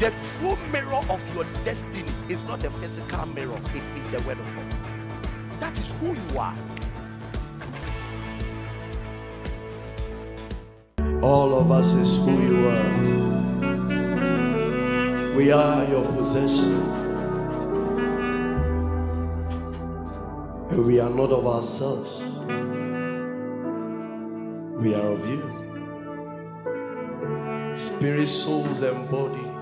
The 0.00 0.12
true 0.38 0.56
mirror 0.72 1.02
of 1.10 1.34
your 1.34 1.44
destiny 1.62 2.10
is 2.30 2.42
not 2.44 2.60
the 2.60 2.70
physical 2.70 3.26
mirror, 3.26 3.60
it 3.74 3.82
is 3.98 4.06
the 4.10 4.20
word 4.26 4.38
of 4.40 4.46
God. 4.56 4.64
That 5.60 5.78
is 5.78 5.92
who 6.00 6.14
you 6.14 6.38
are. 6.38 6.56
All 11.20 11.54
of 11.54 11.70
us 11.70 11.92
is 11.92 12.16
who 12.16 12.30
you 12.30 12.66
are. 12.66 12.94
We 15.36 15.52
are 15.52 15.84
your 15.84 16.06
possession. 16.16 16.80
And 20.70 20.86
we 20.86 20.98
are 20.98 21.10
not 21.10 21.30
of 21.30 21.46
ourselves. 21.46 22.22
We 24.82 24.94
are 24.94 25.12
of 25.12 25.28
you. 25.28 25.42
Spirit, 27.76 28.28
souls, 28.28 28.80
and 28.80 29.10
bodies 29.10 29.59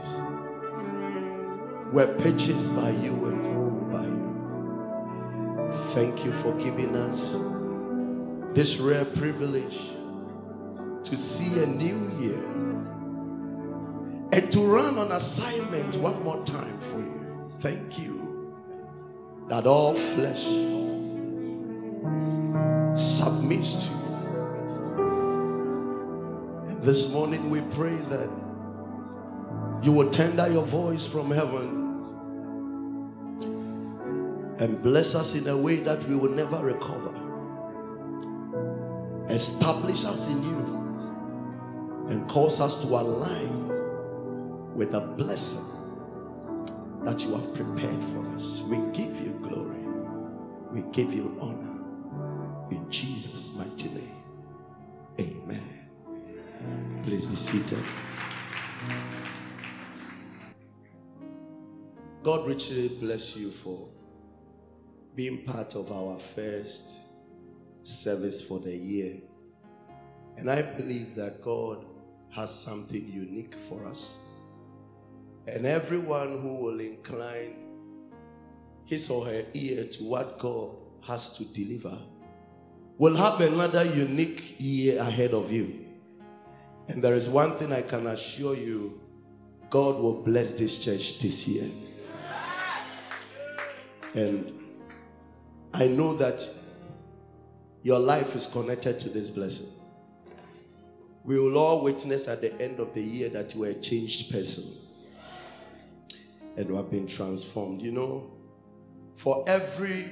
were 1.93 2.07
purchased 2.19 2.75
by 2.77 2.91
you 2.91 3.13
and 3.27 3.47
owned 3.47 3.93
by 3.93 4.05
you. 4.05 5.73
Thank 5.95 6.25
you 6.25 6.33
for 6.33 6.53
giving 6.55 6.95
us 6.95 7.37
this 8.55 8.79
rare 8.79 9.05
privilege 9.05 9.79
to 11.05 11.17
see 11.17 11.63
a 11.63 11.67
new 11.67 12.11
year 12.19 12.45
and 14.33 14.53
to 14.53 14.61
run 14.61 14.99
on 14.99 15.13
assignment 15.13 15.97
one 15.97 16.23
more 16.23 16.45
time 16.45 16.79
for 16.81 16.99
you. 16.99 17.51
Thank 17.61 17.99
you 17.99 18.55
that 19.49 19.67
all 19.67 19.95
flesh 19.95 20.45
submits 22.95 23.73
to 23.75 23.91
you. 23.91 23.99
This 26.83 27.11
morning 27.11 27.49
we 27.49 27.63
pray 27.73 27.97
that 27.97 28.29
you 29.83 29.93
will 29.93 30.11
tender 30.11 30.49
your 30.51 30.65
voice 30.65 31.07
from 31.07 31.31
heaven 31.31 31.89
and 34.59 34.83
bless 34.83 35.15
us 35.15 35.35
in 35.35 35.47
a 35.47 35.57
way 35.57 35.77
that 35.77 36.03
we 36.05 36.17
will 36.17 36.33
never 36.33 36.59
recover. 36.65 37.15
Establish 39.29 40.05
us 40.05 40.27
in 40.29 40.43
you 40.43 40.59
and 42.09 42.29
cause 42.29 42.61
us 42.61 42.77
to 42.79 42.87
align 42.87 43.69
with 44.75 44.91
the 44.93 45.01
blessing 45.01 45.65
that 47.05 47.21
you 47.25 47.35
have 47.37 47.55
prepared 47.55 48.05
for 48.07 48.27
us. 48.35 48.59
We 48.61 48.79
give 48.93 49.21
you 49.21 49.39
glory, 49.43 49.85
we 50.73 50.83
give 50.93 51.13
you 51.13 51.39
honor. 51.41 51.77
In 52.71 52.91
Jesus' 52.91 53.53
mighty 53.55 53.91
name, 53.91 54.25
amen. 55.21 57.03
Please 57.05 57.27
be 57.27 57.37
seated. 57.37 57.79
God 62.29 62.47
richly 62.47 62.89
bless 62.89 63.37
you 63.39 63.51
for 63.51 63.89
being 65.17 65.45
part 65.45 65.75
of 65.75 65.91
our 65.91 66.19
first 66.19 66.91
service 67.83 68.43
for 68.43 68.59
the 68.59 68.77
year. 68.77 69.17
And 70.37 70.51
I 70.51 70.61
believe 70.61 71.15
that 71.15 71.41
God 71.41 71.87
has 72.29 72.55
something 72.55 73.03
unique 73.03 73.55
for 73.67 73.87
us. 73.87 74.17
And 75.47 75.65
everyone 75.65 76.43
who 76.43 76.57
will 76.57 76.81
incline 76.81 77.57
his 78.85 79.09
or 79.09 79.25
her 79.25 79.43
ear 79.55 79.87
to 79.87 80.05
what 80.05 80.39
God 80.39 80.73
has 81.05 81.33
to 81.39 81.47
deliver 81.55 81.97
will 82.99 83.17
have 83.17 83.41
another 83.41 83.87
unique 83.87 84.57
year 84.59 85.01
ahead 85.01 85.33
of 85.33 85.51
you. 85.51 85.87
And 86.89 87.03
there 87.03 87.15
is 87.15 87.27
one 87.31 87.57
thing 87.57 87.73
I 87.73 87.81
can 87.81 88.07
assure 88.07 88.55
you 88.55 89.01
God 89.71 89.97
will 89.97 90.23
bless 90.23 90.53
this 90.53 90.79
church 90.79 91.21
this 91.21 91.49
year. 91.49 91.71
And 94.15 94.53
I 95.75 95.87
know 95.87 96.15
that 96.17 96.49
your 97.83 97.99
life 97.99 98.35
is 98.35 98.47
connected 98.47 98.99
to 99.01 99.09
this 99.09 99.31
blessing. 99.31 99.69
We 101.25 101.39
will 101.39 101.59
all 101.59 101.83
witness 101.83 102.27
at 102.27 102.41
the 102.41 102.59
end 102.61 102.81
of 102.81 102.95
the 102.95 103.03
year 103.03 103.29
that 103.31 103.55
you 103.55 103.65
are 103.65 103.69
a 103.69 103.75
changed 103.75 104.31
person 104.31 104.65
and 106.57 106.69
you 106.69 106.75
have 106.75 106.91
been 106.91 107.07
transformed. 107.07 107.83
You 107.83 107.93
know, 107.93 108.31
for 109.17 109.45
every 109.47 110.09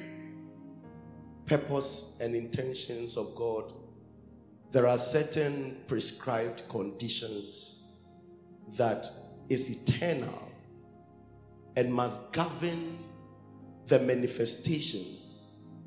purpose 1.47 2.17
and 2.21 2.35
intentions 2.35 3.17
of 3.17 3.35
God, 3.35 3.73
there 4.73 4.87
are 4.87 4.99
certain 4.99 5.77
prescribed 5.87 6.63
conditions 6.69 7.85
that 8.77 9.07
is 9.49 9.71
eternal 9.71 10.53
and 11.77 11.93
must 11.93 12.33
govern 12.33 12.99
the 13.89 13.99
manifestation 14.01 15.05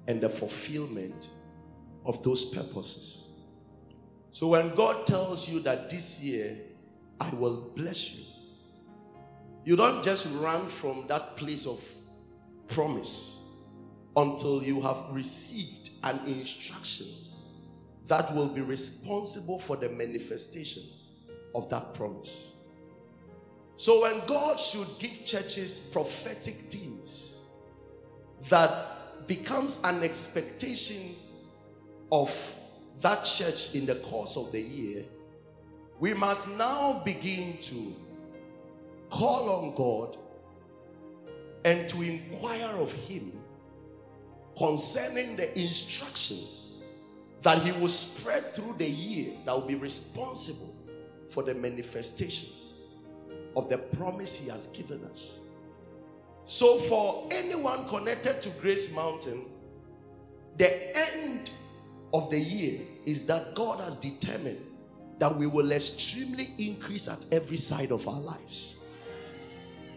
and 0.08 0.22
the 0.22 0.30
fulfillment 0.30 1.30
of 2.06 2.24
those 2.24 2.46
purposes. 2.46 3.26
So 4.32 4.48
when 4.48 4.74
God 4.76 5.06
tells 5.06 5.50
you 5.50 5.60
that 5.62 5.90
this 5.90 6.22
year 6.22 6.56
I 7.20 7.30
will 7.30 7.72
bless 7.76 8.16
you, 8.16 8.24
you 9.66 9.76
don't 9.76 10.04
just 10.04 10.28
run 10.40 10.66
from 10.68 11.06
that 11.08 11.36
place 11.36 11.66
of 11.66 11.84
promise 12.68 13.40
until 14.16 14.64
you 14.64 14.82
have 14.82 14.98
received 15.12 15.92
an 16.04 16.20
instruction 16.26 17.08
that 18.08 18.34
will 18.34 18.48
be 18.48 18.62
responsible 18.62 19.60
for 19.60 19.76
the 19.76 19.90
manifestation 19.90 20.84
of 21.54 21.70
that 21.70 21.94
promise. 21.94 22.48
So 23.76 24.02
when 24.02 24.22
God 24.26 24.60
should 24.60 24.88
give 25.00 25.24
churches 25.26 25.80
prophetic 25.80 26.56
things 26.72 27.29
that 28.48 29.28
becomes 29.28 29.80
an 29.84 30.04
expectation 30.04 31.16
of 32.12 32.56
that 33.02 33.24
church 33.24 33.76
in 33.76 33.86
the 33.86 33.96
course 33.96 34.38
of 34.38 34.52
the 34.52 34.62
year, 34.62 35.04
we 36.00 36.14
must 36.14 36.50
now 36.52 37.02
begin 37.04 37.58
to 37.60 37.96
call 39.10 39.50
on 39.50 39.76
God 39.76 40.18
and 41.66 41.90
to 41.90 42.02
inquire 42.02 42.70
of 42.78 42.92
Him 42.94 43.34
concerning 44.58 45.36
the 45.36 45.58
instructions 45.60 46.84
that 47.42 47.62
He 47.62 47.72
will 47.74 47.88
spread 47.88 48.44
through 48.56 48.76
the 48.78 48.90
year 48.90 49.34
that 49.46 49.54
will 49.54 49.68
be 49.68 49.76
responsible 49.76 50.74
for 51.30 51.44
the 51.44 51.54
manifestation 51.54 52.50
of 53.56 53.70
the 53.70 53.78
promise 53.78 54.38
He 54.38 54.50
has 54.50 54.68
given 54.68 55.04
us. 55.06 55.32
So, 56.50 56.80
for 56.80 57.28
anyone 57.30 57.88
connected 57.88 58.42
to 58.42 58.50
Grace 58.60 58.92
Mountain, 58.96 59.46
the 60.58 60.98
end 60.98 61.52
of 62.12 62.32
the 62.32 62.40
year 62.40 62.82
is 63.06 63.28
that 63.28 63.54
God 63.54 63.80
has 63.82 63.98
determined 63.98 64.66
that 65.20 65.38
we 65.38 65.46
will 65.46 65.72
extremely 65.72 66.50
increase 66.58 67.08
at 67.08 67.24
every 67.32 67.56
side 67.56 67.92
of 67.92 68.08
our 68.08 68.20
lives. 68.20 68.78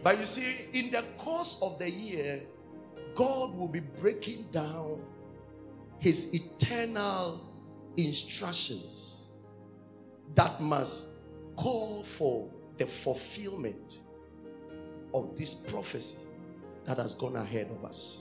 But 0.03 0.19
you 0.19 0.27
see, 0.27 0.67
in 0.75 0.91
the 0.91 1.03
course 1.17 1.59
of 1.63 1.79
the 1.79 1.91
year, 1.91 2.43
God 3.15 3.57
will 3.57 3.69
be 3.69 3.81
breaking 3.81 4.49
down 4.53 5.07
his 6.01 6.35
eternal 6.35 7.49
instructions 7.97 9.23
that 10.35 10.61
must 10.61 11.07
call 11.57 12.05
for 12.05 12.51
the 12.77 12.87
fulfillment 12.87 14.01
of 15.15 15.35
this 15.39 15.55
prophecy 15.55 16.19
that 16.85 16.99
has 16.99 17.15
gone 17.15 17.37
ahead 17.37 17.71
of 17.71 17.85
us. 17.85 18.19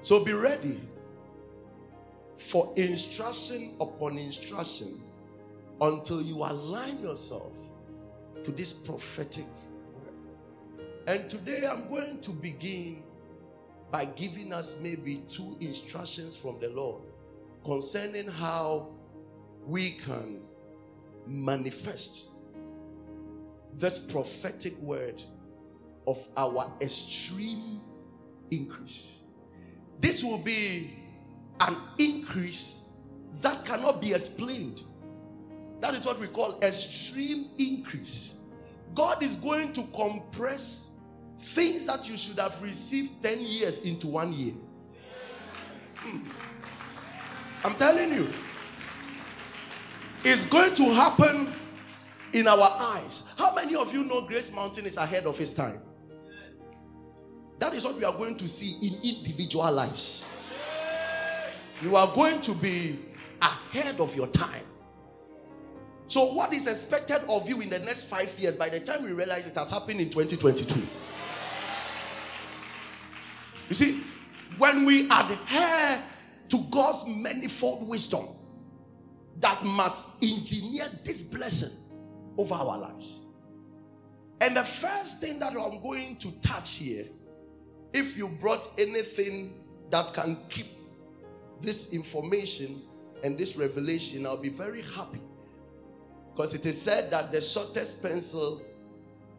So 0.00 0.24
be 0.24 0.32
ready 0.32 0.80
for 2.36 2.72
instruction 2.76 3.76
upon 3.80 4.18
instruction 4.18 5.00
until 5.80 6.20
you 6.20 6.36
align 6.38 7.00
yourself 7.00 7.52
to 8.42 8.50
this 8.50 8.72
prophetic 8.72 9.44
word. 9.94 10.14
And 11.06 11.30
today 11.30 11.66
I'm 11.66 11.88
going 11.88 12.20
to 12.20 12.30
begin 12.30 13.02
by 13.90 14.06
giving 14.06 14.52
us 14.52 14.76
maybe 14.80 15.22
two 15.28 15.56
instructions 15.60 16.34
from 16.34 16.58
the 16.58 16.68
Lord 16.70 17.02
concerning 17.64 18.26
how 18.26 18.88
we 19.66 19.92
can 19.92 20.40
manifest 21.26 22.30
this 23.74 23.98
prophetic 23.98 24.76
word 24.78 25.22
of 26.06 26.26
our 26.36 26.72
extreme 26.80 27.80
increase. 28.50 29.04
This 30.00 30.24
will 30.24 30.38
be 30.38 30.90
an 31.60 31.76
increase 31.98 32.82
that 33.40 33.64
cannot 33.64 34.00
be 34.00 34.12
explained. 34.12 34.82
That 35.80 35.94
is 35.94 36.04
what 36.04 36.18
we 36.18 36.28
call 36.28 36.58
extreme 36.62 37.50
increase. 37.58 38.34
God 38.94 39.22
is 39.22 39.36
going 39.36 39.72
to 39.74 39.84
compress 39.94 40.90
things 41.40 41.86
that 41.86 42.08
you 42.08 42.16
should 42.16 42.38
have 42.38 42.60
received 42.62 43.22
10 43.22 43.40
years 43.40 43.82
into 43.82 44.06
one 44.06 44.32
year. 44.32 44.54
Hmm. 45.96 46.28
I'm 47.64 47.74
telling 47.76 48.12
you, 48.12 48.28
it's 50.24 50.46
going 50.46 50.74
to 50.74 50.92
happen 50.92 51.52
in 52.32 52.48
our 52.48 52.76
eyes. 52.78 53.24
How 53.36 53.54
many 53.54 53.74
of 53.74 53.92
you 53.92 54.04
know 54.04 54.22
Grace 54.22 54.52
Mountain 54.52 54.86
is 54.86 54.96
ahead 54.96 55.26
of 55.26 55.40
its 55.40 55.52
time? 55.52 55.80
That 57.62 57.74
is 57.74 57.84
what 57.84 57.94
we 57.94 58.02
are 58.02 58.12
going 58.12 58.34
to 58.38 58.48
see 58.48 58.76
in 58.82 58.94
individual 59.04 59.70
lives. 59.70 60.24
You 61.80 61.94
are 61.94 62.12
going 62.12 62.40
to 62.40 62.54
be 62.54 62.98
ahead 63.40 64.00
of 64.00 64.16
your 64.16 64.26
time. 64.26 64.64
So, 66.08 66.32
what 66.32 66.52
is 66.52 66.66
expected 66.66 67.20
of 67.28 67.48
you 67.48 67.60
in 67.60 67.70
the 67.70 67.78
next 67.78 68.06
five 68.06 68.36
years, 68.36 68.56
by 68.56 68.68
the 68.68 68.80
time 68.80 69.04
we 69.04 69.12
realize 69.12 69.46
it 69.46 69.54
has 69.54 69.70
happened 69.70 70.00
in 70.00 70.10
2022? 70.10 70.84
You 73.68 73.74
see, 73.76 74.00
when 74.58 74.84
we 74.84 75.06
adhere 75.08 76.02
to 76.48 76.58
God's 76.68 77.06
manifold 77.06 77.86
wisdom 77.86 78.26
that 79.38 79.62
must 79.62 80.08
engineer 80.20 80.88
this 81.04 81.22
blessing 81.22 81.70
over 82.36 82.54
our 82.54 82.76
lives. 82.76 83.20
And 84.40 84.56
the 84.56 84.64
first 84.64 85.20
thing 85.20 85.38
that 85.38 85.52
I'm 85.52 85.80
going 85.80 86.16
to 86.16 86.32
touch 86.40 86.78
here, 86.78 87.06
if 87.92 88.16
you 88.16 88.28
brought 88.28 88.68
anything 88.78 89.54
that 89.90 90.12
can 90.14 90.38
keep 90.48 90.66
this 91.60 91.92
information 91.92 92.82
and 93.22 93.38
this 93.38 93.56
revelation, 93.56 94.26
I'll 94.26 94.40
be 94.40 94.48
very 94.48 94.82
happy. 94.82 95.20
Because 96.34 96.54
it 96.54 96.64
is 96.66 96.80
said 96.80 97.10
that 97.10 97.30
the 97.30 97.40
shortest 97.40 98.02
pencil 98.02 98.62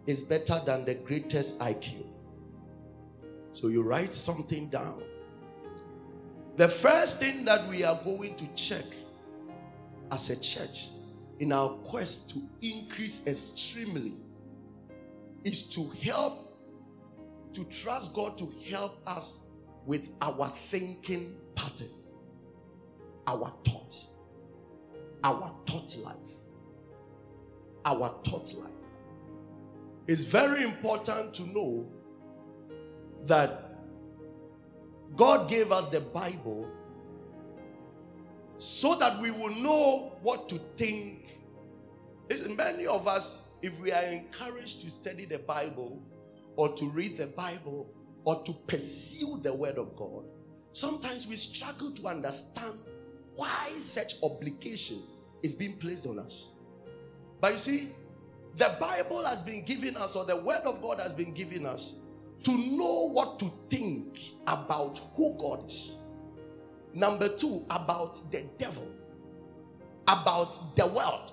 is 0.05 0.23
better 0.23 0.61
than 0.65 0.85
the 0.85 0.95
greatest 0.95 1.57
IQ. 1.59 2.05
So 3.53 3.67
you 3.67 3.81
write 3.81 4.13
something 4.13 4.69
down. 4.69 5.01
The 6.55 6.69
first 6.69 7.19
thing 7.19 7.45
that 7.45 7.67
we 7.67 7.83
are 7.83 7.99
going 8.03 8.35
to 8.35 8.47
check 8.53 8.85
as 10.11 10.29
a 10.29 10.35
church 10.35 10.89
in 11.39 11.51
our 11.51 11.69
quest 11.83 12.29
to 12.31 12.41
increase 12.61 13.21
extremely 13.25 14.13
is 15.43 15.63
to 15.63 15.89
help, 16.01 16.42
to 17.53 17.63
trust 17.65 18.13
God 18.13 18.37
to 18.37 18.51
help 18.69 19.01
us 19.07 19.41
with 19.85 20.07
our 20.21 20.51
thinking 20.69 21.35
pattern, 21.55 21.89
our 23.27 23.53
thought, 23.65 23.95
our 25.23 25.53
thought 25.65 25.97
life. 25.97 26.15
Our 27.85 28.15
thought 28.23 28.53
life. 28.55 28.71
It's 30.07 30.23
very 30.23 30.63
important 30.63 31.33
to 31.35 31.43
know 31.43 31.85
that 33.25 33.75
God 35.15 35.49
gave 35.49 35.71
us 35.71 35.89
the 35.89 35.99
Bible 35.99 36.67
so 38.57 38.95
that 38.95 39.19
we 39.19 39.31
will 39.31 39.53
know 39.53 40.13
what 40.21 40.47
to 40.49 40.59
think. 40.77 41.39
Many 42.55 42.87
of 42.87 43.07
us, 43.07 43.43
if 43.61 43.79
we 43.81 43.91
are 43.91 44.03
encouraged 44.03 44.81
to 44.81 44.89
study 44.89 45.25
the 45.25 45.39
Bible 45.39 46.01
or 46.55 46.73
to 46.75 46.85
read 46.89 47.17
the 47.17 47.27
Bible 47.27 47.89
or 48.25 48.43
to 48.43 48.53
pursue 48.67 49.39
the 49.41 49.53
Word 49.53 49.77
of 49.77 49.95
God, 49.95 50.23
sometimes 50.71 51.27
we 51.27 51.35
struggle 51.35 51.91
to 51.91 52.07
understand 52.07 52.79
why 53.35 53.69
such 53.77 54.15
obligation 54.23 55.01
is 55.41 55.55
being 55.55 55.77
placed 55.77 56.07
on 56.07 56.19
us. 56.19 56.49
But 57.41 57.53
you 57.53 57.57
see, 57.57 57.89
the 58.55 58.75
Bible 58.79 59.23
has 59.25 59.43
been 59.43 59.65
given 59.65 59.97
us, 59.97 60.15
or 60.15 60.25
the 60.25 60.37
Word 60.37 60.61
of 60.65 60.81
God 60.81 60.99
has 60.99 61.13
been 61.13 61.33
given 61.33 61.65
us, 61.65 61.95
to 62.43 62.51
know 62.51 63.09
what 63.09 63.39
to 63.39 63.51
think 63.69 64.19
about 64.47 64.99
who 65.15 65.35
God 65.39 65.65
is. 65.67 65.93
Number 66.93 67.27
two, 67.27 67.65
about 67.69 68.31
the 68.31 68.43
devil, 68.57 68.87
about 70.07 70.75
the 70.75 70.85
world, 70.85 71.31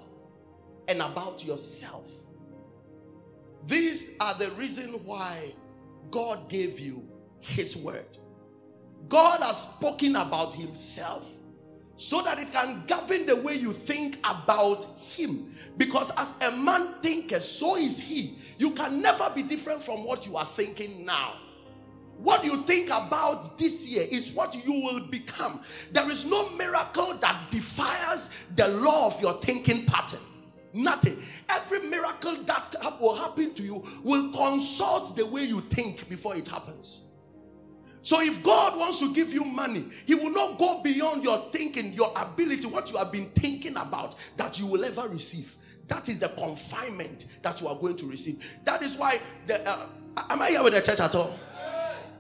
and 0.89 1.03
about 1.03 1.45
yourself. 1.45 2.11
These 3.67 4.11
are 4.21 4.35
the 4.35 4.51
reason 4.53 4.89
why 5.05 5.53
God 6.11 6.49
gave 6.49 6.79
you 6.79 7.07
His 7.41 7.77
word. 7.77 8.19
God 9.09 9.41
has 9.41 9.63
spoken 9.63 10.17
about 10.17 10.55
Himself 10.55 11.27
so 11.97 12.23
that 12.23 12.39
it 12.39 12.51
can 12.51 12.83
govern 12.87 13.27
the 13.27 13.37
way 13.37 13.55
you 13.55 13.73
think 13.73 14.19
about 14.25 14.85
Him. 14.99 15.55
Because 15.77 16.11
as 16.17 16.33
a 16.41 16.51
man 16.51 16.95
thinketh, 17.03 17.43
so 17.43 17.77
is 17.77 17.99
He. 17.99 18.39
You 18.59 18.71
can 18.71 19.03
never 19.03 19.31
be 19.35 19.43
different 19.43 19.83
from 19.83 20.05
what 20.05 20.27
you 20.27 20.37
are 20.37 20.47
thinking 20.47 21.05
now. 21.05 21.35
What 22.17 22.45
you 22.45 22.63
think 22.65 22.89
about 22.89 23.57
this 23.57 23.87
year 23.87 24.07
is 24.11 24.33
what 24.33 24.55
you 24.55 24.73
will 24.73 25.01
become. 25.01 25.63
There 25.93 26.11
is 26.11 26.25
no 26.25 26.51
miracle 26.51 27.15
that 27.15 27.51
defies 27.51 28.31
the 28.57 28.69
law 28.69 29.07
of 29.07 29.21
your 29.23 29.41
thinking 29.41 29.87
pattern. 29.87 30.21
Nothing. 30.73 31.23
Every 31.49 31.81
miracle 31.81 32.43
that 32.45 32.75
will 33.01 33.17
happen 33.17 33.55
to 33.55 33.63
you 33.63 33.85
will 34.03 34.31
consult 34.33 35.17
the 35.17 35.27
way 35.27 35.45
you 35.45 35.61
think 35.63 36.09
before 36.09 36.37
it 36.37 36.47
happens. 36.47 37.03
So 38.03 38.21
if 38.23 38.43
God 38.43 38.79
wants 38.79 38.99
to 39.01 39.13
give 39.13 39.33
you 39.33 39.45
money, 39.45 39.85
He 40.07 40.15
will 40.15 40.31
not 40.31 40.59
go 40.59 40.83
beyond 40.83 41.23
your 41.23 41.51
thinking, 41.53 41.93
your 41.93 42.13
ability, 42.17 42.67
what 42.67 42.91
you 42.91 42.99
have 42.99 43.13
been 43.13 43.31
thinking 43.31 43.77
about 43.77 44.15
that 44.37 44.59
you 44.59 44.67
will 44.67 44.85
ever 44.85 45.09
receive. 45.09 45.55
That 45.89 46.09
is 46.09 46.19
the 46.19 46.29
confinement 46.29 47.27
that 47.43 47.61
you 47.61 47.69
are 47.69 47.77
going 47.77 47.97
to 47.97 48.07
receive. 48.07 48.43
That 48.65 48.83
is 48.83 48.97
why 48.97 49.21
the 49.47 49.69
uh, 49.69 49.87
am 50.31 50.41
I 50.41 50.51
here 50.51 50.63
with 50.63 50.75
the 50.75 50.81
church 50.81 51.01
at 51.01 51.15
all? 51.15 51.39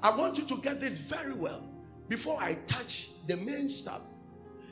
I 0.03 0.17
want 0.17 0.39
you 0.39 0.45
to 0.45 0.57
get 0.57 0.81
this 0.81 0.99
very 0.99 1.35
well 1.35 1.63
before 2.09 2.39
I 2.41 2.59
touch 2.67 3.11
the 3.27 3.37
main 3.37 3.69
stuff. 3.69 4.01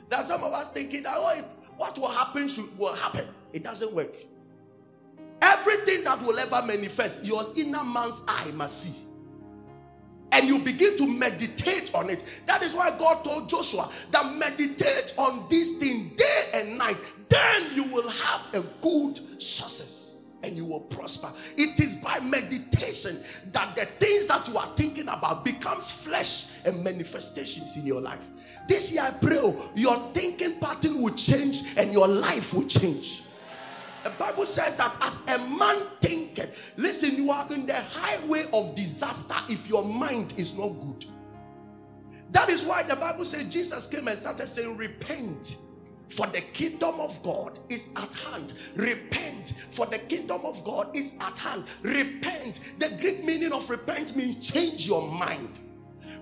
That 0.09 0.25
some 0.25 0.43
of 0.43 0.53
us 0.53 0.69
thinking 0.69 1.03
that 1.03 1.15
oh, 1.17 1.43
what 1.77 1.97
will 1.97 2.09
happen 2.09 2.47
should 2.47 2.77
will 2.77 2.93
happen. 2.93 3.27
It 3.53 3.63
doesn't 3.63 3.93
work. 3.93 4.15
Everything 5.41 6.03
that 6.03 6.21
will 6.21 6.37
ever 6.37 6.65
manifest, 6.65 7.25
your 7.25 7.45
inner 7.55 7.83
man's 7.83 8.21
eye 8.27 8.51
must 8.53 8.81
see. 8.83 8.95
And 10.31 10.47
you 10.47 10.59
begin 10.59 10.95
to 10.97 11.07
meditate 11.07 11.93
on 11.95 12.09
it. 12.09 12.23
That 12.45 12.61
is 12.61 12.73
why 12.73 12.91
God 12.97 13.23
told 13.23 13.49
Joshua 13.49 13.89
that 14.11 14.35
meditate 14.35 15.13
on 15.17 15.47
these 15.49 15.77
things 15.77 16.15
day 16.17 16.43
and 16.53 16.77
night. 16.77 16.97
Then 17.29 17.73
you 17.73 17.83
will 17.85 18.09
have 18.09 18.41
a 18.53 18.61
good 18.81 19.41
success 19.41 20.15
and 20.43 20.55
you 20.55 20.65
will 20.65 20.81
prosper. 20.81 21.31
It 21.57 21.79
is 21.79 21.95
by 21.95 22.19
meditation 22.19 23.23
that 23.51 23.75
the 23.75 23.85
things 23.85 24.27
that 24.27 24.47
you 24.47 24.57
are 24.57 24.71
thinking 24.75 25.07
about 25.07 25.43
becomes 25.43 25.91
flesh 25.91 26.45
and 26.63 26.83
manifestations 26.83 27.75
in 27.75 27.85
your 27.85 28.01
life. 28.01 28.27
This 28.67 28.91
year 28.91 29.03
I 29.03 29.11
pray 29.11 29.37
oh, 29.37 29.69
your 29.75 30.11
thinking 30.13 30.59
pattern 30.59 31.01
will 31.01 31.15
change 31.15 31.63
and 31.75 31.91
your 31.91 32.07
life 32.07 32.53
will 32.53 32.67
change. 32.67 33.23
The 34.03 34.11
Bible 34.11 34.45
says 34.45 34.77
that 34.77 34.95
as 35.01 35.21
a 35.27 35.37
man 35.37 35.87
thinketh, 36.01 36.55
listen, 36.77 37.15
you 37.15 37.31
are 37.31 37.51
in 37.51 37.65
the 37.65 37.75
highway 37.81 38.47
of 38.53 38.75
disaster 38.75 39.35
if 39.49 39.67
your 39.67 39.83
mind 39.83 40.33
is 40.37 40.53
not 40.53 40.69
good. 40.69 41.05
That 42.31 42.49
is 42.49 42.63
why 42.63 42.83
the 42.83 42.95
Bible 42.95 43.25
says 43.25 43.45
Jesus 43.45 43.87
came 43.87 44.07
and 44.07 44.17
started 44.17 44.47
saying, 44.47 44.77
Repent 44.77 45.57
for 46.09 46.25
the 46.27 46.41
kingdom 46.41 46.99
of 46.99 47.21
God 47.21 47.59
is 47.69 47.89
at 47.95 48.11
hand. 48.13 48.53
Repent, 48.75 49.53
for 49.69 49.85
the 49.85 49.99
kingdom 49.99 50.41
of 50.43 50.63
God 50.63 50.95
is 50.95 51.15
at 51.19 51.37
hand. 51.37 51.65
Repent. 51.83 52.59
The 52.79 52.89
Greek 52.99 53.23
meaning 53.23 53.53
of 53.53 53.69
repent 53.69 54.15
means 54.15 54.35
change 54.37 54.87
your 54.87 55.07
mind. 55.07 55.59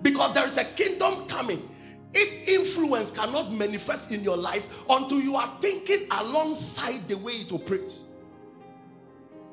Because 0.02 0.34
there 0.34 0.46
is 0.46 0.58
a 0.58 0.66
kingdom 0.66 1.26
coming. 1.28 1.70
Its 2.14 2.48
influence 2.48 3.12
cannot 3.12 3.52
manifest 3.52 4.12
in 4.12 4.24
your 4.24 4.38
life 4.38 4.68
until 4.90 5.20
you 5.20 5.36
are 5.36 5.58
thinking 5.60 6.08
alongside 6.12 7.08
the 7.08 7.18
way 7.18 7.34
it 7.34 7.52
operates. 7.52 8.06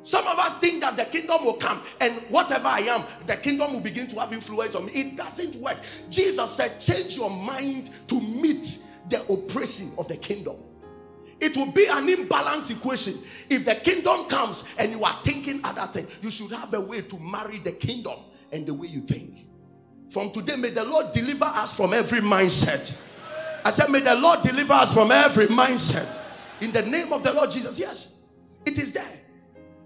Some 0.03 0.27
of 0.27 0.39
us 0.39 0.59
think 0.59 0.83
that 0.83 0.99
the 0.99 1.07
kingdom 1.07 1.45
will 1.45 1.55
come 1.55 1.81
and 2.01 2.15
whatever 2.29 2.69
I 2.69 2.81
am, 2.81 3.05
the 3.27 3.37
kingdom 3.37 3.73
will 3.73 3.81
begin 3.81 4.07
to 4.09 4.21
have 4.21 4.33
influence 4.33 4.75
on 4.75 4.87
me. 4.87 4.93
It 4.93 5.17
doesn't 5.17 5.57
work. 5.57 5.79
Jesus 6.11 6.51
said, 6.51 6.79
change 6.79 7.17
your 7.17 7.31
mind 7.31 7.91
to 8.09 8.21
meet 8.21 8.79
the 9.09 9.23
oppression 9.33 9.93
of 9.97 10.07
the 10.09 10.19
kingdom. 10.19 10.57
It 11.41 11.57
will 11.57 11.73
be 11.73 11.87
an 11.87 12.07
imbalanced 12.07 12.71
equation. 12.71 13.19
If 13.49 13.65
the 13.65 13.75
kingdom 13.77 14.27
comes 14.27 14.65
and 14.79 14.93
you 14.93 15.03
are 15.05 15.19
thinking 15.25 15.61
other 15.65 15.91
things, 15.93 16.09
you 16.23 16.31
should 16.31 16.53
have 16.53 16.73
a 16.75 16.81
way 16.81 17.01
to 17.01 17.19
marry 17.19 17.59
the 17.59 17.73
kingdom 17.73 18.19
and 18.53 18.67
the 18.67 18.75
way 18.75 18.89
you 18.89 19.01
think. 19.01 19.49
From 20.11 20.31
today, 20.33 20.57
may 20.57 20.71
the 20.71 20.85
Lord 20.85 21.13
deliver 21.13 21.45
us 21.45 21.73
from 21.73 21.93
every 21.93 22.21
mindset. 22.21 22.95
I 23.65 23.71
said, 23.71 23.91
May 23.91 24.01
the 24.01 24.15
Lord 24.15 24.43
deliver 24.43 24.75
us 24.75 24.93
from 24.93 25.11
every 25.11 25.47
mindset. 25.47 26.21
In 26.61 26.71
the 26.71 26.83
name 26.83 27.13
of 27.13 27.23
the 27.23 27.33
Lord 27.33 27.51
Jesus. 27.51 27.79
Yes, 27.79 28.09
it 28.65 28.79
is 28.79 28.93
there. 28.93 29.19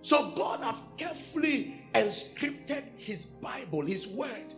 So 0.02 0.30
God 0.30 0.60
has 0.60 0.82
carefully 0.96 1.80
inscripted 1.94 2.82
his 2.96 3.26
Bible, 3.26 3.82
his 3.82 4.06
word, 4.06 4.54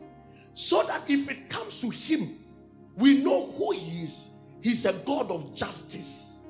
so 0.55 0.83
that 0.85 1.09
if 1.09 1.31
it 1.31 1.49
comes 1.49 1.81
to 1.81 1.91
him, 1.91 2.39
we 2.97 3.23
know 3.23 3.47
who 3.47 3.73
he 3.73 4.05
is 4.05 4.31
He's 4.63 4.85
a 4.85 4.93
God 4.93 5.31
of 5.31 5.55
justice. 5.55 6.45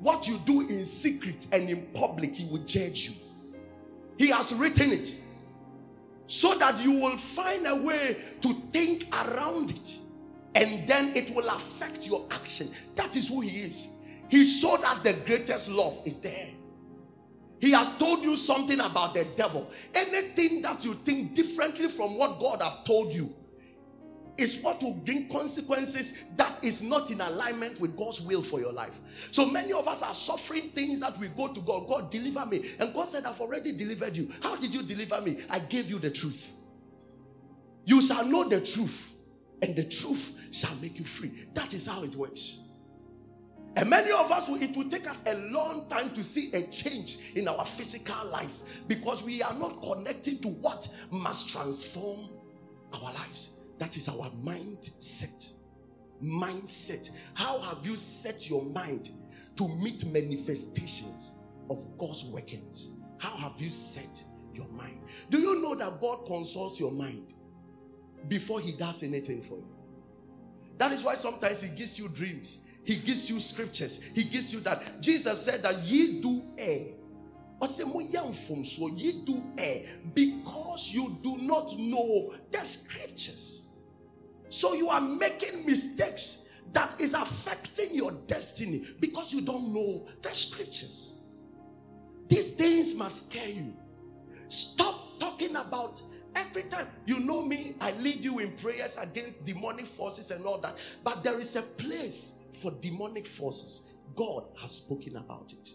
What 0.00 0.26
you 0.26 0.38
do 0.38 0.68
in 0.68 0.84
secret 0.84 1.46
and 1.52 1.68
in 1.68 1.86
public, 1.92 2.34
He 2.34 2.46
will 2.46 2.64
judge 2.64 3.10
you. 3.10 3.16
He 4.16 4.28
has 4.28 4.52
written 4.54 4.92
it 4.92 5.16
so 6.28 6.56
that 6.58 6.78
you 6.78 6.92
will 6.92 7.16
find 7.16 7.66
a 7.66 7.74
way 7.74 8.18
to 8.42 8.54
think 8.70 9.08
around 9.12 9.70
it 9.70 9.98
and 10.54 10.86
then 10.86 11.16
it 11.16 11.34
will 11.34 11.48
affect 11.48 12.06
your 12.06 12.26
action. 12.30 12.70
That 12.94 13.16
is 13.16 13.28
who 13.28 13.40
He 13.40 13.62
is. 13.62 13.88
He 14.28 14.44
showed 14.44 14.84
us 14.84 15.00
the 15.00 15.14
greatest 15.14 15.70
love 15.70 16.00
is 16.04 16.20
there. 16.20 16.48
He 17.60 17.72
has 17.72 17.88
told 17.98 18.22
you 18.22 18.36
something 18.36 18.78
about 18.78 19.14
the 19.14 19.24
devil. 19.36 19.70
Anything 19.94 20.62
that 20.62 20.84
you 20.84 20.94
think 21.04 21.34
differently 21.34 21.88
from 21.88 22.16
what 22.16 22.38
God 22.38 22.62
has 22.62 22.76
told 22.84 23.12
you 23.12 23.34
is 24.38 24.56
what 24.58 24.80
will 24.82 24.94
bring 24.94 25.28
consequences 25.28 26.14
that 26.36 26.62
is 26.62 26.80
not 26.80 27.10
in 27.10 27.20
alignment 27.20 27.80
with 27.80 27.96
God's 27.96 28.20
will 28.20 28.42
for 28.42 28.60
your 28.60 28.72
life. 28.72 28.98
So 29.32 29.44
many 29.44 29.72
of 29.72 29.86
us 29.88 30.02
are 30.02 30.14
suffering 30.14 30.70
things 30.70 31.00
that 31.00 31.18
we 31.18 31.28
go 31.28 31.48
to 31.48 31.60
God, 31.60 31.88
God, 31.88 32.10
deliver 32.10 32.46
me. 32.46 32.70
And 32.78 32.94
God 32.94 33.08
said, 33.08 33.26
I've 33.26 33.40
already 33.40 33.76
delivered 33.76 34.16
you. 34.16 34.32
How 34.42 34.56
did 34.56 34.72
you 34.72 34.84
deliver 34.84 35.20
me? 35.20 35.38
I 35.50 35.58
gave 35.58 35.90
you 35.90 35.98
the 35.98 36.10
truth. 36.10 36.52
You 37.84 38.00
shall 38.00 38.24
know 38.24 38.48
the 38.48 38.60
truth, 38.60 39.12
and 39.60 39.74
the 39.74 39.84
truth 39.84 40.38
shall 40.52 40.74
make 40.76 40.98
you 40.98 41.04
free. 41.04 41.46
That 41.54 41.74
is 41.74 41.86
how 41.86 42.04
it 42.04 42.14
works. 42.14 42.58
And 43.76 43.90
many 43.90 44.10
of 44.10 44.30
us, 44.30 44.48
it 44.48 44.76
will 44.76 44.88
take 44.88 45.08
us 45.08 45.22
a 45.26 45.34
long 45.34 45.88
time 45.88 46.10
to 46.14 46.22
see 46.22 46.52
a 46.52 46.62
change 46.62 47.18
in 47.34 47.48
our 47.48 47.64
physical 47.64 48.26
life 48.26 48.52
because 48.86 49.22
we 49.22 49.42
are 49.42 49.54
not 49.54 49.82
connecting 49.82 50.38
to 50.40 50.48
what 50.48 50.88
must 51.10 51.48
transform 51.48 52.28
our 52.92 53.12
lives. 53.12 53.50
That 53.78 53.96
is 53.96 54.08
our 54.08 54.30
mindset. 54.44 55.52
Mindset. 56.22 57.10
How 57.34 57.60
have 57.60 57.86
you 57.86 57.96
set 57.96 58.48
your 58.48 58.62
mind 58.64 59.10
to 59.56 59.68
meet 59.68 60.04
manifestations 60.06 61.34
of 61.70 61.86
God's 61.98 62.24
workings? 62.24 62.90
How 63.18 63.36
have 63.36 63.52
you 63.58 63.70
set 63.70 64.22
your 64.52 64.68
mind? 64.68 65.00
Do 65.30 65.38
you 65.38 65.60
know 65.62 65.74
that 65.76 66.00
God 66.00 66.26
consults 66.26 66.80
your 66.80 66.92
mind 66.92 67.34
before 68.26 68.60
He 68.60 68.72
does 68.72 69.02
anything 69.02 69.42
for 69.42 69.54
you? 69.54 69.68
That 70.76 70.92
is 70.92 71.02
why 71.02 71.14
sometimes 71.14 71.62
He 71.62 71.68
gives 71.68 71.98
you 71.98 72.08
dreams, 72.08 72.60
He 72.84 72.96
gives 72.96 73.28
you 73.30 73.40
scriptures, 73.40 74.00
He 74.14 74.24
gives 74.24 74.52
you 74.52 74.60
that. 74.60 75.00
Jesus 75.00 75.42
said 75.42 75.62
that 75.62 75.78
ye 75.80 76.20
do 76.20 76.42
err. 76.56 76.94
Ye 77.60 79.12
do 79.24 79.42
because 80.14 80.92
you 80.92 81.18
do 81.22 81.38
not 81.38 81.76
know 81.76 82.34
the 82.52 82.62
scriptures. 82.62 83.57
So 84.50 84.74
you 84.74 84.88
are 84.88 85.00
making 85.00 85.66
mistakes 85.66 86.44
that 86.72 87.00
is 87.00 87.14
affecting 87.14 87.94
your 87.94 88.12
destiny 88.26 88.86
because 89.00 89.32
you 89.32 89.40
don't 89.40 89.72
know 89.72 90.06
the 90.22 90.34
scriptures. 90.34 91.14
These 92.28 92.52
things 92.52 92.94
must 92.94 93.30
scare 93.30 93.48
you. 93.48 93.74
Stop 94.48 95.18
talking 95.18 95.56
about 95.56 96.02
every 96.34 96.64
time. 96.64 96.88
You 97.06 97.20
know 97.20 97.42
me, 97.42 97.74
I 97.80 97.92
lead 97.92 98.24
you 98.24 98.38
in 98.38 98.52
prayers 98.52 98.96
against 99.00 99.44
demonic 99.44 99.86
forces 99.86 100.30
and 100.30 100.44
all 100.44 100.58
that. 100.58 100.76
But 101.02 101.24
there 101.24 101.40
is 101.40 101.56
a 101.56 101.62
place 101.62 102.34
for 102.60 102.70
demonic 102.70 103.26
forces. 103.26 103.82
God 104.14 104.44
has 104.60 104.72
spoken 104.72 105.16
about 105.16 105.52
it. 105.52 105.70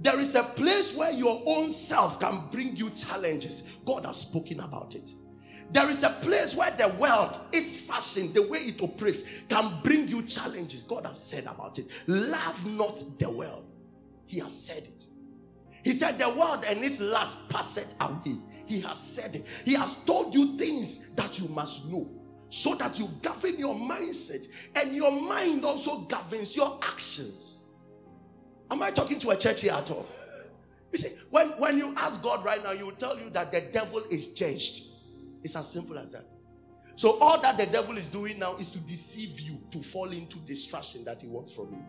There 0.00 0.18
is 0.18 0.34
a 0.34 0.42
place 0.42 0.94
where 0.94 1.12
your 1.12 1.42
own 1.46 1.70
self 1.70 2.18
can 2.18 2.48
bring 2.50 2.76
you 2.76 2.90
challenges. 2.90 3.62
God 3.84 4.06
has 4.06 4.18
spoken 4.18 4.60
about 4.60 4.94
it. 4.94 5.12
There 5.72 5.88
is 5.88 6.02
a 6.02 6.10
place 6.10 6.54
where 6.54 6.70
the 6.70 6.88
world 6.88 7.40
is 7.50 7.76
fashioned, 7.76 8.34
the 8.34 8.42
way 8.42 8.58
it 8.58 8.82
operates 8.82 9.22
can 9.48 9.80
bring 9.82 10.06
you 10.06 10.22
challenges. 10.22 10.82
God 10.82 11.06
has 11.06 11.22
said 11.22 11.46
about 11.46 11.78
it. 11.78 11.86
Love 12.06 12.66
not 12.66 13.02
the 13.18 13.30
world. 13.30 13.64
He 14.26 14.38
has 14.40 14.54
said 14.54 14.82
it. 14.84 15.06
He 15.82 15.94
said, 15.94 16.18
The 16.18 16.28
world 16.28 16.64
and 16.68 16.84
its 16.84 17.00
lust 17.00 17.48
passeth 17.48 17.92
away. 18.00 18.36
He 18.66 18.80
has 18.82 19.00
said 19.00 19.36
it. 19.36 19.46
He 19.64 19.74
has 19.74 19.96
told 20.06 20.34
you 20.34 20.56
things 20.58 21.10
that 21.16 21.38
you 21.38 21.48
must 21.48 21.86
know 21.86 22.08
so 22.50 22.74
that 22.74 22.98
you 22.98 23.08
govern 23.22 23.58
your 23.58 23.74
mindset 23.74 24.46
and 24.76 24.94
your 24.94 25.10
mind 25.10 25.64
also 25.64 26.00
governs 26.00 26.54
your 26.54 26.78
actions. 26.82 27.62
Am 28.70 28.82
I 28.82 28.90
talking 28.90 29.18
to 29.20 29.30
a 29.30 29.36
church 29.36 29.62
here 29.62 29.72
at 29.72 29.90
all? 29.90 30.06
You 30.92 30.98
see, 30.98 31.14
when, 31.30 31.48
when 31.52 31.78
you 31.78 31.94
ask 31.96 32.22
God 32.22 32.44
right 32.44 32.62
now, 32.62 32.74
He 32.74 32.82
will 32.82 32.92
tell 32.92 33.18
you 33.18 33.30
that 33.30 33.52
the 33.52 33.62
devil 33.72 34.02
is 34.10 34.26
judged. 34.28 34.91
It's 35.42 35.56
as 35.56 35.70
simple 35.70 35.98
as 35.98 36.12
that. 36.12 36.24
So, 36.94 37.18
all 37.20 37.40
that 37.40 37.56
the 37.56 37.66
devil 37.66 37.96
is 37.96 38.06
doing 38.06 38.38
now 38.38 38.56
is 38.56 38.68
to 38.68 38.78
deceive 38.78 39.40
you 39.40 39.58
to 39.70 39.82
fall 39.82 40.10
into 40.10 40.38
distraction 40.40 41.04
that 41.04 41.22
he 41.22 41.28
wants 41.28 41.52
from 41.52 41.72
you. 41.72 41.82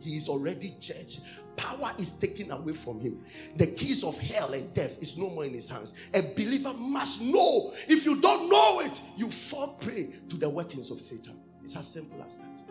He 0.00 0.16
is 0.16 0.28
already 0.28 0.74
judged. 0.80 1.20
Power 1.56 1.92
is 1.98 2.12
taken 2.12 2.52
away 2.52 2.72
from 2.72 3.00
him. 3.00 3.24
The 3.56 3.66
keys 3.66 4.04
of 4.04 4.16
hell 4.16 4.52
and 4.52 4.72
death 4.72 5.02
is 5.02 5.16
no 5.16 5.28
more 5.28 5.44
in 5.44 5.54
his 5.54 5.68
hands. 5.68 5.94
A 6.14 6.22
believer 6.22 6.72
must 6.72 7.20
know. 7.20 7.74
If 7.88 8.04
you 8.04 8.20
don't 8.20 8.48
know 8.48 8.80
it, 8.80 9.00
you 9.16 9.30
fall 9.30 9.74
prey 9.74 10.10
to 10.28 10.36
the 10.36 10.48
workings 10.48 10.90
of 10.90 11.00
Satan. 11.00 11.34
It's 11.64 11.76
as 11.76 11.88
simple 11.88 12.22
as 12.22 12.36
that. 12.36 12.62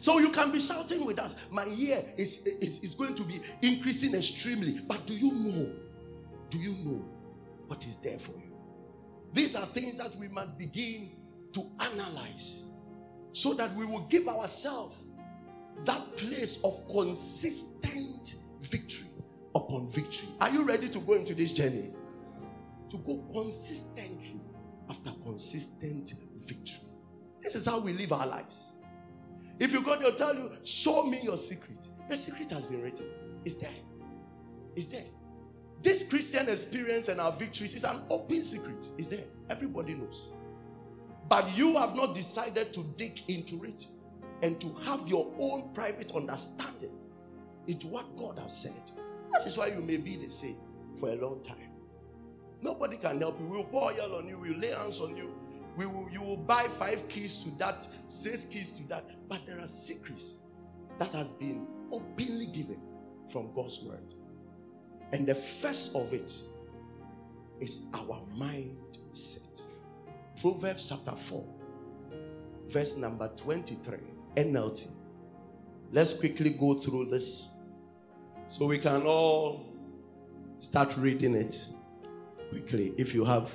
So 0.00 0.18
you 0.18 0.30
can 0.30 0.50
be 0.50 0.60
shouting 0.60 1.04
with 1.04 1.18
us, 1.18 1.36
my 1.50 1.66
year 1.66 2.02
is, 2.16 2.38
is, 2.60 2.78
is 2.80 2.94
going 2.94 3.14
to 3.14 3.24
be 3.24 3.40
increasing 3.60 4.14
extremely. 4.14 4.80
But 4.80 5.06
do 5.06 5.14
you 5.14 5.30
know? 5.32 5.72
Do 6.48 6.58
you 6.58 6.72
know 6.72 7.04
what 7.66 7.86
is 7.86 7.96
there 7.96 8.18
for 8.18 8.32
you? 8.32 8.49
These 9.32 9.54
are 9.54 9.66
things 9.66 9.98
that 9.98 10.14
we 10.16 10.28
must 10.28 10.58
begin 10.58 11.10
to 11.52 11.64
analyze 11.80 12.64
so 13.32 13.54
that 13.54 13.72
we 13.74 13.84
will 13.84 14.06
give 14.08 14.28
ourselves 14.28 14.96
that 15.84 16.16
place 16.16 16.58
of 16.64 16.86
consistent 16.88 18.34
victory 18.62 19.08
upon 19.54 19.90
victory. 19.90 20.28
Are 20.40 20.50
you 20.50 20.64
ready 20.64 20.88
to 20.88 20.98
go 21.00 21.14
into 21.14 21.34
this 21.34 21.52
journey? 21.52 21.94
To 22.90 22.98
go 22.98 23.24
consistently 23.32 24.40
after 24.88 25.10
consistent 25.24 26.14
victory. 26.44 26.80
This 27.42 27.54
is 27.54 27.66
how 27.66 27.78
we 27.78 27.92
live 27.92 28.12
our 28.12 28.26
lives. 28.26 28.72
If 29.58 29.72
you 29.72 29.82
go, 29.82 29.96
they'll 29.96 30.14
tell 30.14 30.34
you, 30.34 30.50
Show 30.64 31.04
me 31.04 31.20
your 31.22 31.36
secret. 31.36 31.88
The 32.08 32.16
secret 32.16 32.50
has 32.50 32.66
been 32.66 32.82
written, 32.82 33.06
it's 33.44 33.56
there. 33.56 33.70
It's 34.74 34.88
there. 34.88 35.04
This 35.82 36.04
Christian 36.04 36.48
experience 36.48 37.08
and 37.08 37.20
our 37.20 37.32
victories 37.32 37.74
is 37.74 37.84
an 37.84 38.00
open 38.10 38.44
secret. 38.44 38.88
It's 38.98 39.08
there. 39.08 39.24
Everybody 39.48 39.94
knows. 39.94 40.30
But 41.28 41.56
you 41.56 41.76
have 41.76 41.94
not 41.94 42.14
decided 42.14 42.72
to 42.74 42.82
dig 42.96 43.22
into 43.28 43.64
it 43.64 43.86
and 44.42 44.60
to 44.60 44.74
have 44.84 45.08
your 45.08 45.32
own 45.38 45.72
private 45.72 46.12
understanding 46.14 46.90
into 47.66 47.86
what 47.86 48.04
God 48.16 48.38
has 48.38 48.56
said. 48.62 48.90
That 49.32 49.46
is 49.46 49.56
why 49.56 49.68
you 49.68 49.80
may 49.80 49.96
be 49.96 50.16
the 50.16 50.28
same 50.28 50.58
for 50.98 51.10
a 51.10 51.14
long 51.14 51.42
time. 51.42 51.70
Nobody 52.62 52.96
can 52.96 53.20
help 53.20 53.40
you. 53.40 53.46
We'll 53.46 53.64
pour 53.64 53.92
oil 53.92 54.16
on 54.16 54.28
you, 54.28 54.38
we'll 54.38 54.58
lay 54.58 54.70
hands 54.70 55.00
on 55.00 55.16
you. 55.16 55.32
We 55.76 55.86
will, 55.86 56.08
you 56.12 56.20
will 56.20 56.36
buy 56.36 56.66
five 56.78 57.08
keys 57.08 57.36
to 57.36 57.50
that, 57.58 57.86
six 58.08 58.44
keys 58.44 58.70
to 58.70 58.82
that. 58.88 59.04
But 59.28 59.46
there 59.46 59.60
are 59.60 59.68
secrets 59.68 60.34
that 60.98 61.12
has 61.12 61.32
been 61.32 61.66
openly 61.90 62.46
given 62.46 62.80
from 63.30 63.52
God's 63.54 63.80
word. 63.80 64.09
And 65.12 65.26
the 65.26 65.34
first 65.34 65.94
of 65.94 66.12
it 66.12 66.32
is 67.60 67.82
our 67.92 68.20
mindset. 68.36 69.62
Proverbs 70.40 70.86
chapter 70.88 71.16
4, 71.16 71.44
verse 72.68 72.96
number 72.96 73.30
23, 73.36 73.98
NLT. 74.36 74.88
Let's 75.92 76.14
quickly 76.14 76.50
go 76.50 76.74
through 76.74 77.06
this 77.06 77.48
so 78.48 78.66
we 78.66 78.78
can 78.78 79.02
all 79.02 79.66
start 80.60 80.96
reading 80.96 81.34
it 81.34 81.66
quickly 82.50 82.92
if 82.96 83.14
you 83.14 83.24
have 83.24 83.52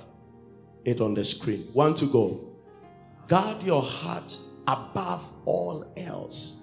it 0.83 1.01
on 1.01 1.13
the 1.13 1.23
screen. 1.23 1.61
One 1.73 1.95
to 1.95 2.05
go. 2.05 2.39
Guard 3.27 3.63
your 3.63 3.81
heart 3.81 4.37
above 4.67 5.29
all 5.45 5.91
else, 5.97 6.57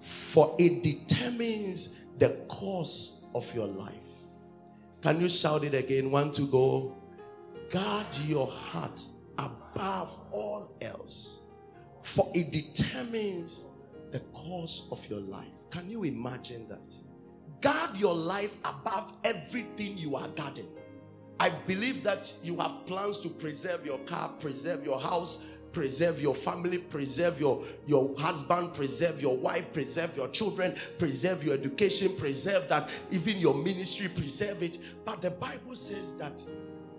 for 0.00 0.56
it 0.58 0.82
determines 0.82 1.94
the 2.18 2.30
course 2.48 3.26
of 3.34 3.52
your 3.54 3.66
life. 3.66 3.92
Can 5.02 5.20
you 5.20 5.28
shout 5.28 5.64
it 5.64 5.74
again? 5.74 6.10
One 6.10 6.30
to 6.32 6.42
go. 6.42 6.96
Guard 7.70 8.06
your 8.26 8.46
heart 8.46 9.02
above 9.36 10.16
all 10.30 10.76
else, 10.80 11.38
for 12.02 12.30
it 12.34 12.52
determines 12.52 13.66
the 14.12 14.20
course 14.32 14.86
of 14.92 15.04
your 15.08 15.20
life. 15.20 15.48
Can 15.70 15.90
you 15.90 16.04
imagine 16.04 16.68
that? 16.68 16.94
Guard 17.60 17.96
your 17.96 18.14
life 18.14 18.56
above 18.64 19.12
everything 19.24 19.96
you 19.96 20.14
are 20.14 20.28
guarding. 20.28 20.68
I 21.40 21.48
believe 21.50 22.04
that 22.04 22.32
you 22.44 22.56
have 22.58 22.86
plans 22.86 23.18
to 23.20 23.28
preserve 23.28 23.84
your 23.84 23.98
car, 24.00 24.28
preserve 24.38 24.84
your 24.84 25.00
house, 25.00 25.38
preserve 25.72 26.20
your 26.20 26.34
family, 26.34 26.78
preserve 26.78 27.40
your, 27.40 27.62
your 27.86 28.14
husband, 28.18 28.74
preserve 28.74 29.20
your 29.20 29.36
wife, 29.36 29.72
preserve 29.72 30.16
your 30.16 30.28
children, 30.28 30.74
preserve 30.98 31.44
your 31.44 31.54
education, 31.54 32.14
preserve 32.16 32.68
that, 32.68 32.88
even 33.10 33.38
your 33.38 33.54
ministry, 33.54 34.08
preserve 34.08 34.62
it. 34.62 34.78
But 35.04 35.22
the 35.22 35.30
Bible 35.30 35.74
says 35.74 36.14
that 36.14 36.44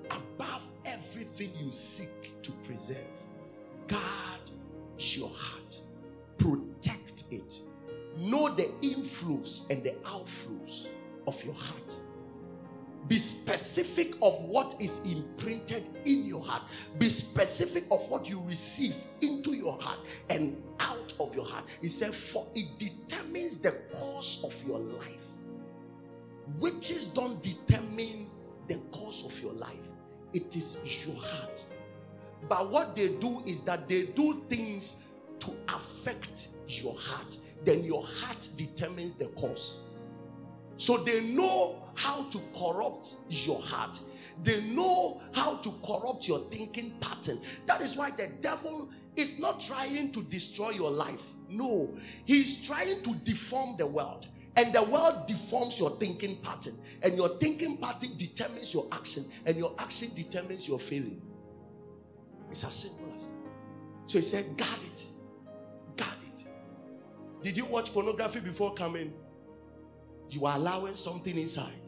above 0.09 0.63
everything 0.85 1.51
you 1.59 1.71
seek 1.71 2.41
to 2.41 2.51
preserve, 2.67 2.97
guard 3.87 4.51
your 4.97 5.29
heart, 5.29 5.79
protect 6.37 7.23
it, 7.31 7.59
know 8.17 8.53
the 8.53 8.69
inflows 8.81 9.69
and 9.69 9.83
the 9.83 9.91
outflows 10.05 10.87
of 11.27 11.43
your 11.43 11.53
heart. 11.53 11.97
Be 13.07 13.17
specific 13.19 14.15
of 14.21 14.33
what 14.45 14.75
is 14.79 15.01
imprinted 15.05 15.83
in 16.05 16.25
your 16.25 16.43
heart. 16.43 16.63
Be 16.97 17.09
specific 17.09 17.83
of 17.91 18.09
what 18.09 18.29
you 18.29 18.41
receive 18.47 18.95
into 19.21 19.53
your 19.53 19.77
heart 19.81 19.99
and 20.29 20.61
out 20.79 21.13
of 21.19 21.35
your 21.35 21.45
heart. 21.45 21.65
He 21.81 21.87
said, 21.89 22.15
For 22.15 22.47
it 22.55 22.79
determines 22.79 23.57
the 23.57 23.71
course 23.93 24.41
of 24.43 24.55
your 24.65 24.79
life. 24.79 25.27
Witches 26.59 27.07
don't 27.07 27.41
determine 27.41 28.29
the 28.67 28.75
course 28.91 29.23
of 29.25 29.39
your 29.41 29.53
life, 29.53 29.89
it 30.33 30.55
is 30.55 30.77
your 31.05 31.15
heart. 31.17 31.63
But 32.47 32.69
what 32.69 32.95
they 32.95 33.09
do 33.09 33.41
is 33.45 33.61
that 33.61 33.87
they 33.87 34.07
do 34.07 34.41
things 34.49 34.97
to 35.39 35.53
affect 35.69 36.49
your 36.67 36.95
heart. 36.95 37.37
Then 37.63 37.83
your 37.83 38.03
heart 38.03 38.49
determines 38.55 39.13
the 39.13 39.25
cause. 39.27 39.83
So 40.83 40.97
they 40.97 41.21
know 41.21 41.81
how 41.95 42.23
to 42.23 42.41
corrupt 42.53 43.15
your 43.29 43.61
heart. 43.61 44.01
They 44.43 44.61
know 44.63 45.21
how 45.31 45.55
to 45.55 45.73
corrupt 45.81 46.27
your 46.27 46.39
thinking 46.51 46.95
pattern. 46.99 47.39
That 47.67 47.79
is 47.79 47.95
why 47.95 48.11
the 48.11 48.27
devil 48.41 48.89
is 49.15 49.39
not 49.39 49.61
trying 49.61 50.11
to 50.11 50.21
destroy 50.23 50.71
your 50.71 50.91
life. 50.91 51.23
No, 51.47 51.97
he's 52.25 52.67
trying 52.67 53.01
to 53.01 53.15
deform 53.23 53.77
the 53.77 53.87
world. 53.87 54.27
And 54.57 54.73
the 54.73 54.83
world 54.83 55.25
deforms 55.25 55.79
your 55.79 55.97
thinking 56.01 56.35
pattern. 56.41 56.77
And 57.01 57.15
your 57.15 57.37
thinking 57.37 57.77
pattern 57.77 58.17
determines 58.17 58.73
your 58.73 58.85
action. 58.91 59.31
And 59.45 59.55
your 59.55 59.73
action 59.79 60.11
determines 60.13 60.67
your 60.67 60.79
feeling. 60.79 61.21
It's 62.51 62.65
as 62.65 62.73
simple 62.73 63.09
as 63.15 63.29
that. 63.29 63.35
So 64.07 64.17
he 64.17 64.21
said, 64.21 64.57
guard 64.57 64.79
it. 64.83 65.05
Guard 65.95 66.17
it. 66.35 66.45
Did 67.41 67.55
you 67.55 67.63
watch 67.63 67.93
pornography 67.93 68.41
before 68.41 68.73
coming? 68.73 69.13
You 70.33 70.47
are 70.47 70.55
allowing 70.55 70.95
something 70.95 71.37
inside 71.37 71.79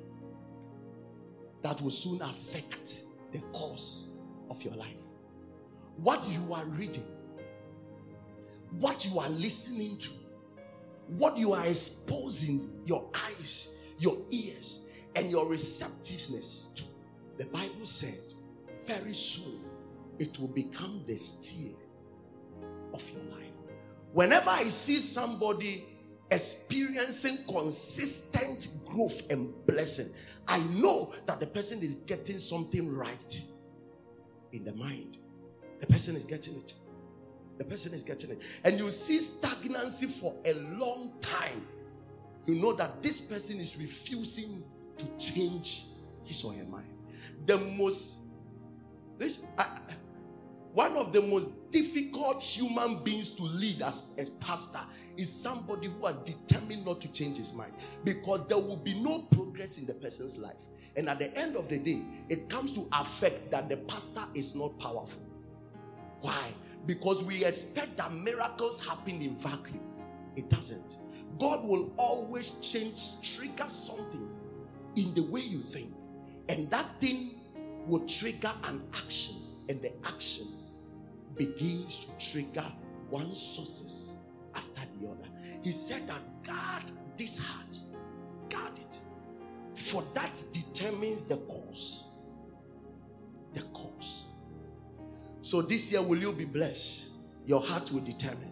that 1.63 1.81
will 1.81 1.89
soon 1.89 2.21
affect 2.21 3.01
the 3.31 3.39
course 3.51 4.09
of 4.51 4.61
your 4.61 4.75
life. 4.75 4.97
What 5.97 6.23
you 6.27 6.53
are 6.53 6.63
reading, 6.65 7.07
what 8.79 9.03
you 9.03 9.17
are 9.17 9.29
listening 9.29 9.97
to, 9.97 10.11
what 11.07 11.37
you 11.39 11.53
are 11.53 11.65
exposing 11.65 12.69
your 12.85 13.09
eyes, 13.15 13.69
your 13.97 14.15
ears, 14.29 14.81
and 15.15 15.31
your 15.31 15.47
receptiveness 15.47 16.69
to. 16.75 16.83
The 17.39 17.45
Bible 17.45 17.85
said, 17.85 18.19
very 18.85 19.15
soon 19.15 19.61
it 20.19 20.37
will 20.39 20.49
become 20.49 21.01
the 21.07 21.17
steer 21.17 21.73
of 22.93 23.09
your 23.09 23.23
life. 23.23 23.41
Whenever 24.13 24.51
I 24.51 24.67
see 24.67 24.99
somebody 24.99 25.85
experiencing 26.31 27.39
consistent 27.47 28.69
growth 28.85 29.21
and 29.29 29.53
blessing, 29.65 30.09
I 30.47 30.59
know 30.59 31.13
that 31.25 31.39
the 31.39 31.47
person 31.47 31.81
is 31.81 31.95
getting 31.95 32.39
something 32.39 32.93
right 32.93 33.41
in 34.51 34.63
the 34.63 34.73
mind. 34.73 35.17
The 35.79 35.87
person 35.87 36.15
is 36.15 36.25
getting 36.25 36.55
it. 36.57 36.73
The 37.57 37.63
person 37.63 37.93
is 37.93 38.03
getting 38.03 38.31
it. 38.31 38.41
And 38.63 38.77
you 38.77 38.89
see 38.91 39.19
stagnancy 39.21 40.07
for 40.07 40.35
a 40.45 40.53
long 40.53 41.13
time. 41.21 41.67
You 42.45 42.55
know 42.55 42.73
that 42.73 43.01
this 43.01 43.21
person 43.21 43.59
is 43.59 43.77
refusing 43.77 44.63
to 44.97 45.05
change 45.17 45.85
his 46.23 46.43
or 46.43 46.53
her 46.53 46.63
mind. 46.65 46.93
The 47.45 47.57
most, 47.57 48.19
I, 49.57 49.79
one 50.73 50.93
of 50.93 51.11
the 51.11 51.21
most 51.21 51.47
difficult 51.71 52.41
human 52.41 53.03
beings 53.03 53.29
to 53.31 53.43
lead 53.43 53.81
as 53.81 54.03
a 54.17 54.25
pastor 54.39 54.81
is 55.17 55.31
somebody 55.31 55.87
who 55.87 56.05
has 56.05 56.15
determined 56.17 56.85
not 56.85 57.01
to 57.01 57.07
change 57.11 57.37
his 57.37 57.53
mind 57.53 57.73
because 58.03 58.45
there 58.47 58.57
will 58.57 58.77
be 58.77 58.93
no 58.93 59.19
progress 59.31 59.77
in 59.77 59.85
the 59.85 59.93
person's 59.93 60.37
life. 60.37 60.55
And 60.95 61.09
at 61.09 61.19
the 61.19 61.37
end 61.37 61.55
of 61.55 61.67
the 61.67 61.77
day, 61.77 62.01
it 62.29 62.49
comes 62.49 62.71
to 62.73 62.87
affect 62.93 63.51
that 63.51 63.69
the 63.69 63.77
pastor 63.77 64.23
is 64.33 64.55
not 64.55 64.77
powerful. 64.79 65.21
Why? 66.21 66.53
Because 66.85 67.23
we 67.23 67.43
expect 67.43 67.97
that 67.97 68.13
miracles 68.13 68.85
happen 68.85 69.21
in 69.21 69.35
vacuum. 69.37 69.81
It 70.35 70.49
doesn't. 70.49 70.97
God 71.39 71.65
will 71.65 71.91
always 71.97 72.51
change, 72.61 73.21
trigger 73.21 73.67
something 73.67 74.29
in 74.95 75.13
the 75.13 75.23
way 75.23 75.41
you 75.41 75.61
think. 75.61 75.93
And 76.47 76.69
that 76.71 76.85
thing 77.01 77.41
will 77.85 78.05
trigger 78.07 78.51
an 78.63 78.81
action. 78.93 79.35
And 79.67 79.81
the 79.81 79.91
action 80.05 80.47
begins 81.35 82.05
to 82.05 82.31
trigger 82.31 82.65
one 83.09 83.31
after 83.31 84.14
the 85.05 85.11
other. 85.11 85.29
He 85.61 85.71
said 85.71 86.07
that 86.07 86.21
guard 86.43 86.91
this 87.17 87.37
heart. 87.37 87.79
Guard 88.49 88.77
it. 88.77 88.99
For 89.75 90.03
that 90.13 90.43
determines 90.51 91.25
the 91.25 91.37
cause. 91.37 92.05
The 93.53 93.61
cause. 93.73 94.27
So 95.41 95.61
this 95.61 95.91
year, 95.91 96.01
will 96.01 96.19
you 96.19 96.33
be 96.33 96.45
blessed? 96.45 97.09
Your 97.45 97.61
heart 97.61 97.91
will 97.91 98.01
determine. 98.01 98.51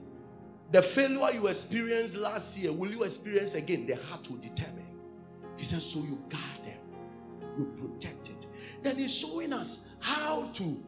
The 0.71 0.81
failure 0.81 1.33
you 1.33 1.47
experienced 1.47 2.15
last 2.17 2.57
year, 2.57 2.71
will 2.71 2.91
you 2.91 3.03
experience 3.03 3.53
again? 3.53 3.85
The 3.85 3.95
heart 3.95 4.29
will 4.29 4.37
determine. 4.37 4.85
He 5.57 5.63
says, 5.63 5.85
So 5.85 5.99
you 5.99 6.19
guard 6.29 6.63
them, 6.63 6.77
you 7.57 7.65
protect 7.77 8.29
it. 8.29 8.47
Then 8.81 8.97
he's 8.97 9.13
showing 9.13 9.53
us 9.53 9.81
how 9.99 10.49
to 10.53 10.83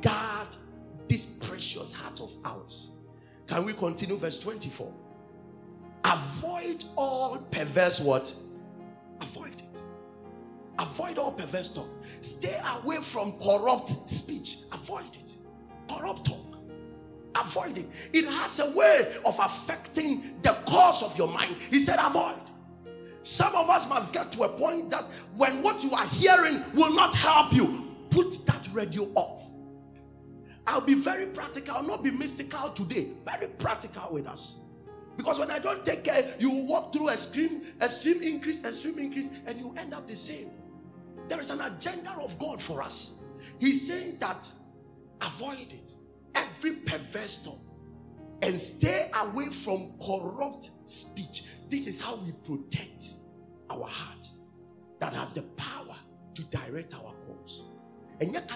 guard 0.00 0.56
this 1.08 1.26
precious 1.26 1.92
heart 1.92 2.20
of 2.20 2.32
ours. 2.44 2.90
Can 3.46 3.64
we 3.64 3.72
continue? 3.72 4.16
Verse 4.16 4.38
24. 4.38 4.92
Avoid 6.04 6.84
all 6.96 7.38
perverse 7.50 8.00
what? 8.00 8.34
Avoid 9.20 9.54
it. 9.60 9.82
Avoid 10.78 11.18
all 11.18 11.32
perverse 11.32 11.68
talk. 11.68 11.88
Stay 12.20 12.58
away 12.82 12.96
from 12.96 13.38
corrupt 13.38 14.10
speech. 14.10 14.58
Avoid 14.72 15.14
it 15.16 15.22
corrupt 15.92 16.26
talk. 16.26 16.38
Avoid 17.34 17.78
it. 17.78 17.88
It 18.12 18.26
has 18.26 18.58
a 18.60 18.70
way 18.70 19.14
of 19.24 19.38
affecting 19.38 20.36
the 20.42 20.52
course 20.66 21.02
of 21.02 21.16
your 21.16 21.28
mind. 21.28 21.56
He 21.70 21.78
said, 21.78 21.98
avoid. 21.98 22.36
Some 23.22 23.54
of 23.54 23.70
us 23.70 23.88
must 23.88 24.12
get 24.12 24.32
to 24.32 24.44
a 24.44 24.48
point 24.48 24.90
that 24.90 25.08
when 25.36 25.62
what 25.62 25.82
you 25.82 25.92
are 25.92 26.06
hearing 26.08 26.62
will 26.74 26.92
not 26.92 27.14
help 27.14 27.52
you, 27.52 27.94
put 28.10 28.44
that 28.46 28.68
radio 28.72 29.04
off. 29.14 29.42
I'll 30.66 30.80
be 30.80 30.94
very 30.94 31.26
practical, 31.26 31.76
I'll 31.76 31.82
not 31.82 32.02
be 32.02 32.10
mystical 32.10 32.70
today. 32.70 33.08
Very 33.24 33.48
practical 33.48 34.08
with 34.12 34.26
us. 34.26 34.56
Because 35.16 35.38
when 35.38 35.50
I 35.50 35.58
don't 35.58 35.84
take 35.84 36.04
care, 36.04 36.34
you 36.38 36.50
walk 36.50 36.92
through 36.92 37.08
a 37.08 37.12
extreme, 37.12 37.62
extreme 37.80 38.22
increase, 38.22 38.64
extreme 38.64 38.98
increase, 38.98 39.30
and 39.46 39.58
you 39.58 39.74
end 39.76 39.94
up 39.94 40.06
the 40.08 40.16
same. 40.16 40.50
There 41.28 41.40
is 41.40 41.50
an 41.50 41.60
agenda 41.60 42.10
of 42.22 42.38
God 42.38 42.60
for 42.60 42.82
us. 42.82 43.14
He's 43.58 43.86
saying 43.86 44.18
that 44.20 44.50
Avoid 45.22 45.72
it. 45.72 45.94
Every 46.34 46.72
perverse. 46.72 47.48
And 48.42 48.58
stay 48.58 49.08
away 49.14 49.46
from 49.46 49.92
corrupt 50.04 50.72
speech. 50.86 51.44
This 51.68 51.86
is 51.86 52.00
how 52.00 52.16
we 52.16 52.32
protect 52.44 53.14
our 53.70 53.86
heart 53.86 54.28
that 54.98 55.14
has 55.14 55.32
the 55.32 55.42
power 55.56 55.96
to 56.34 56.42
direct 56.44 56.94
our 56.94 57.14
course. 57.26 57.62
And 58.20 58.32
yet, 58.32 58.50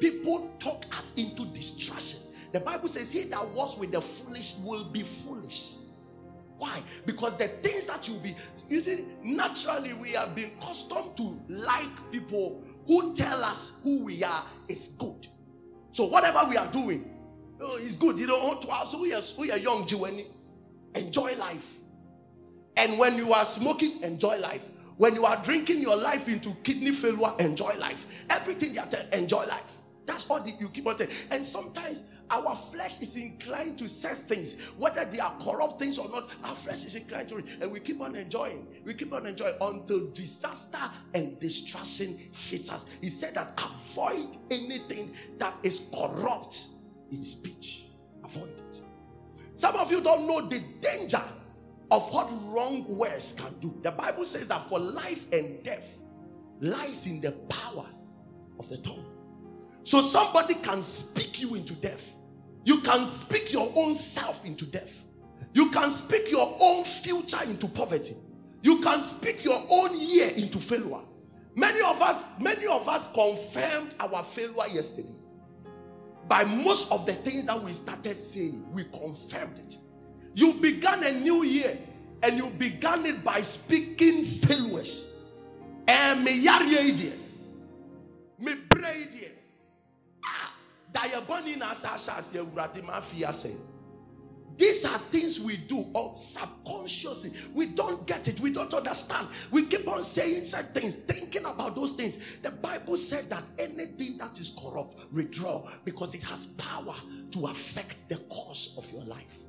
people 0.00 0.50
talk 0.58 0.84
us 0.96 1.12
into 1.16 1.44
distraction. 1.46 2.20
The 2.56 2.60
Bible 2.64 2.88
says, 2.88 3.12
He 3.12 3.24
that 3.24 3.48
walks 3.50 3.76
with 3.76 3.92
the 3.92 4.00
foolish 4.00 4.54
will 4.64 4.84
be 4.84 5.02
foolish. 5.02 5.72
Why? 6.56 6.80
Because 7.04 7.36
the 7.36 7.48
things 7.48 7.84
that 7.84 8.08
you'll 8.08 8.20
be, 8.20 8.34
you 8.70 8.80
see, 8.80 9.04
naturally 9.22 9.92
we 9.92 10.12
have 10.12 10.34
been 10.34 10.52
accustomed 10.58 11.18
to 11.18 11.38
like 11.48 12.10
people 12.10 12.64
who 12.86 13.14
tell 13.14 13.44
us 13.44 13.78
who 13.82 14.06
we 14.06 14.24
are 14.24 14.42
is 14.68 14.88
good. 14.96 15.26
So 15.92 16.06
whatever 16.06 16.48
we 16.48 16.56
are 16.56 16.72
doing, 16.72 17.14
oh, 17.60 17.76
it's 17.76 17.98
good. 17.98 18.18
You 18.18 18.26
know, 18.26 18.54
to 18.54 18.68
us 18.68 18.94
we 18.94 19.12
are, 19.12 19.20
we 19.36 19.52
are 19.52 19.58
young, 19.58 19.84
Jiweni. 19.84 20.24
Enjoy 20.94 21.36
life. 21.36 21.74
And 22.78 22.98
when 22.98 23.18
you 23.18 23.34
are 23.34 23.44
smoking, 23.44 24.02
enjoy 24.02 24.38
life. 24.38 24.64
When 24.96 25.14
you 25.14 25.26
are 25.26 25.36
drinking 25.44 25.82
your 25.82 25.96
life 25.96 26.26
into 26.26 26.52
kidney 26.64 26.92
failure, 26.92 27.34
enjoy 27.38 27.74
life. 27.78 28.06
Everything 28.30 28.72
you 28.72 28.80
are 28.80 28.86
telling, 28.86 29.12
enjoy 29.12 29.44
life. 29.44 29.76
That's 30.06 30.24
all 30.30 30.46
you 30.46 30.68
keep 30.68 30.86
on 30.86 30.96
saying. 30.96 31.10
And 31.30 31.44
sometimes 31.44 32.04
our 32.30 32.56
flesh 32.56 33.00
is 33.00 33.16
inclined 33.16 33.78
to 33.78 33.88
say 33.88 34.14
things, 34.14 34.56
whether 34.76 35.04
they 35.04 35.20
are 35.20 35.34
corrupt 35.40 35.78
things 35.78 35.98
or 35.98 36.08
not. 36.08 36.28
Our 36.44 36.56
flesh 36.56 36.84
is 36.84 36.94
inclined 36.94 37.28
to 37.30 37.38
it, 37.38 37.46
and 37.60 37.70
we 37.70 37.80
keep 37.80 38.00
on 38.00 38.16
enjoying. 38.16 38.66
We 38.84 38.94
keep 38.94 39.12
on 39.12 39.26
enjoying 39.26 39.56
until 39.60 40.10
disaster 40.10 40.90
and 41.14 41.38
destruction 41.38 42.18
hits 42.32 42.70
us. 42.70 42.84
He 43.00 43.08
said 43.08 43.34
that 43.34 43.60
avoid 43.62 44.36
anything 44.50 45.14
that 45.38 45.54
is 45.62 45.82
corrupt 45.94 46.66
in 47.12 47.22
speech. 47.22 47.84
Avoid 48.24 48.50
it. 48.50 48.80
Some 49.56 49.76
of 49.76 49.90
you 49.90 50.00
don't 50.00 50.26
know 50.26 50.40
the 50.42 50.62
danger 50.80 51.22
of 51.90 52.12
what 52.12 52.30
wrong 52.46 52.84
words 52.96 53.32
can 53.32 53.58
do. 53.60 53.78
The 53.82 53.92
Bible 53.92 54.24
says 54.24 54.48
that 54.48 54.68
for 54.68 54.78
life 54.78 55.26
and 55.32 55.62
death 55.62 55.86
lies 56.60 57.06
in 57.06 57.20
the 57.20 57.32
power 57.32 57.86
of 58.58 58.68
the 58.68 58.78
tongue. 58.78 59.04
So 59.84 60.00
somebody 60.00 60.54
can 60.54 60.82
speak 60.82 61.40
you 61.40 61.54
into 61.54 61.74
death. 61.74 62.15
You 62.66 62.80
can 62.80 63.06
speak 63.06 63.52
your 63.52 63.72
own 63.76 63.94
self 63.94 64.44
into 64.44 64.66
death. 64.66 65.04
You 65.54 65.70
can 65.70 65.88
speak 65.88 66.32
your 66.32 66.56
own 66.60 66.84
future 66.84 67.42
into 67.44 67.68
poverty. 67.68 68.16
You 68.60 68.80
can 68.80 69.00
speak 69.02 69.44
your 69.44 69.64
own 69.70 69.96
year 69.98 70.30
into 70.30 70.58
failure. 70.58 71.00
Many 71.54 71.80
of 71.80 72.02
us, 72.02 72.26
many 72.40 72.66
of 72.66 72.88
us 72.88 73.06
confirmed 73.06 73.94
our 74.00 74.24
failure 74.24 74.66
yesterday. 74.68 75.14
By 76.26 76.42
most 76.42 76.90
of 76.90 77.06
the 77.06 77.12
things 77.14 77.46
that 77.46 77.62
we 77.62 77.72
started 77.72 78.16
saying, 78.16 78.66
we 78.72 78.82
confirmed 78.82 79.60
it. 79.60 79.78
You 80.34 80.54
began 80.54 81.04
a 81.04 81.12
new 81.12 81.44
year 81.44 81.78
and 82.24 82.36
you 82.36 82.50
began 82.50 83.06
it 83.06 83.22
by 83.22 83.42
speaking 83.42 84.24
failures. 84.24 85.08
And 85.86 86.24
me 86.24 86.44
yari 86.44 86.78
idea, 86.80 87.12
me 88.40 88.54
Ah, 88.74 89.35
urade 90.96 92.84
mafia 92.84 93.32
say. 93.32 93.52
These 94.56 94.86
are 94.86 94.98
things 94.98 95.38
we 95.38 95.58
do 95.58 95.86
or 95.94 96.14
subconsciously. 96.14 97.32
We 97.54 97.66
don't 97.66 98.06
get 98.06 98.26
it. 98.26 98.40
We 98.40 98.50
don't 98.50 98.72
understand. 98.72 99.28
We 99.50 99.66
keep 99.66 99.86
on 99.86 100.02
saying 100.02 100.44
such 100.44 100.66
things, 100.66 100.94
thinking 100.94 101.44
about 101.44 101.74
those 101.74 101.92
things. 101.92 102.18
The 102.42 102.50
Bible 102.50 102.96
said 102.96 103.28
that 103.28 103.44
anything 103.58 104.16
that 104.16 104.40
is 104.40 104.56
corrupt, 104.58 105.12
withdraw 105.12 105.68
because 105.84 106.14
it 106.14 106.22
has 106.22 106.46
power 106.46 106.94
to 107.32 107.46
affect 107.48 108.08
the 108.08 108.16
course 108.16 108.74
of 108.78 108.90
your 108.90 109.04
life. 109.04 109.45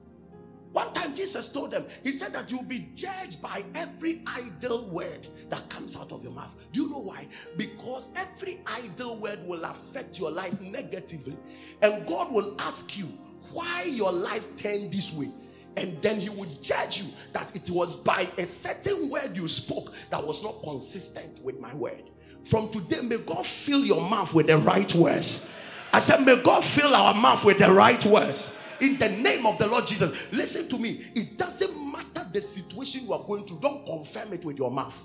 One 0.74 0.94
time 0.94 1.14
Jesus 1.14 1.50
told 1.50 1.72
them, 1.72 1.86
He 2.04 2.12
said 2.12 2.34
that 2.34 2.52
you'll 2.52 2.64
be 2.64 2.90
judged 2.94 3.42
by 3.42 3.64
every 3.74 4.22
idle 4.28 4.86
word 4.90 5.28
that 5.50 5.70
comes 5.70 5.96
out 5.96 6.12
of 6.12 6.24
your 6.24 6.34
mouth. 6.34 6.54
Do 6.72 6.84
you 6.84 6.90
know 6.90 7.00
why? 7.00 7.28
Because 7.56 8.12
every 8.16 8.62
idle 8.66 9.18
word 9.18 9.46
will 9.48 9.64
affect 9.64 10.20
your 10.20 10.32
life 10.32 10.60
negatively. 10.62 11.38
And 11.82 12.06
God 12.06 12.32
will 12.32 12.56
ask 12.60 12.98
you, 12.98 13.08
why 13.54 13.84
your 13.84 14.12
life 14.12 14.46
turned 14.58 14.92
this 14.92 15.14
way. 15.14 15.30
And 15.76 16.02
then 16.02 16.20
he 16.20 16.30
would 16.30 16.62
judge 16.62 17.02
you 17.02 17.06
that 17.34 17.56
it 17.56 17.70
was 17.70 17.96
by 17.98 18.28
a 18.38 18.48
certain 18.48 19.10
word 19.10 19.36
you 19.36 19.48
spoke 19.48 19.94
that 20.10 20.26
was 20.26 20.44
not 20.44 20.64
consistent 20.64 21.42
with 21.44 21.60
my 21.60 21.74
word. 21.76 22.04
From 22.46 22.70
today, 22.70 23.02
may 23.02 23.18
God 23.18 23.46
fill 23.46 23.86
your 23.86 24.02
mouth 24.02 24.34
with 24.34 24.48
the 24.48 24.58
right 24.58 24.94
words. 24.96 25.46
I 25.94 26.00
said, 26.00 26.26
May 26.26 26.42
God 26.42 26.64
fill 26.64 26.96
our 26.96 27.14
mouth 27.14 27.46
with 27.46 27.60
the 27.60 27.72
right 27.72 28.04
words. 28.06 28.52
In 28.80 28.98
the 28.98 29.10
name 29.10 29.46
of 29.46 29.58
the 29.58 29.68
Lord 29.68 29.88
Jesus. 29.88 30.12
Listen 30.32 30.68
to 30.70 30.78
me. 30.78 31.06
It 31.16 31.38
doesn't 31.38 31.92
matter 31.92 32.28
the 32.32 32.42
situation 32.42 33.06
you 33.06 33.13
are 33.13 33.24
going 33.24 33.46
through, 33.46 33.60
don't 33.60 33.86
confirm 33.86 34.34
it 34.34 34.46
with 34.46 34.58
your 34.58 34.72
mouth. 34.72 34.98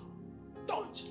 Don't. 0.66 1.04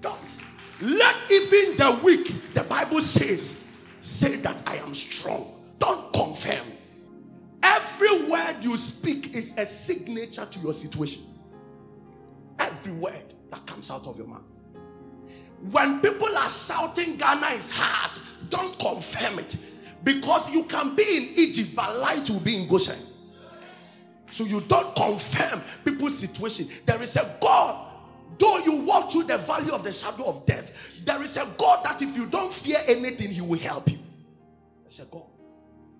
Don't. 0.00 0.36
Let 0.80 1.30
even 1.30 1.76
the 1.76 2.00
weak, 2.02 2.54
the 2.54 2.62
Bible 2.62 3.00
says, 3.00 3.56
say 4.00 4.36
that 4.36 4.62
I 4.66 4.76
am 4.76 4.94
strong. 4.94 5.52
Don't 5.78 6.12
confirm. 6.12 6.66
Every 7.62 8.28
word 8.28 8.56
you 8.60 8.76
speak 8.76 9.34
is 9.34 9.54
a 9.56 9.66
signature 9.66 10.46
to 10.46 10.60
your 10.60 10.72
situation. 10.72 11.24
Every 12.58 12.92
word 12.92 13.34
that 13.50 13.66
comes 13.66 13.90
out 13.90 14.06
of 14.06 14.16
your 14.16 14.26
mouth. 14.26 14.42
When 15.70 16.00
people 16.00 16.36
are 16.36 16.48
shouting, 16.48 17.16
Ghana 17.16 17.46
is 17.48 17.68
hard, 17.70 18.18
don't 18.48 18.78
confirm 18.78 19.40
it. 19.40 19.56
Because 20.04 20.50
you 20.50 20.64
can 20.64 20.94
be 20.94 21.16
in 21.16 21.28
Egypt, 21.36 21.74
but 21.74 21.98
light 21.98 22.28
will 22.30 22.40
be 22.40 22.56
in 22.56 22.68
Goshen. 22.68 22.98
So 24.30 24.44
you 24.44 24.60
don't 24.60 24.94
confirm 24.94 25.62
people's 25.84 26.18
situation. 26.18 26.68
There 26.86 27.02
is 27.02 27.16
a 27.16 27.36
God. 27.40 27.86
Though 28.38 28.58
you 28.58 28.82
walk 28.82 29.10
through 29.10 29.24
the 29.24 29.38
valley 29.38 29.70
of 29.70 29.82
the 29.82 29.92
shadow 29.92 30.24
of 30.24 30.46
death, 30.46 30.70
there 31.04 31.22
is 31.22 31.36
a 31.36 31.48
God 31.56 31.84
that 31.84 32.00
if 32.02 32.16
you 32.16 32.26
don't 32.26 32.52
fear 32.52 32.78
anything, 32.86 33.30
He 33.30 33.40
will 33.40 33.58
help 33.58 33.90
you. 33.90 33.98
There's 34.84 35.00
a 35.00 35.06
God. 35.06 35.24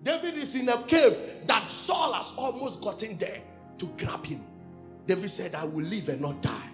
David 0.01 0.37
is 0.37 0.55
in 0.55 0.69
a 0.69 0.81
cave 0.83 1.17
that 1.45 1.69
Saul 1.69 2.13
has 2.13 2.31
almost 2.37 2.79
gotten 2.79 3.17
there 3.17 3.41
to 3.79 3.85
grab 3.97 4.25
him. 4.25 4.43
David 5.05 5.29
said, 5.29 5.55
I 5.55 5.65
will 5.65 5.83
live 5.85 6.09
and 6.09 6.21
not 6.21 6.41
die 6.41 6.69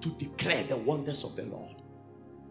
to 0.00 0.08
declare 0.10 0.62
the 0.64 0.76
wonders 0.76 1.24
of 1.24 1.36
the 1.36 1.44
Lord. 1.44 1.76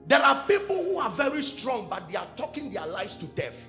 There 0.07 0.21
are 0.21 0.45
people 0.47 0.75
who 0.75 0.99
are 0.99 1.09
very 1.09 1.43
strong, 1.43 1.87
but 1.89 2.07
they 2.09 2.15
are 2.15 2.27
talking 2.37 2.71
their 2.71 2.87
lives 2.87 3.17
to 3.17 3.25
death. 3.27 3.67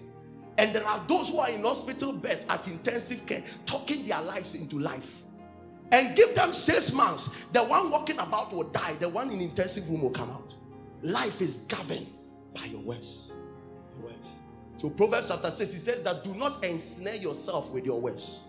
And 0.57 0.75
there 0.75 0.87
are 0.87 1.05
those 1.09 1.31
who 1.31 1.39
are 1.39 1.51
in 1.51 1.63
hospital 1.63 2.13
bed 2.13 2.45
at 2.49 2.67
intensive 2.69 3.27
care, 3.27 3.45
talking 3.67 4.07
their 4.07 4.21
lives 4.23 4.55
into 4.55 4.79
life. 4.79 5.23
And 5.91 6.15
give 6.15 6.35
them 6.35 6.53
six 6.53 6.93
months. 6.93 7.31
The 7.53 7.63
one 7.63 7.91
walking 7.91 8.19
about 8.19 8.53
will 8.53 8.65
die, 8.65 8.95
the 8.95 9.09
one 9.09 9.31
in 9.31 9.41
intensive 9.41 9.89
room 9.89 10.03
will 10.03 10.11
come 10.11 10.31
out. 10.31 10.55
Life 11.03 11.41
is 11.41 11.59
governed 11.69 12.09
by 12.55 12.65
your 12.67 12.81
words. 12.81 13.31
Your 13.97 14.11
words. 14.11 14.29
So 14.77 14.91
Proverbs 14.91 15.29
chapter 15.29 15.51
6, 15.51 15.73
he 15.73 15.79
says 15.79 16.03
that 16.03 16.23
do 16.25 16.35
not 16.35 16.65
ensnare 16.65 17.17
yourself 17.17 17.73
with 17.73 17.85
your 17.85 18.01
words. 18.01 18.41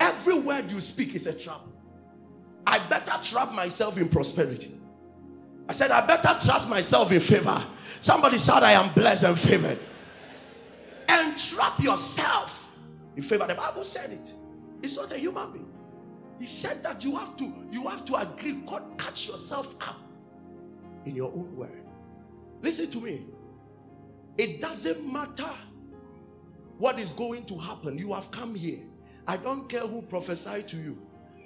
Every 0.00 0.38
word 0.38 0.70
you 0.70 0.80
speak 0.80 1.14
is 1.14 1.26
a 1.26 1.34
trap. 1.34 1.60
I 2.66 2.78
better 2.88 3.18
trap 3.22 3.52
myself 3.52 3.96
in 3.98 4.08
prosperity. 4.08 4.78
I 5.68 5.72
said, 5.72 5.90
I 5.90 6.06
better 6.06 6.36
trust 6.44 6.68
myself 6.68 7.10
in 7.12 7.20
favor. 7.20 7.62
Somebody 8.00 8.38
shout, 8.38 8.62
I 8.62 8.72
am 8.72 8.92
blessed 8.92 9.24
and 9.24 9.38
favored. 9.38 9.78
And 11.08 11.36
trap 11.36 11.80
yourself 11.80 12.70
in 13.16 13.22
favor. 13.22 13.46
The 13.46 13.54
Bible 13.54 13.84
said 13.84 14.12
it. 14.12 14.32
It's 14.82 14.96
not 14.96 15.12
a 15.12 15.18
human 15.18 15.52
being. 15.52 15.72
He 16.38 16.46
said 16.46 16.82
that 16.82 17.02
you 17.02 17.16
have 17.16 17.36
to, 17.38 17.52
you 17.70 17.86
have 17.88 18.04
to 18.06 18.14
agree, 18.16 18.54
God 18.66 18.82
catch 18.98 19.26
yourself 19.26 19.74
up 19.80 19.96
in 21.04 21.16
your 21.16 21.32
own 21.32 21.56
word. 21.56 21.82
Listen 22.62 22.90
to 22.90 23.00
me. 23.00 23.24
It 24.36 24.60
doesn't 24.60 25.10
matter 25.10 25.48
what 26.78 26.98
is 26.98 27.12
going 27.12 27.44
to 27.46 27.56
happen. 27.56 27.96
You 27.96 28.12
have 28.12 28.30
come 28.30 28.54
here. 28.54 28.80
I 29.26 29.36
don't 29.36 29.68
care 29.68 29.80
who 29.80 30.02
prophesied 30.02 30.68
to 30.68 30.76
you. 30.76 30.98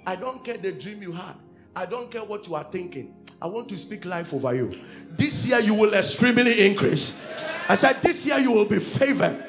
I 0.05 0.15
don't 0.15 0.43
care 0.43 0.57
the 0.57 0.71
dream 0.71 1.01
you 1.01 1.11
had. 1.13 1.35
I 1.75 1.85
don't 1.85 2.11
care 2.11 2.23
what 2.23 2.47
you 2.47 2.55
are 2.55 2.65
thinking. 2.65 3.15
I 3.41 3.47
want 3.47 3.69
to 3.69 3.77
speak 3.77 4.05
life 4.05 4.33
over 4.33 4.53
you. 4.53 4.79
This 5.17 5.45
year 5.45 5.59
you 5.59 5.73
will 5.73 5.93
extremely 5.93 6.67
increase. 6.67 7.19
I 7.67 7.75
said, 7.75 8.01
This 8.01 8.25
year 8.25 8.37
you 8.37 8.51
will 8.51 8.65
be 8.65 8.79
favored. 8.79 9.43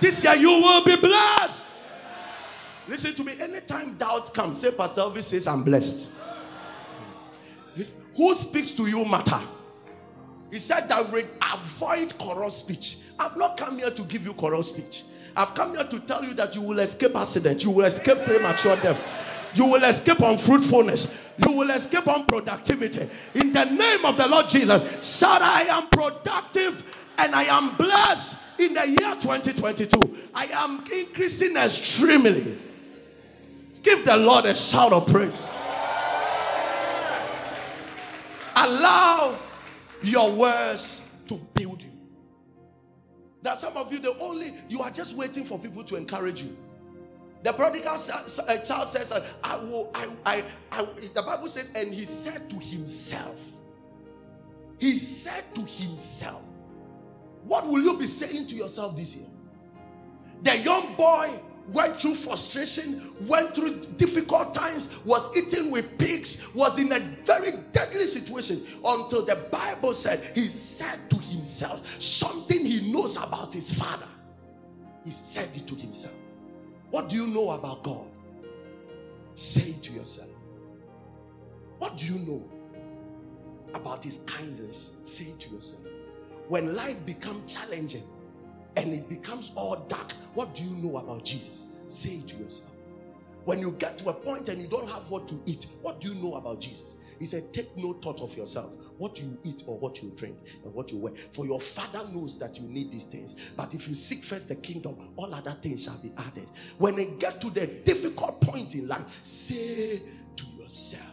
This 0.00 0.24
year 0.24 0.34
you 0.34 0.48
will 0.48 0.84
be 0.84 0.96
blessed. 0.96 1.62
Listen 2.88 3.14
to 3.14 3.22
me. 3.24 3.38
Anytime 3.40 3.94
doubt 3.94 4.32
comes, 4.32 4.60
say, 4.60 4.70
Pastor 4.72 5.02
Elvis 5.02 5.24
says, 5.24 5.46
I'm 5.46 5.62
blessed. 5.62 6.08
Listen, 7.76 7.96
who 8.16 8.34
speaks 8.34 8.70
to 8.72 8.86
you 8.86 9.04
matter. 9.04 9.40
He 10.50 10.58
said 10.58 10.88
that 10.88 11.12
we 11.12 11.24
avoid 11.52 12.18
corrupt 12.18 12.52
speech. 12.52 12.98
I've 13.18 13.36
not 13.36 13.56
come 13.56 13.78
here 13.78 13.90
to 13.90 14.02
give 14.02 14.24
you 14.24 14.32
corrupt 14.32 14.64
speech. 14.64 15.04
I've 15.36 15.54
come 15.54 15.76
here 15.76 15.84
to 15.84 16.00
tell 16.00 16.24
you 16.24 16.34
that 16.34 16.54
you 16.54 16.62
will 16.62 16.78
escape 16.80 17.14
accident, 17.14 17.62
you 17.62 17.70
will 17.70 17.84
escape 17.84 18.18
premature 18.24 18.74
death, 18.76 19.00
you 19.54 19.66
will 19.66 19.84
escape 19.84 20.20
on 20.22 20.38
fruitfulness. 20.38 21.14
you 21.46 21.52
will 21.52 21.70
escape 21.70 22.06
on 22.08 22.26
productivity. 22.26 23.08
In 23.34 23.52
the 23.52 23.64
name 23.64 24.04
of 24.04 24.16
the 24.16 24.26
Lord 24.26 24.48
Jesus, 24.48 25.18
shout, 25.18 25.40
I 25.42 25.62
am 25.62 25.88
productive 25.88 26.84
and 27.16 27.34
I 27.34 27.44
am 27.44 27.76
blessed 27.76 28.36
in 28.58 28.74
the 28.74 28.88
year 28.88 29.14
2022. 29.20 30.18
I 30.34 30.46
am 30.46 30.84
increasing 30.92 31.56
extremely. 31.56 32.58
Give 33.82 34.04
the 34.04 34.16
Lord 34.16 34.44
a 34.46 34.54
shout 34.54 34.92
of 34.92 35.06
praise. 35.06 35.46
Allow 38.56 39.38
your 40.02 40.32
words 40.32 41.02
to 41.28 41.34
build 41.54 41.82
you. 41.82 41.90
That 43.42 43.58
some 43.58 43.76
of 43.76 43.92
you, 43.92 44.00
the 44.00 44.18
only, 44.18 44.52
you 44.68 44.80
are 44.80 44.90
just 44.90 45.14
waiting 45.14 45.44
for 45.44 45.58
people 45.58 45.84
to 45.84 45.96
encourage 45.96 46.42
you. 46.42 46.56
The 47.42 47.52
prodigal 47.52 47.94
uh, 47.94 48.56
child 48.58 48.88
says, 48.88 49.12
uh, 49.12 49.24
I 49.44 49.56
will, 49.56 49.90
I, 49.94 50.08
I, 50.26 50.44
I, 50.72 50.88
the 51.14 51.22
Bible 51.22 51.48
says, 51.48 51.70
and 51.74 51.94
he 51.94 52.04
said 52.04 52.50
to 52.50 52.56
himself, 52.56 53.38
he 54.78 54.96
said 54.96 55.44
to 55.54 55.62
himself, 55.62 56.42
What 57.44 57.66
will 57.66 57.80
you 57.80 57.96
be 57.96 58.06
saying 58.06 58.48
to 58.48 58.54
yourself 58.56 58.96
this 58.96 59.14
year? 59.14 59.26
The 60.42 60.58
young 60.58 60.94
boy 60.94 61.30
went 61.72 62.00
through 62.00 62.14
frustration, 62.14 63.12
went 63.26 63.54
through 63.54 63.86
difficult 63.96 64.54
times, 64.54 64.88
was 65.04 65.28
eaten 65.36 65.70
with 65.70 65.98
pigs, 65.98 66.40
was 66.54 66.78
in 66.78 66.92
a 66.92 67.00
very 67.24 67.52
deadly 67.72 68.06
situation 68.06 68.66
until 68.84 69.24
the 69.24 69.36
Bible 69.50 69.94
said 69.94 70.32
he 70.34 70.48
said 70.48 71.10
to 71.10 71.16
himself 71.16 72.00
something 72.00 72.64
he 72.64 72.90
knows 72.92 73.16
about 73.16 73.52
his 73.52 73.72
father. 73.72 74.08
He 75.04 75.10
said 75.10 75.48
it 75.54 75.66
to 75.68 75.74
himself. 75.74 76.14
What 76.90 77.08
do 77.08 77.16
you 77.16 77.26
know 77.26 77.50
about 77.50 77.82
God? 77.82 78.06
Say 79.34 79.62
it 79.70 79.82
to 79.84 79.92
yourself. 79.92 80.30
What 81.78 81.96
do 81.96 82.06
you 82.06 82.18
know 82.18 82.50
about 83.74 84.02
his 84.02 84.18
kindness? 84.26 84.92
Say 85.04 85.26
it 85.26 85.40
to 85.40 85.54
yourself. 85.54 85.84
When 86.48 86.74
life 86.74 87.04
becomes 87.04 87.52
challenging, 87.52 88.04
and 88.76 88.94
it 88.94 89.08
becomes 89.08 89.50
all 89.56 89.76
dark, 89.88 90.12
what 90.34 90.54
do 90.54 90.62
you 90.62 90.74
know 90.76 90.98
about 90.98 91.24
Jesus? 91.24 91.66
Say 91.88 92.10
it 92.10 92.28
to 92.28 92.36
yourself. 92.36 92.70
When 93.44 93.58
you 93.58 93.72
get 93.72 93.98
to 93.98 94.10
a 94.10 94.14
point 94.14 94.48
and 94.48 94.60
you 94.60 94.68
don't 94.68 94.88
have 94.88 95.10
what 95.10 95.26
to 95.28 95.40
eat, 95.46 95.66
what 95.82 96.00
do 96.00 96.08
you 96.08 96.14
know 96.14 96.36
about 96.36 96.60
Jesus? 96.60 96.96
He 97.18 97.24
said, 97.24 97.52
Take 97.52 97.76
no 97.76 97.94
thought 97.94 98.20
of 98.20 98.36
yourself, 98.36 98.70
what 98.98 99.18
you 99.20 99.38
eat 99.44 99.62
or 99.66 99.78
what 99.78 100.02
you 100.02 100.12
drink 100.16 100.36
and 100.64 100.74
what 100.74 100.90
you 100.92 100.98
wear. 100.98 101.12
For 101.32 101.46
your 101.46 101.60
father 101.60 102.06
knows 102.12 102.38
that 102.38 102.58
you 102.58 102.68
need 102.68 102.92
these 102.92 103.04
things. 103.04 103.36
But 103.56 103.74
if 103.74 103.88
you 103.88 103.94
seek 103.94 104.24
first 104.24 104.48
the 104.48 104.56
kingdom, 104.56 104.96
all 105.16 105.34
other 105.34 105.52
things 105.52 105.84
shall 105.84 105.98
be 105.98 106.12
added. 106.18 106.50
When 106.78 106.96
you 106.98 107.16
get 107.18 107.40
to 107.42 107.50
the 107.50 107.66
difficult 107.66 108.40
point 108.40 108.74
in 108.74 108.88
life, 108.88 109.04
say 109.22 110.02
to 110.36 110.46
yourself, 110.58 111.04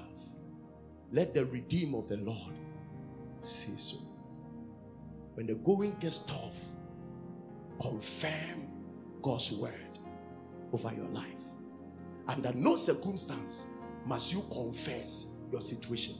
Let 1.11 1.33
the 1.33 1.45
redeem 1.45 1.95
of 1.95 2.09
the 2.09 2.17
Lord 2.17 2.53
say 3.41 3.73
so. 3.77 3.97
When 5.35 5.47
the 5.47 5.55
going 5.55 5.95
gets 5.99 6.19
tough, 6.19 6.57
confirm 7.79 8.67
God's 9.21 9.51
word 9.51 9.73
over 10.73 10.91
your 10.95 11.07
life. 11.09 11.35
under 12.27 12.53
no 12.53 12.75
circumstance 12.75 13.67
must 14.05 14.31
you 14.33 14.43
confess 14.51 15.27
your 15.51 15.61
situation. 15.61 16.15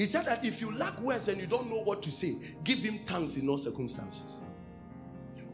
He 0.00 0.06
said 0.06 0.24
that 0.24 0.42
if 0.42 0.62
you 0.62 0.74
lack 0.74 0.98
words 1.02 1.28
and 1.28 1.38
you 1.38 1.46
don't 1.46 1.68
know 1.68 1.82
what 1.82 2.00
to 2.04 2.10
say, 2.10 2.34
give 2.64 2.78
him 2.78 3.00
thanks 3.04 3.36
in 3.36 3.46
all 3.50 3.58
circumstances. 3.58 4.38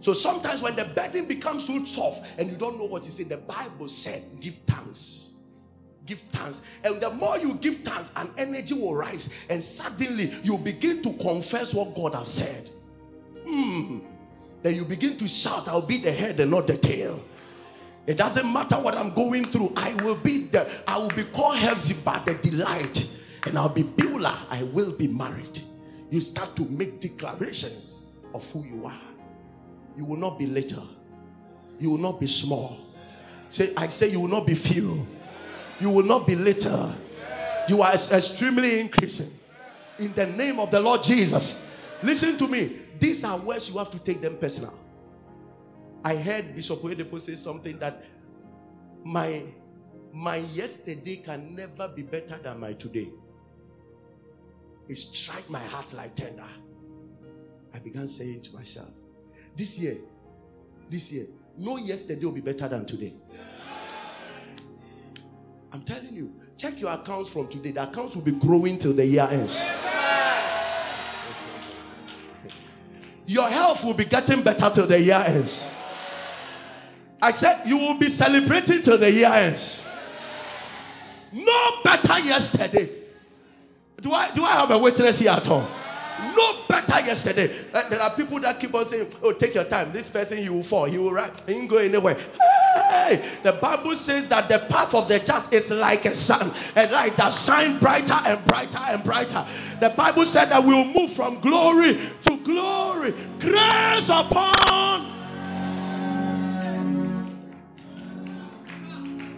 So 0.00 0.12
sometimes 0.12 0.62
when 0.62 0.76
the 0.76 0.84
burden 0.84 1.26
becomes 1.26 1.64
too 1.64 1.84
tough 1.84 2.24
and 2.38 2.48
you 2.48 2.56
don't 2.56 2.78
know 2.78 2.84
what 2.84 3.02
to 3.02 3.10
say, 3.10 3.24
the 3.24 3.38
Bible 3.38 3.88
said, 3.88 4.22
give 4.40 4.54
thanks. 4.64 5.30
Give 6.04 6.20
thanks. 6.30 6.62
And 6.84 7.00
the 7.00 7.10
more 7.10 7.38
you 7.38 7.54
give 7.54 7.78
thanks, 7.78 8.12
an 8.14 8.30
energy 8.38 8.72
will 8.74 8.94
rise, 8.94 9.30
and 9.50 9.60
suddenly 9.60 10.32
you 10.44 10.58
begin 10.58 11.02
to 11.02 11.12
confess 11.14 11.74
what 11.74 11.96
God 11.96 12.14
has 12.14 12.32
said. 12.32 12.70
Hmm. 13.44 13.98
Then 14.62 14.76
you 14.76 14.84
begin 14.84 15.16
to 15.16 15.26
shout, 15.26 15.66
I'll 15.66 15.82
be 15.82 15.98
the 15.98 16.12
head 16.12 16.38
and 16.38 16.52
not 16.52 16.68
the 16.68 16.76
tail. 16.76 17.20
It 18.06 18.16
doesn't 18.16 18.52
matter 18.52 18.76
what 18.76 18.94
I'm 18.94 19.12
going 19.12 19.46
through. 19.46 19.72
I 19.74 19.94
will 20.04 20.14
be 20.14 20.46
the 20.46 20.70
I 20.86 20.98
will 20.98 21.08
be 21.08 21.24
called 21.24 21.56
Hephzibah, 21.56 22.24
the 22.24 22.34
delight, 22.34 23.08
and 23.46 23.56
I'll 23.56 23.68
be 23.68 23.84
Beulah. 23.84 24.46
I 24.50 24.64
will 24.64 24.92
be 24.92 25.06
married. 25.06 25.62
You 26.10 26.20
start 26.20 26.56
to 26.56 26.62
make 26.64 27.00
declarations 27.00 28.02
of 28.34 28.48
who 28.50 28.64
you 28.64 28.86
are. 28.86 29.00
You 29.96 30.04
will 30.04 30.16
not 30.16 30.38
be 30.38 30.46
little. 30.46 30.86
You 31.78 31.90
will 31.90 31.98
not 31.98 32.20
be 32.20 32.26
small. 32.26 32.78
Say, 33.48 33.72
I 33.76 33.86
say 33.86 34.08
you 34.08 34.20
will 34.20 34.28
not 34.28 34.46
be 34.46 34.54
few. 34.54 35.06
You 35.80 35.90
will 35.90 36.04
not 36.04 36.26
be 36.26 36.34
little. 36.34 36.92
You 37.68 37.82
are 37.82 37.92
extremely 37.94 38.80
increasing. 38.80 39.32
In 39.98 40.12
the 40.14 40.26
name 40.26 40.58
of 40.60 40.70
the 40.70 40.80
Lord 40.80 41.02
Jesus. 41.02 41.58
Listen 42.02 42.36
to 42.38 42.48
me. 42.48 42.78
These 42.98 43.24
are 43.24 43.38
words 43.38 43.68
you 43.68 43.78
have 43.78 43.90
to 43.90 43.98
take 43.98 44.20
them 44.20 44.36
personal. 44.36 44.74
I 46.04 46.16
heard 46.16 46.54
Bishop 46.54 46.80
Oyedepo 46.82 47.20
say 47.20 47.34
something 47.34 47.78
that 47.78 48.04
my 49.04 49.42
my 50.12 50.36
yesterday 50.36 51.16
can 51.16 51.54
never 51.54 51.88
be 51.88 52.02
better 52.02 52.38
than 52.42 52.58
my 52.60 52.72
today. 52.72 53.08
It 54.88 54.96
struck 54.98 55.48
my 55.50 55.58
heart 55.58 55.92
like 55.94 56.14
tender. 56.14 56.44
I 57.74 57.78
began 57.78 58.06
saying 58.08 58.42
to 58.42 58.54
myself, 58.54 58.90
this 59.56 59.78
year, 59.78 59.98
this 60.88 61.10
year, 61.12 61.26
no 61.58 61.76
yesterday 61.76 62.24
will 62.24 62.32
be 62.32 62.40
better 62.40 62.68
than 62.68 62.86
today. 62.86 63.14
I'm 65.72 65.82
telling 65.82 66.14
you, 66.14 66.32
check 66.56 66.80
your 66.80 66.92
accounts 66.92 67.28
from 67.28 67.48
today. 67.48 67.72
The 67.72 67.82
accounts 67.88 68.14
will 68.14 68.22
be 68.22 68.32
growing 68.32 68.78
till 68.78 68.94
the 68.94 69.04
year 69.04 69.28
ends. 69.30 69.52
Your 73.26 73.48
health 73.48 73.82
will 73.84 73.94
be 73.94 74.04
getting 74.04 74.42
better 74.42 74.70
till 74.70 74.86
the 74.86 75.00
year 75.00 75.22
ends. 75.26 75.60
I 77.20 77.32
said, 77.32 77.66
You 77.66 77.76
will 77.76 77.98
be 77.98 78.08
celebrating 78.08 78.82
till 78.82 78.96
the 78.98 79.10
year 79.10 79.28
ends. 79.28 79.82
No 81.32 81.82
better 81.82 82.20
yesterday. 82.20 82.88
Do 84.00 84.12
I 84.12 84.30
do 84.30 84.44
I 84.44 84.52
have 84.52 84.70
a 84.70 84.78
witness 84.78 85.18
here 85.18 85.30
at 85.30 85.48
all? 85.48 85.66
No 86.34 86.64
better 86.68 87.00
yesterday. 87.06 87.50
Uh, 87.72 87.88
there 87.88 88.00
are 88.00 88.10
people 88.10 88.40
that 88.40 88.58
keep 88.58 88.74
on 88.74 88.84
saying, 88.84 89.08
Oh, 89.22 89.32
take 89.32 89.54
your 89.54 89.64
time. 89.64 89.92
This 89.92 90.10
person 90.10 90.38
he 90.38 90.48
will 90.48 90.62
fall, 90.62 90.84
he 90.84 90.98
will 90.98 91.12
rise, 91.12 91.30
he 91.46 91.52
ain't 91.52 91.68
go 91.68 91.76
anywhere. 91.76 92.16
Hey, 92.74 93.24
the 93.42 93.52
Bible 93.52 93.96
says 93.96 94.26
that 94.28 94.48
the 94.48 94.58
path 94.58 94.94
of 94.94 95.08
the 95.08 95.18
just 95.18 95.52
is 95.52 95.70
like 95.70 96.04
a 96.04 96.14
sun, 96.14 96.52
a 96.74 96.90
light 96.90 97.16
that 97.16 97.30
shines 97.30 97.80
brighter 97.80 98.16
and 98.26 98.44
brighter 98.44 98.78
and 98.78 99.02
brighter. 99.02 99.46
The 99.80 99.90
Bible 99.90 100.26
said 100.26 100.46
that 100.46 100.64
we'll 100.64 100.84
move 100.84 101.12
from 101.12 101.40
glory 101.40 101.98
to 102.22 102.36
glory, 102.38 103.14
grace 103.38 104.08
upon 104.08 105.16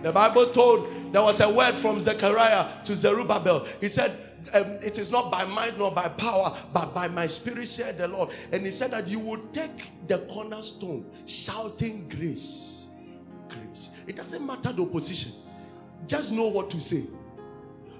The 0.02 0.12
Bible 0.12 0.46
told 0.46 1.12
there 1.12 1.22
was 1.22 1.40
a 1.40 1.48
word 1.48 1.74
from 1.74 2.00
Zechariah 2.00 2.84
to 2.84 2.94
Zerubbabel. 2.94 3.66
He 3.80 3.88
said, 3.88 4.16
um, 4.54 4.78
It 4.82 4.98
is 4.98 5.10
not 5.10 5.30
by 5.30 5.44
might 5.44 5.78
nor 5.78 5.90
by 5.92 6.08
power, 6.08 6.56
but 6.72 6.94
by 6.94 7.08
my 7.08 7.26
spirit, 7.26 7.68
said 7.68 7.98
the 7.98 8.08
Lord. 8.08 8.30
And 8.52 8.64
he 8.64 8.70
said 8.70 8.90
that 8.92 9.08
you 9.08 9.18
will 9.18 9.40
take 9.52 9.90
the 10.06 10.18
cornerstone, 10.30 11.06
shouting 11.26 12.08
grace. 12.08 12.86
Grace. 13.48 13.90
It 14.06 14.16
doesn't 14.16 14.44
matter 14.46 14.72
the 14.72 14.82
opposition, 14.82 15.32
just 16.06 16.32
know 16.32 16.48
what 16.48 16.70
to 16.70 16.80
say. 16.80 17.04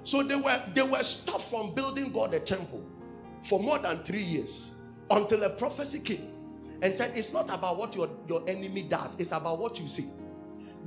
So 0.03 0.23
they 0.23 0.35
were 0.35 0.61
they 0.73 0.81
were 0.83 1.03
stopped 1.03 1.43
from 1.43 1.73
building 1.73 2.11
God 2.11 2.33
a 2.33 2.39
temple 2.39 2.83
for 3.43 3.59
more 3.59 3.79
than 3.79 4.03
three 4.03 4.23
years 4.23 4.71
until 5.09 5.43
a 5.43 5.49
prophecy 5.49 5.99
came 5.99 6.27
and 6.81 6.93
said, 6.93 7.11
It's 7.15 7.33
not 7.33 7.49
about 7.53 7.77
what 7.77 7.95
your, 7.95 8.09
your 8.27 8.43
enemy 8.47 8.83
does, 8.83 9.19
it's 9.19 9.31
about 9.31 9.59
what 9.59 9.79
you 9.79 9.87
see. 9.87 10.05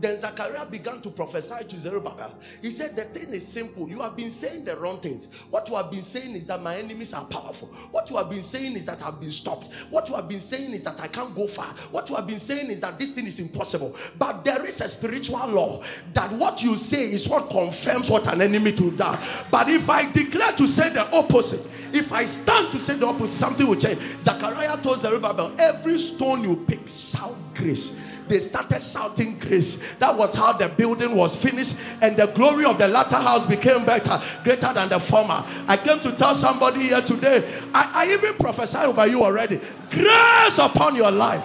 Then 0.00 0.16
Zechariah 0.16 0.66
began 0.66 1.00
to 1.02 1.10
prophesy 1.10 1.64
to 1.68 1.78
Zerubbabel. 1.78 2.34
He 2.60 2.70
said, 2.70 2.96
The 2.96 3.04
thing 3.04 3.32
is 3.34 3.46
simple. 3.46 3.88
You 3.88 4.00
have 4.00 4.16
been 4.16 4.30
saying 4.30 4.64
the 4.64 4.76
wrong 4.76 5.00
things. 5.00 5.28
What 5.50 5.68
you 5.68 5.76
have 5.76 5.90
been 5.90 6.02
saying 6.02 6.34
is 6.34 6.46
that 6.46 6.62
my 6.62 6.76
enemies 6.76 7.12
are 7.12 7.24
powerful. 7.24 7.68
What 7.90 8.10
you 8.10 8.16
have 8.16 8.30
been 8.30 8.42
saying 8.42 8.74
is 8.76 8.86
that 8.86 9.04
I've 9.04 9.20
been 9.20 9.30
stopped. 9.30 9.68
What 9.90 10.08
you 10.08 10.14
have 10.14 10.28
been 10.28 10.40
saying 10.40 10.72
is 10.72 10.84
that 10.84 10.98
I 11.00 11.08
can't 11.08 11.34
go 11.34 11.46
far. 11.46 11.74
What 11.90 12.08
you 12.08 12.16
have 12.16 12.26
been 12.26 12.40
saying 12.40 12.70
is 12.70 12.80
that 12.80 12.98
this 12.98 13.12
thing 13.12 13.26
is 13.26 13.38
impossible. 13.38 13.94
But 14.18 14.44
there 14.44 14.64
is 14.64 14.80
a 14.80 14.88
spiritual 14.88 15.46
law 15.48 15.82
that 16.14 16.32
what 16.32 16.62
you 16.62 16.76
say 16.76 17.12
is 17.12 17.28
what 17.28 17.50
confirms 17.50 18.10
what 18.10 18.26
an 18.26 18.40
enemy 18.40 18.72
to 18.72 18.90
do. 18.90 18.96
But 18.96 19.68
if 19.68 19.88
I 19.88 20.10
declare 20.10 20.52
to 20.52 20.66
say 20.66 20.88
the 20.90 21.08
opposite, 21.16 21.66
if 21.92 22.10
I 22.12 22.24
stand 22.24 22.72
to 22.72 22.80
say 22.80 22.94
the 22.94 23.06
opposite, 23.06 23.38
something 23.38 23.66
will 23.66 23.76
change. 23.76 24.00
Zechariah 24.22 24.80
told 24.82 24.98
Zerubbabel, 24.98 25.54
Every 25.58 25.98
stone 25.98 26.42
you 26.42 26.56
pick, 26.56 26.88
shout 26.88 27.36
grace 27.54 27.94
they 28.32 28.40
started 28.40 28.80
shouting 28.80 29.38
grace. 29.38 29.78
That 29.98 30.16
was 30.16 30.34
how 30.34 30.54
the 30.54 30.66
building 30.66 31.14
was 31.14 31.36
finished, 31.36 31.76
and 32.00 32.16
the 32.16 32.28
glory 32.28 32.64
of 32.64 32.78
the 32.78 32.88
latter 32.88 33.16
house 33.16 33.44
became 33.44 33.84
better, 33.84 34.22
greater 34.42 34.72
than 34.72 34.88
the 34.88 34.98
former. 34.98 35.44
I 35.68 35.76
came 35.76 36.00
to 36.00 36.12
tell 36.12 36.34
somebody 36.34 36.80
here 36.84 37.02
today, 37.02 37.46
I, 37.74 38.06
I 38.06 38.12
even 38.14 38.34
prophesy 38.36 38.78
over 38.78 39.06
you 39.06 39.22
already. 39.22 39.60
Grace 39.90 40.58
upon 40.58 40.96
your 40.96 41.10
life 41.10 41.44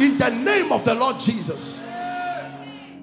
in 0.00 0.18
the 0.18 0.28
name 0.28 0.70
of 0.70 0.84
the 0.84 0.94
Lord 0.94 1.18
Jesus. 1.18 1.80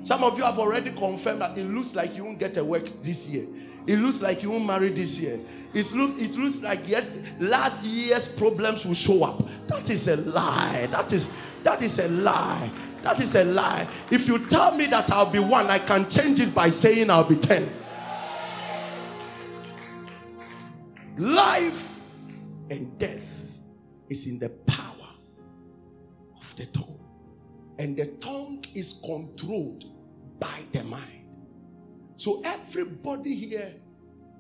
Some 0.04 0.24
of 0.24 0.38
you 0.38 0.44
have 0.44 0.60
already 0.60 0.92
confirmed 0.92 1.42
that 1.42 1.58
it 1.58 1.66
looks 1.66 1.96
like 1.96 2.16
you 2.16 2.26
won't 2.26 2.38
get 2.38 2.58
a 2.58 2.64
work 2.64 3.02
this 3.02 3.28
year. 3.28 3.46
It 3.88 3.98
looks 3.98 4.22
like 4.22 4.44
you 4.44 4.52
won't 4.52 4.68
marry 4.68 4.90
this 4.90 5.20
year. 5.20 5.40
It, 5.74 5.92
look, 5.94 6.16
it 6.20 6.36
looks 6.36 6.62
like 6.62 6.88
yes, 6.88 7.18
last 7.40 7.88
year's 7.88 8.28
problems 8.28 8.86
will 8.86 8.94
show 8.94 9.24
up. 9.24 9.48
That 9.66 9.90
is 9.90 10.08
a 10.08 10.18
lie. 10.18 10.88
That 10.92 11.12
is 11.12 11.30
that 11.64 11.82
is 11.82 12.00
a 12.00 12.08
lie. 12.08 12.70
That 13.02 13.22
is 13.22 13.36
a 13.36 13.44
lie. 13.44 13.88
If 14.12 14.28
you 14.28 14.46
tell 14.48 14.76
me 14.76 14.86
that 14.88 15.12
I'll 15.12 15.30
be 15.30 15.40
one, 15.40 15.68
I 15.68 15.80
can 15.80 16.10
change 16.10 16.40
it 16.40 16.54
by 16.54 16.70
saying 16.70 17.10
I'll 17.10 17.24
be 17.24 17.36
10. 17.36 17.70
Life 21.18 21.96
and 22.70 22.98
death 22.98 23.28
is 24.10 24.28
in 24.28 24.40
the 24.40 24.50
power 24.50 25.10
of 26.38 26.56
the 26.56 26.66
tongue. 26.68 27.00
And 27.78 27.96
the 27.96 28.08
tongue 28.20 28.64
is 28.74 29.00
controlled 29.04 29.86
by 30.40 30.62
the 30.72 30.84
mind. 30.84 31.38
So 32.18 32.42
everybody 32.44 33.34
here 33.34 33.74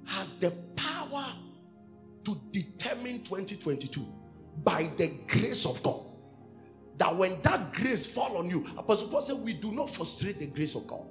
has 0.06 0.34
the 0.34 0.52
power 0.76 1.26
to 2.26 2.42
determine 2.52 3.24
2022 3.24 4.06
by 4.64 4.92
the 4.98 5.08
grace 5.28 5.66
of 5.66 5.82
God 5.82 6.09
that 7.00 7.16
when 7.16 7.42
that 7.42 7.74
grace 7.74 8.06
fall 8.06 8.38
on 8.38 8.50
you, 8.50 8.68
Apostle 8.78 9.08
Paul 9.08 9.22
said, 9.22 9.38
we 9.38 9.54
do 9.54 9.72
not 9.72 9.90
frustrate 9.90 10.38
the 10.38 10.46
grace 10.46 10.76
of 10.76 10.86
God. 10.86 11.06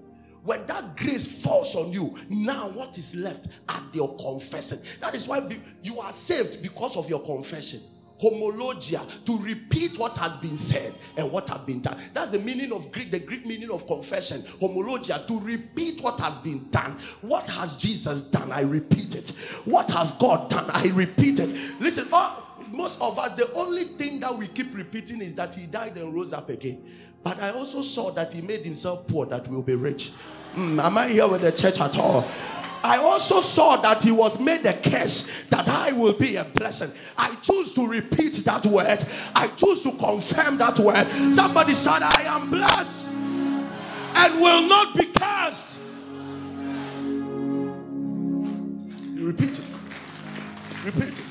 When 0.44 0.66
that 0.66 0.96
grace 0.96 1.26
falls 1.26 1.74
on 1.74 1.92
you, 1.92 2.14
now 2.28 2.68
what 2.68 2.96
is 2.96 3.14
left 3.14 3.48
at 3.68 3.82
your 3.92 4.14
confession? 4.16 4.78
That 5.00 5.14
is 5.14 5.26
why 5.26 5.46
you 5.82 5.98
are 5.98 6.12
saved 6.12 6.62
because 6.62 6.96
of 6.96 7.08
your 7.08 7.20
confession. 7.20 7.80
Homologia 8.20 9.00
to 9.24 9.38
repeat 9.38 9.96
what 9.98 10.16
has 10.16 10.36
been 10.38 10.56
said 10.56 10.92
and 11.16 11.30
what 11.30 11.48
has 11.48 11.60
been 11.60 11.80
done. 11.80 11.98
That's 12.12 12.32
the 12.32 12.38
meaning 12.40 12.72
of 12.72 12.90
Greek, 12.90 13.10
the 13.10 13.20
Greek 13.20 13.46
meaning 13.46 13.70
of 13.70 13.86
confession. 13.86 14.42
Homologia 14.60 15.26
to 15.26 15.40
repeat 15.40 16.00
what 16.00 16.18
has 16.18 16.38
been 16.38 16.68
done. 16.70 16.98
What 17.20 17.44
has 17.48 17.76
Jesus 17.76 18.20
done? 18.22 18.50
I 18.50 18.62
repeat 18.62 19.14
it. 19.14 19.30
What 19.64 19.88
has 19.90 20.12
God 20.12 20.50
done? 20.50 20.68
I 20.70 20.88
repeat 20.88 21.38
it. 21.38 21.50
Listen, 21.80 22.08
oh, 22.12 22.47
most 22.72 23.00
of 23.00 23.18
us, 23.18 23.32
the 23.32 23.52
only 23.52 23.84
thing 23.96 24.20
that 24.20 24.36
we 24.36 24.46
keep 24.46 24.74
repeating 24.74 25.20
is 25.20 25.34
that 25.36 25.54
he 25.54 25.66
died 25.66 25.96
and 25.96 26.14
rose 26.14 26.32
up 26.32 26.48
again. 26.50 26.84
But 27.22 27.40
I 27.40 27.50
also 27.50 27.82
saw 27.82 28.10
that 28.12 28.32
he 28.32 28.40
made 28.40 28.64
himself 28.64 29.06
poor 29.06 29.26
that 29.26 29.48
we'll 29.48 29.62
be 29.62 29.74
rich. 29.74 30.12
Mm, 30.54 30.82
am 30.82 30.98
I 30.98 31.08
here 31.08 31.26
with 31.28 31.42
the 31.42 31.52
church 31.52 31.80
at 31.80 31.98
all? 31.98 32.28
I 32.82 32.98
also 32.98 33.40
saw 33.40 33.76
that 33.76 34.02
he 34.02 34.12
was 34.12 34.38
made 34.38 34.64
a 34.64 34.72
curse 34.72 35.28
that 35.50 35.68
I 35.68 35.92
will 35.92 36.12
be 36.12 36.36
a 36.36 36.44
blessing. 36.44 36.92
I 37.16 37.34
choose 37.36 37.74
to 37.74 37.86
repeat 37.86 38.36
that 38.44 38.64
word. 38.64 39.04
I 39.34 39.48
choose 39.48 39.82
to 39.82 39.92
confirm 39.92 40.58
that 40.58 40.78
word. 40.78 41.34
Somebody 41.34 41.74
said, 41.74 42.02
I 42.02 42.22
am 42.26 42.50
blessed 42.50 43.10
and 43.10 44.40
will 44.40 44.62
not 44.62 44.94
be 44.94 45.06
cursed. 45.06 45.80
You 49.14 49.26
repeat 49.26 49.58
it. 49.58 49.64
Repeat 50.84 51.18
it. 51.18 51.24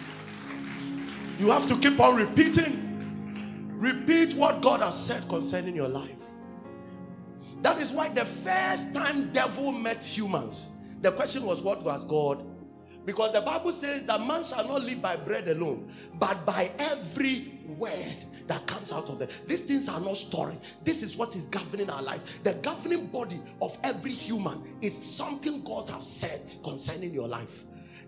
You 1.37 1.51
have 1.51 1.67
to 1.67 1.77
keep 1.77 1.99
on 1.99 2.15
repeating. 2.15 2.83
Repeat 3.77 4.33
what 4.33 4.61
God 4.61 4.81
has 4.81 4.99
said 4.99 5.27
concerning 5.29 5.75
your 5.75 5.87
life. 5.87 6.15
That 7.61 7.79
is 7.81 7.91
why 7.91 8.09
the 8.09 8.25
first 8.25 8.93
time 8.93 9.31
devil 9.33 9.71
met 9.71 10.03
humans, 10.03 10.69
the 11.01 11.11
question 11.11 11.43
was, 11.43 11.61
What 11.61 11.83
was 11.83 12.03
God? 12.05 12.43
Because 13.05 13.31
the 13.31 13.41
Bible 13.41 13.71
says 13.71 14.03
that 14.05 14.25
man 14.25 14.43
shall 14.43 14.67
not 14.67 14.81
live 14.81 15.01
by 15.01 15.15
bread 15.15 15.47
alone, 15.47 15.93
but 16.15 16.45
by 16.45 16.71
every 16.77 17.57
word 17.65 18.25
that 18.47 18.67
comes 18.67 18.91
out 18.91 19.07
of 19.09 19.19
them. 19.19 19.29
These 19.47 19.63
things 19.63 19.87
are 19.87 20.01
not 20.01 20.17
story. 20.17 20.59
This 20.83 21.03
is 21.03 21.15
what 21.15 21.35
is 21.35 21.45
governing 21.45 21.89
our 21.89 22.01
life. 22.01 22.19
The 22.43 22.55
governing 22.55 23.07
body 23.07 23.39
of 23.61 23.77
every 23.83 24.11
human 24.11 24.61
is 24.81 24.93
something 24.93 25.63
God 25.63 25.87
has 25.89 26.05
said 26.05 26.41
concerning 26.65 27.13
your 27.13 27.29
life. 27.29 27.63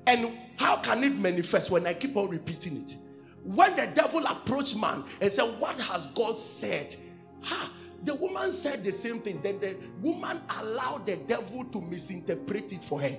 And 0.06 0.38
how 0.58 0.78
can 0.78 1.04
it 1.06 1.16
manifest 1.16 1.72
when 1.72 1.88
I 1.88 1.94
keep 1.94 2.18
on 2.18 2.28
repeating 2.28 2.78
it? 2.78 2.98
When 3.44 3.76
the 3.76 3.88
devil 3.88 4.26
approached 4.26 4.76
man 4.76 5.04
and 5.22 5.32
said, 5.32 5.60
What 5.60 5.80
has 5.80 6.08
God 6.08 6.36
said? 6.36 6.96
Ha! 7.42 7.72
The 8.04 8.16
woman 8.16 8.52
said 8.52 8.84
the 8.84 8.92
same 8.92 9.20
thing. 9.20 9.42
Then 9.42 9.60
the 9.60 9.76
woman 10.02 10.42
allowed 10.60 11.06
the 11.06 11.18
devil 11.18 11.66
to 11.66 11.82
misinterpret 11.82 12.72
it 12.72 12.84
for 12.84 13.02
her. 13.02 13.18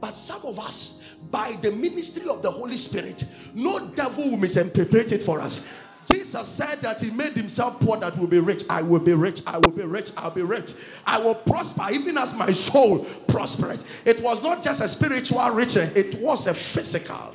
But 0.00 0.12
some 0.12 0.42
of 0.44 0.58
us, 0.58 1.00
by 1.30 1.58
the 1.60 1.70
ministry 1.70 2.28
of 2.28 2.42
the 2.42 2.50
Holy 2.50 2.76
Spirit, 2.76 3.24
no 3.54 3.88
devil 3.88 4.30
will 4.30 4.36
misinterpret 4.36 5.12
it 5.12 5.22
for 5.22 5.40
us. 5.40 5.62
Jesus 6.06 6.46
said 6.46 6.80
that 6.82 7.00
he 7.00 7.10
made 7.10 7.32
himself 7.32 7.80
poor 7.80 7.96
that 7.96 8.18
will 8.18 8.26
be 8.26 8.38
rich. 8.38 8.64
I 8.68 8.82
will 8.82 9.00
be 9.00 9.14
rich. 9.14 9.42
I 9.46 9.58
will 9.58 9.70
be 9.70 9.84
rich. 9.84 10.12
I'll 10.16 10.30
be 10.30 10.42
rich. 10.42 10.74
I 11.06 11.18
will 11.18 11.34
prosper 11.34 11.86
even 11.90 12.18
as 12.18 12.34
my 12.34 12.50
soul 12.52 13.04
prospered. 13.26 13.82
It 14.04 14.22
was 14.22 14.42
not 14.42 14.62
just 14.62 14.82
a 14.82 14.88
spiritual 14.88 15.48
riches, 15.50 15.96
it 15.96 16.20
was 16.20 16.46
a 16.46 16.54
physical. 16.54 17.34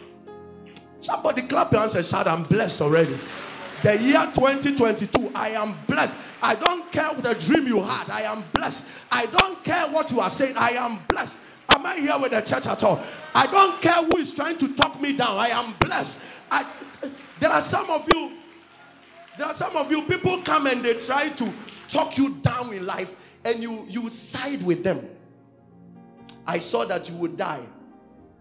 Somebody 1.01 1.43
clap 1.43 1.71
your 1.71 1.81
hands 1.81 1.95
and 1.95 2.05
shout, 2.05 2.27
I'm 2.27 2.43
blessed 2.43 2.81
already. 2.81 3.17
The 3.83 3.97
year 4.01 4.29
2022, 4.33 5.31
I 5.33 5.49
am 5.51 5.75
blessed. 5.87 6.15
I 6.41 6.55
don't 6.55 6.91
care 6.91 7.07
what 7.09 7.23
the 7.23 7.35
dream 7.35 7.67
you 7.67 7.81
had, 7.81 8.09
I 8.09 8.21
am 8.21 8.43
blessed. 8.53 8.83
I 9.11 9.25
don't 9.25 9.63
care 9.63 9.87
what 9.87 10.11
you 10.11 10.19
are 10.19 10.29
saying, 10.29 10.55
I 10.57 10.71
am 10.71 10.99
blessed. 11.07 11.37
Am 11.69 11.85
I 11.85 11.97
here 11.97 12.17
with 12.19 12.31
the 12.31 12.41
church 12.41 12.65
at 12.65 12.83
all? 12.83 13.01
I 13.33 13.47
don't 13.47 13.81
care 13.81 14.03
who 14.03 14.17
is 14.17 14.33
trying 14.33 14.57
to 14.57 14.73
talk 14.75 14.99
me 15.01 15.13
down, 15.13 15.37
I 15.37 15.49
am 15.49 15.73
blessed. 15.79 16.19
I, 16.51 16.65
there 17.39 17.51
are 17.51 17.61
some 17.61 17.89
of 17.89 18.07
you, 18.09 18.33
there 19.37 19.47
are 19.47 19.53
some 19.53 19.75
of 19.77 19.89
you, 19.89 20.01
people 20.01 20.41
come 20.41 20.67
and 20.67 20.83
they 20.83 20.95
try 20.95 21.29
to 21.29 21.53
talk 21.87 22.17
you 22.17 22.35
down 22.35 22.73
in 22.73 22.85
life 22.85 23.15
and 23.45 23.61
you, 23.63 23.85
you 23.87 24.09
side 24.09 24.61
with 24.63 24.83
them. 24.83 25.07
I 26.45 26.59
saw 26.59 26.83
that 26.85 27.09
you 27.09 27.15
would 27.17 27.37
die. 27.37 27.63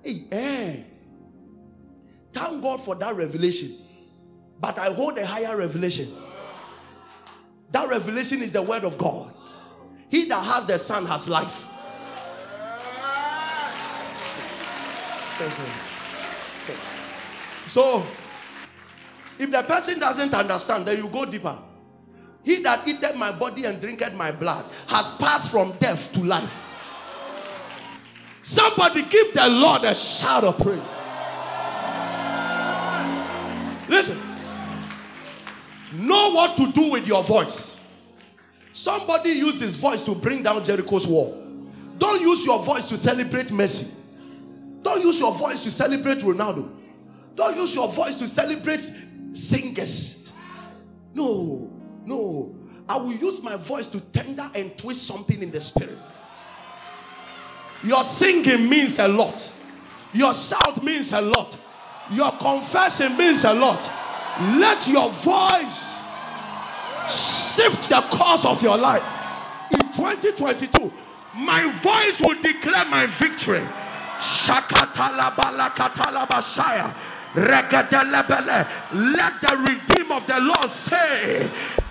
Hey, 0.03 0.25
hey. 0.31 0.85
Thank 2.33 2.63
God 2.63 2.81
for 2.81 2.95
that 2.97 3.15
revelation. 3.17 3.75
But 4.61 4.79
I 4.79 4.93
hold 4.93 5.19
a 5.19 5.27
higher 5.27 5.57
revelation. 5.57 6.09
That 7.71 7.89
revelation 7.89 8.43
is 8.43 8.53
the 8.53 8.63
word 8.63 8.85
of 8.85 8.99
God. 8.99 9.33
He 10.09 10.25
that 10.27 10.43
has 10.45 10.65
the 10.65 10.79
Son 10.79 11.05
has 11.07 11.29
life. 11.29 11.67
So, 17.69 18.05
if 19.39 19.51
the 19.51 19.63
person 19.63 19.99
doesn't 20.01 20.35
understand, 20.35 20.87
then 20.87 20.97
you 20.97 21.09
go 21.09 21.25
deeper. 21.25 21.57
He 22.43 22.63
that 22.63 22.89
eateth 22.89 23.15
my 23.15 23.31
body 23.31 23.65
and 23.67 23.81
drinketh 23.81 24.15
my 24.15 24.33
blood 24.33 24.65
has 24.89 25.13
passed 25.13 25.51
from 25.51 25.73
death 25.73 26.11
to 26.13 26.25
life. 26.25 26.59
Somebody 28.43 29.03
give 29.03 29.35
the 29.35 29.49
Lord 29.49 29.85
a 29.85 29.95
shout 29.95 30.45
of 30.45 30.59
praise. 30.59 30.81
Listen. 33.89 34.19
Know 35.93 36.31
what 36.33 36.57
to 36.59 36.71
do 36.73 36.93
with 36.93 37.07
your 37.07 37.25
voice. 37.25 37.77
Somebody 38.73 39.31
used 39.31 39.61
his 39.61 39.75
voice 39.75 40.03
to 40.03 40.15
bring 40.15 40.43
down 40.43 40.63
Jericho's 40.63 41.07
wall. 41.07 41.45
Don't 41.97 42.21
use 42.21 42.45
your 42.45 42.63
voice 42.63 42.89
to 42.91 42.97
celebrate 42.97 43.49
Messi. 43.49 43.93
Don't 44.83 45.03
use 45.03 45.19
your 45.19 45.35
voice 45.35 45.65
to 45.65 45.71
celebrate 45.71 46.19
Ronaldo. 46.19 46.71
Don't 47.35 47.57
use 47.57 47.75
your 47.75 47.89
voice 47.89 48.15
to 48.17 48.29
celebrate 48.29 48.91
singers. 49.33 50.33
No, 51.15 51.73
no. 52.05 52.55
I 52.89 52.97
will 52.97 53.13
use 53.13 53.43
my 53.43 53.57
voice 53.57 53.87
to 53.89 54.01
tender 54.01 54.51
and 54.55 54.77
twist 54.79 55.07
something 55.07 55.43
in 55.43 55.51
the 55.51 55.61
spirit. 55.61 55.99
Your 57.83 58.03
singing 58.05 58.69
means 58.69 58.99
a 58.99 59.09
lot. 59.09 59.49
Your 60.13 60.35
shout 60.35 60.83
means 60.83 61.13
a 61.13 61.21
lot. 61.21 61.57
Your 62.11 62.33
confession 62.33 63.17
means 63.17 63.45
a 63.45 63.53
lot. 63.53 63.81
Let 64.59 64.87
your 64.89 65.11
voice 65.11 65.99
shift 67.09 67.89
the 67.89 68.01
course 68.11 68.45
of 68.45 68.63
your 68.63 68.79
life. 68.79 69.03
In 69.73 69.81
2022, 69.93 70.93
my 71.35 71.71
voice 71.71 72.21
will 72.21 72.41
declare 72.41 72.85
my 72.87 73.07
victory. 73.07 73.67
Let 78.95 79.41
the 79.41 79.57
redeem 79.59 80.13
of 80.13 80.27
the 80.27 80.41
Lord 80.41 80.71
say 80.71 81.49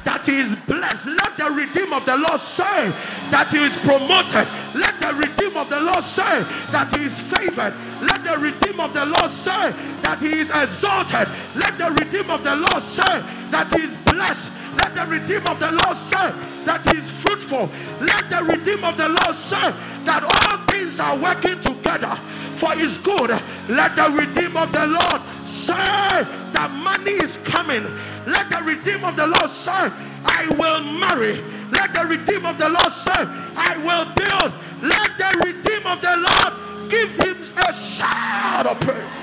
that 0.08 0.26
he 0.26 0.40
is 0.40 0.56
blessed. 0.64 1.06
Let 1.06 1.36
the 1.36 1.52
redeem 1.52 1.92
of 1.92 2.06
the 2.08 2.16
Lord 2.16 2.40
say 2.40 2.88
that 3.28 3.52
he 3.52 3.60
is 3.60 3.76
promoted. 3.84 4.48
Let 4.72 4.96
the 5.04 5.12
redeem 5.20 5.60
of 5.60 5.68
the 5.68 5.84
Lord 5.84 6.00
say 6.00 6.48
that 6.72 6.96
he 6.96 7.12
is 7.12 7.16
favored. 7.28 7.76
Let 8.00 8.24
the 8.24 8.40
redeem 8.40 8.80
of 8.80 8.96
the 8.96 9.04
Lord 9.04 9.28
say 9.30 9.76
that 10.08 10.20
he 10.24 10.40
is 10.40 10.48
exalted. 10.48 11.28
Let 11.60 11.76
the 11.76 11.92
redeem 11.92 12.32
of 12.32 12.40
the 12.40 12.56
Lord 12.56 12.80
say 12.80 13.20
that 13.52 13.68
he 13.76 13.84
is 13.84 13.96
blessed. 14.08 14.48
Let 14.80 14.96
the 14.96 15.04
redeem 15.12 15.44
of 15.44 15.60
the 15.60 15.76
Lord 15.76 15.98
say 16.08 16.32
that 16.64 16.88
he 16.88 17.04
is 17.04 17.10
fruitful. 17.20 17.68
Let 18.00 18.32
the 18.32 18.48
redeem 18.48 18.88
of 18.88 18.96
the 18.96 19.12
Lord 19.12 19.36
say 19.36 19.76
that 20.08 20.24
all 20.24 20.56
things 20.72 21.04
are 21.04 21.20
working 21.20 21.60
together 21.60 22.16
for 22.64 22.72
his 22.80 22.96
good. 23.04 23.36
Let 23.68 24.00
the 24.00 24.08
redeem 24.16 24.56
of 24.56 24.72
the 24.72 24.88
Lord 24.88 25.20
say 25.68 26.24
that 26.54 26.72
money 26.72 27.12
is 27.12 27.38
coming. 27.44 27.84
Let 28.26 28.50
the 28.50 28.62
redeem 28.64 29.04
of 29.04 29.16
the 29.16 29.28
Lord 29.28 29.50
say, 29.50 29.92
I 30.26 30.48
will 30.58 30.82
marry. 30.84 31.44
Let 31.72 31.94
the 31.94 32.06
redeem 32.06 32.46
of 32.46 32.58
the 32.58 32.70
Lord 32.70 32.92
say, 32.92 33.12
I 33.56 33.78
will 33.84 34.06
build. 34.16 34.54
Let 34.82 35.18
the 35.18 35.30
redeem 35.46 35.86
of 35.86 36.02
the 36.02 36.16
Lord 36.18 36.90
give 36.90 37.10
him 37.24 37.38
a 37.58 37.74
shout 37.74 38.66
of 38.66 38.80
praise. 38.80 39.18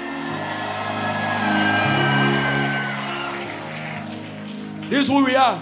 This 4.90 5.02
is 5.02 5.08
who 5.08 5.24
we 5.24 5.34
are. 5.34 5.60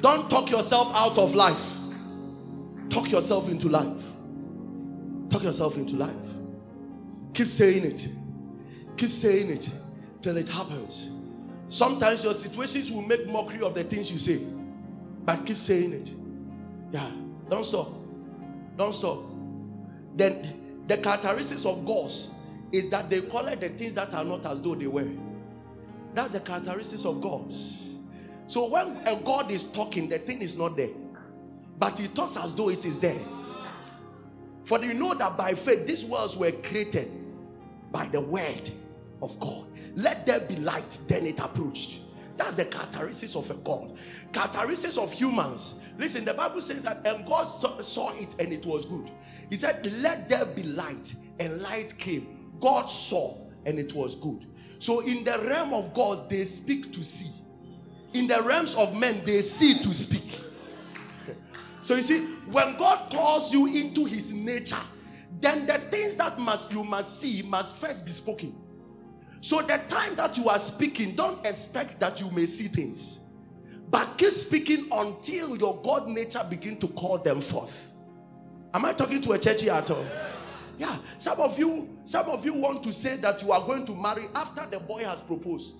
Don't 0.00 0.28
talk 0.30 0.50
yourself 0.50 0.94
out 0.94 1.18
of 1.18 1.34
life. 1.34 1.76
Talk 2.90 3.10
yourself 3.10 3.48
into 3.48 3.68
life. 3.68 4.02
Talk 5.30 5.44
yourself 5.44 5.76
into 5.76 5.96
life. 5.96 6.14
Keep 7.34 7.46
saying 7.46 7.84
it. 7.84 8.08
Keep 9.00 9.08
saying 9.08 9.48
it 9.48 9.70
till 10.20 10.36
it 10.36 10.46
happens. 10.46 11.08
Sometimes 11.70 12.22
your 12.22 12.34
situations 12.34 12.92
will 12.92 13.00
make 13.00 13.26
mockery 13.26 13.62
of 13.62 13.74
the 13.74 13.82
things 13.82 14.12
you 14.12 14.18
say, 14.18 14.42
but 15.24 15.46
keep 15.46 15.56
saying 15.56 15.94
it. 15.94 16.10
Yeah, 16.92 17.10
don't 17.48 17.64
stop. 17.64 17.88
Don't 18.76 18.92
stop. 18.92 19.20
Then 20.14 20.82
the 20.86 20.98
characteristics 20.98 21.64
of 21.64 21.86
gods 21.86 22.28
is 22.72 22.90
that 22.90 23.08
they 23.08 23.22
call 23.22 23.46
it 23.46 23.60
the 23.60 23.70
things 23.70 23.94
that 23.94 24.12
are 24.12 24.22
not 24.22 24.44
as 24.44 24.60
though 24.60 24.74
they 24.74 24.86
were. 24.86 25.08
That's 26.12 26.34
the 26.34 26.40
characteristics 26.40 27.06
of 27.06 27.22
gods. 27.22 27.96
So 28.48 28.68
when 28.68 29.00
a 29.06 29.16
God 29.16 29.50
is 29.50 29.64
talking, 29.64 30.10
the 30.10 30.18
thing 30.18 30.42
is 30.42 30.58
not 30.58 30.76
there, 30.76 30.90
but 31.78 31.98
he 31.98 32.06
talks 32.08 32.36
as 32.36 32.52
though 32.52 32.68
it 32.68 32.84
is 32.84 32.98
there. 32.98 33.20
For 34.66 34.78
you 34.84 34.92
know 34.92 35.14
that 35.14 35.38
by 35.38 35.54
faith 35.54 35.86
these 35.86 36.04
worlds 36.04 36.36
were 36.36 36.52
created 36.52 37.10
by 37.90 38.06
the 38.06 38.20
word 38.20 38.70
of 39.22 39.38
God. 39.38 39.66
Let 39.94 40.26
there 40.26 40.40
be 40.40 40.56
light, 40.56 40.98
then 41.06 41.26
it 41.26 41.38
approached. 41.40 42.00
That's 42.36 42.54
the 42.56 42.64
characteristics 42.64 43.36
of 43.36 43.50
a 43.50 43.54
God. 43.54 43.96
Characteristics 44.32 44.96
of 44.96 45.12
humans. 45.12 45.74
Listen, 45.98 46.24
the 46.24 46.32
Bible 46.32 46.60
says 46.60 46.82
that 46.84 47.06
and 47.06 47.26
God 47.26 47.44
saw, 47.44 47.80
saw 47.80 48.14
it 48.16 48.34
and 48.38 48.52
it 48.52 48.64
was 48.64 48.86
good. 48.86 49.10
He 49.50 49.56
said, 49.56 49.84
Let 50.00 50.28
there 50.28 50.46
be 50.46 50.62
light, 50.62 51.14
and 51.38 51.60
light 51.60 51.96
came. 51.98 52.52
God 52.60 52.86
saw 52.86 53.36
and 53.66 53.78
it 53.78 53.92
was 53.94 54.14
good. 54.14 54.46
So, 54.78 55.00
in 55.00 55.24
the 55.24 55.38
realm 55.40 55.74
of 55.74 55.92
God, 55.92 56.30
they 56.30 56.44
speak 56.44 56.92
to 56.94 57.04
see. 57.04 57.30
In 58.14 58.26
the 58.26 58.42
realms 58.42 58.74
of 58.74 58.96
men, 58.96 59.22
they 59.24 59.42
see 59.42 59.78
to 59.80 59.92
speak. 59.92 60.40
So 61.82 61.94
you 61.94 62.02
see, 62.02 62.24
when 62.50 62.76
God 62.76 63.10
calls 63.10 63.52
you 63.52 63.66
into 63.66 64.04
his 64.04 64.32
nature, 64.32 64.76
then 65.40 65.66
the 65.66 65.74
things 65.74 66.16
that 66.16 66.38
must 66.38 66.70
you 66.70 66.84
must 66.84 67.20
see 67.20 67.42
must 67.42 67.76
first 67.76 68.04
be 68.04 68.12
spoken. 68.12 68.54
So 69.40 69.62
the 69.62 69.80
time 69.88 70.16
that 70.16 70.36
you 70.36 70.48
are 70.48 70.58
speaking, 70.58 71.14
don't 71.14 71.44
expect 71.46 71.98
that 72.00 72.20
you 72.20 72.30
may 72.30 72.46
see 72.46 72.68
things. 72.68 73.20
But 73.90 74.18
keep 74.18 74.30
speaking 74.30 74.88
until 74.92 75.56
your 75.56 75.80
God 75.82 76.08
nature 76.08 76.46
begin 76.48 76.78
to 76.78 76.88
call 76.88 77.18
them 77.18 77.40
forth. 77.40 77.88
Am 78.72 78.84
I 78.84 78.92
talking 78.92 79.20
to 79.22 79.32
a 79.32 79.38
church 79.38 79.62
here 79.62 79.72
at 79.72 79.90
all? 79.90 80.06
Yeah. 80.78 80.96
Some 81.18 81.40
of 81.40 81.58
you, 81.58 81.88
some 82.04 82.26
of 82.26 82.44
you 82.44 82.54
want 82.54 82.82
to 82.84 82.92
say 82.92 83.16
that 83.16 83.42
you 83.42 83.52
are 83.52 83.66
going 83.66 83.84
to 83.86 83.94
marry 83.94 84.28
after 84.34 84.66
the 84.70 84.78
boy 84.78 85.04
has 85.04 85.20
proposed. 85.20 85.74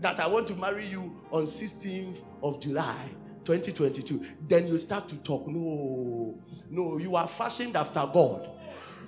That 0.00 0.18
I 0.18 0.26
want 0.26 0.48
to 0.48 0.54
marry 0.56 0.86
you 0.86 1.16
on 1.30 1.44
16th 1.44 2.22
of 2.42 2.60
July 2.60 3.08
2022. 3.44 4.26
Then 4.48 4.66
you 4.66 4.78
start 4.78 5.08
to 5.08 5.16
talk. 5.16 5.46
No, 5.46 6.38
no, 6.68 6.98
you 6.98 7.16
are 7.16 7.28
fashioned 7.28 7.76
after 7.76 8.06
God. 8.12 8.50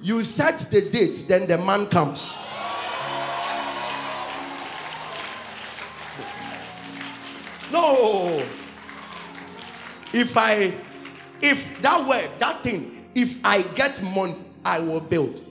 You 0.01 0.23
set 0.23 0.59
the 0.71 0.83
date, 0.83 1.25
then 1.27 1.47
the 1.49 1.59
man 1.59 1.87
comes. 1.87 2.35
No. 7.73 8.45
If 10.13 10.37
I, 10.37 10.73
if 11.41 11.83
that 11.83 12.09
word, 12.09 12.31
that 12.39 12.63
thing, 12.63 13.11
if 13.15 13.39
I 13.45 13.63
get 13.63 14.03
money, 14.03 14.37
I 14.65 14.79
will 14.79 15.01
build. 15.01 15.43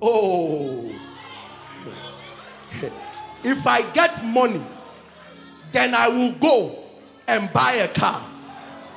Oh. 0.00 0.92
If 3.44 3.66
I 3.66 3.82
get 3.92 4.24
money, 4.24 4.64
then 5.72 5.94
I 5.94 6.08
will 6.08 6.32
go 6.32 6.78
and 7.26 7.52
buy 7.52 7.72
a 7.74 7.88
car. 7.88 8.24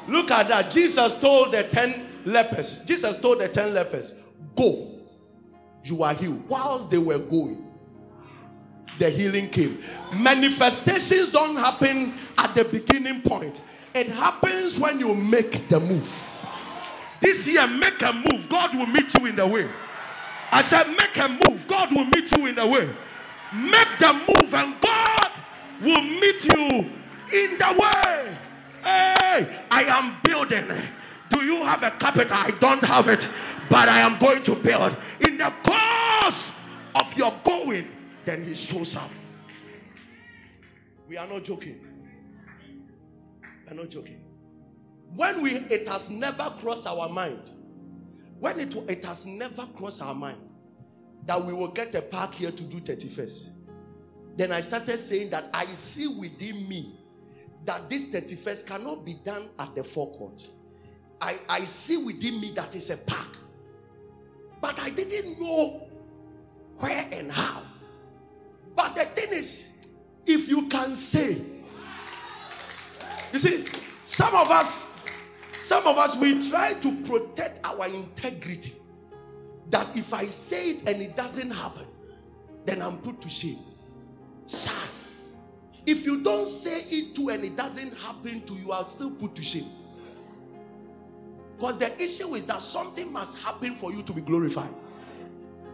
Look 0.07 0.31
at 0.31 0.47
that. 0.49 0.69
Jesus 0.69 1.17
told 1.17 1.51
the 1.51 1.63
10 1.63 2.07
lepers, 2.25 2.79
Jesus 2.81 3.17
told 3.17 3.39
the 3.39 3.47
10 3.47 3.73
lepers, 3.73 4.15
Go, 4.55 4.99
you 5.83 6.03
are 6.03 6.13
healed. 6.13 6.47
Whilst 6.47 6.89
they 6.89 6.97
were 6.97 7.19
going, 7.19 7.64
the 8.99 9.09
healing 9.09 9.49
came. 9.49 9.81
Manifestations 10.13 11.31
don't 11.31 11.55
happen 11.55 12.13
at 12.37 12.55
the 12.55 12.65
beginning 12.65 13.21
point, 13.21 13.61
it 13.93 14.07
happens 14.07 14.79
when 14.79 14.99
you 14.99 15.15
make 15.15 15.67
the 15.69 15.79
move. 15.79 16.31
This 17.21 17.47
year, 17.47 17.65
make 17.65 18.01
a 18.01 18.13
move. 18.13 18.47
God 18.49 18.75
will 18.75 18.85
meet 18.85 19.17
you 19.17 19.25
in 19.27 19.35
the 19.35 19.47
way. 19.47 19.69
I 20.51 20.61
said, 20.61 20.87
make 20.89 21.17
a 21.17 21.29
move. 21.29 21.65
God 21.67 21.91
will 21.91 22.05
meet 22.05 22.31
you 22.31 22.45
in 22.45 22.55
the 22.55 22.67
way. 22.67 22.89
Make 23.53 23.99
the 23.99 24.13
move, 24.13 24.53
and 24.53 24.79
God 24.81 25.31
will 25.81 26.01
meet 26.01 26.43
you 26.45 26.91
in 27.33 27.57
the 27.57 27.75
way. 27.79 28.37
Hey, 28.83 29.63
I 29.71 29.83
am 29.87 30.17
building. 30.23 30.67
Do 31.29 31.43
you 31.43 31.63
have 31.63 31.81
a 31.83 31.91
capital? 31.91 32.37
I 32.37 32.51
don't 32.51 32.83
have 32.83 33.07
it, 33.07 33.27
but 33.69 33.89
I 33.89 33.99
am 33.99 34.19
going 34.19 34.43
to 34.43 34.55
build. 34.55 34.95
In 35.21 35.37
the 35.37 35.51
course 35.63 36.51
of 36.93 37.17
your 37.17 37.33
going, 37.43 37.87
then 38.25 38.43
He 38.45 38.55
shows 38.55 38.95
up. 38.95 39.09
We 41.07 41.17
are 41.17 41.27
not 41.27 41.43
joking. 41.43 41.79
We 43.65 43.71
are 43.71 43.75
not 43.75 43.89
joking. 43.89 44.21
When 45.15 45.41
we, 45.41 45.51
it 45.51 45.87
has 45.87 46.09
never 46.09 46.53
crossed 46.59 46.87
our 46.87 47.07
mind. 47.07 47.51
When 48.39 48.59
it, 48.59 48.75
it 48.89 49.05
has 49.05 49.25
never 49.25 49.65
crossed 49.77 50.01
our 50.01 50.13
mind 50.15 50.39
that 51.25 51.43
we 51.43 51.53
will 51.53 51.69
get 51.69 51.95
a 51.95 52.01
park 52.01 52.33
here 52.33 52.51
to 52.51 52.63
do 52.63 52.79
31st. 52.79 53.49
Then 54.37 54.51
I 54.51 54.59
started 54.59 54.97
saying 54.97 55.29
that 55.29 55.49
I 55.53 55.65
see 55.75 56.07
within 56.07 56.67
me 56.67 56.99
that 57.65 57.89
this 57.89 58.07
31st 58.07 58.65
cannot 58.65 59.05
be 59.05 59.15
done 59.23 59.49
at 59.57 59.73
the 59.75 59.83
forecourt. 59.83 60.49
I, 61.21 61.39
I 61.47 61.65
see 61.65 61.97
within 61.97 62.39
me 62.41 62.51
that 62.55 62.75
it's 62.75 62.89
a 62.89 62.97
park. 62.97 63.37
But 64.61 64.79
I 64.79 64.89
didn't 64.89 65.39
know 65.39 65.87
where 66.77 67.07
and 67.11 67.31
how. 67.31 67.63
But 68.75 68.95
the 68.95 69.05
thing 69.05 69.31
is, 69.31 69.67
if 70.25 70.49
you 70.49 70.67
can 70.67 70.95
say, 70.95 71.41
you 73.31 73.39
see, 73.39 73.65
some 74.05 74.35
of 74.35 74.51
us, 74.51 74.89
some 75.61 75.85
of 75.87 75.97
us, 75.97 76.15
we 76.15 76.47
try 76.49 76.73
to 76.73 77.01
protect 77.03 77.59
our 77.63 77.87
integrity. 77.87 78.75
That 79.69 79.95
if 79.97 80.13
I 80.13 80.27
say 80.27 80.71
it 80.71 80.87
and 80.87 81.01
it 81.01 81.15
doesn't 81.15 81.49
happen, 81.51 81.85
then 82.65 82.81
I'm 82.81 82.97
put 82.97 83.21
to 83.21 83.29
shame. 83.29 83.59
Sir, 84.45 84.71
if 85.85 86.05
you 86.05 86.21
don't 86.21 86.47
say 86.47 86.81
it 86.81 87.15
to 87.15 87.29
and 87.29 87.43
it 87.43 87.55
doesn't 87.55 87.97
happen 87.97 88.41
to 88.41 88.53
you, 88.53 88.71
I'll 88.71 88.87
still 88.87 89.11
put 89.11 89.35
to 89.35 89.43
shame. 89.43 89.69
Because 91.57 91.77
the 91.77 92.01
issue 92.01 92.35
is 92.35 92.45
that 92.45 92.61
something 92.61 93.11
must 93.11 93.37
happen 93.37 93.75
for 93.75 93.91
you 93.91 94.03
to 94.03 94.13
be 94.13 94.21
glorified. 94.21 94.73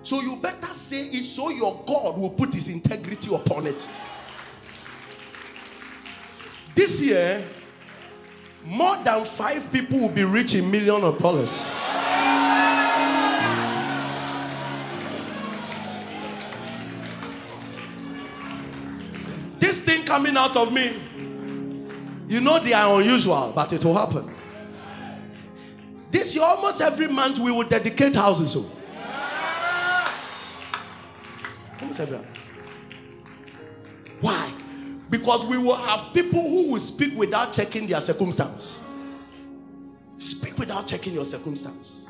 So 0.03 0.21
you 0.21 0.35
better 0.35 0.73
say 0.73 1.07
it 1.07 1.23
so 1.23 1.49
your 1.49 1.83
God 1.85 2.17
will 2.17 2.31
put 2.31 2.53
his 2.53 2.67
integrity 2.67 3.33
upon 3.33 3.67
it. 3.67 3.87
This 6.73 6.99
year, 7.01 7.45
more 8.65 8.97
than 9.03 9.25
five 9.25 9.71
people 9.71 9.99
will 9.99 10.09
be 10.09 10.23
rich 10.23 10.55
in 10.55 10.71
millions 10.71 11.03
of 11.03 11.17
dollars. 11.19 11.51
This 19.59 19.81
thing 19.81 20.03
coming 20.03 20.35
out 20.35 20.57
of 20.57 20.73
me, 20.73 20.99
you 22.27 22.41
know 22.41 22.59
they 22.59 22.73
are 22.73 22.99
unusual, 22.99 23.51
but 23.53 23.71
it 23.73 23.85
will 23.85 23.95
happen. 23.95 24.33
This 26.09 26.35
year, 26.35 26.43
almost 26.43 26.81
every 26.81 27.07
month, 27.07 27.39
we 27.39 27.51
will 27.51 27.67
dedicate 27.67 28.15
houses. 28.15 28.51
So. 28.51 28.65
Every 31.81 32.17
month. 32.17 32.27
Why? 34.21 34.53
Because 35.09 35.45
we 35.45 35.57
will 35.57 35.75
have 35.75 36.13
people 36.13 36.41
who 36.41 36.71
will 36.71 36.79
speak 36.79 37.17
without 37.17 37.51
checking 37.51 37.87
their 37.87 37.99
circumstance. 37.99 38.79
Speak 40.19 40.57
without 40.57 40.87
checking 40.87 41.13
your 41.13 41.25
circumstance. 41.25 42.05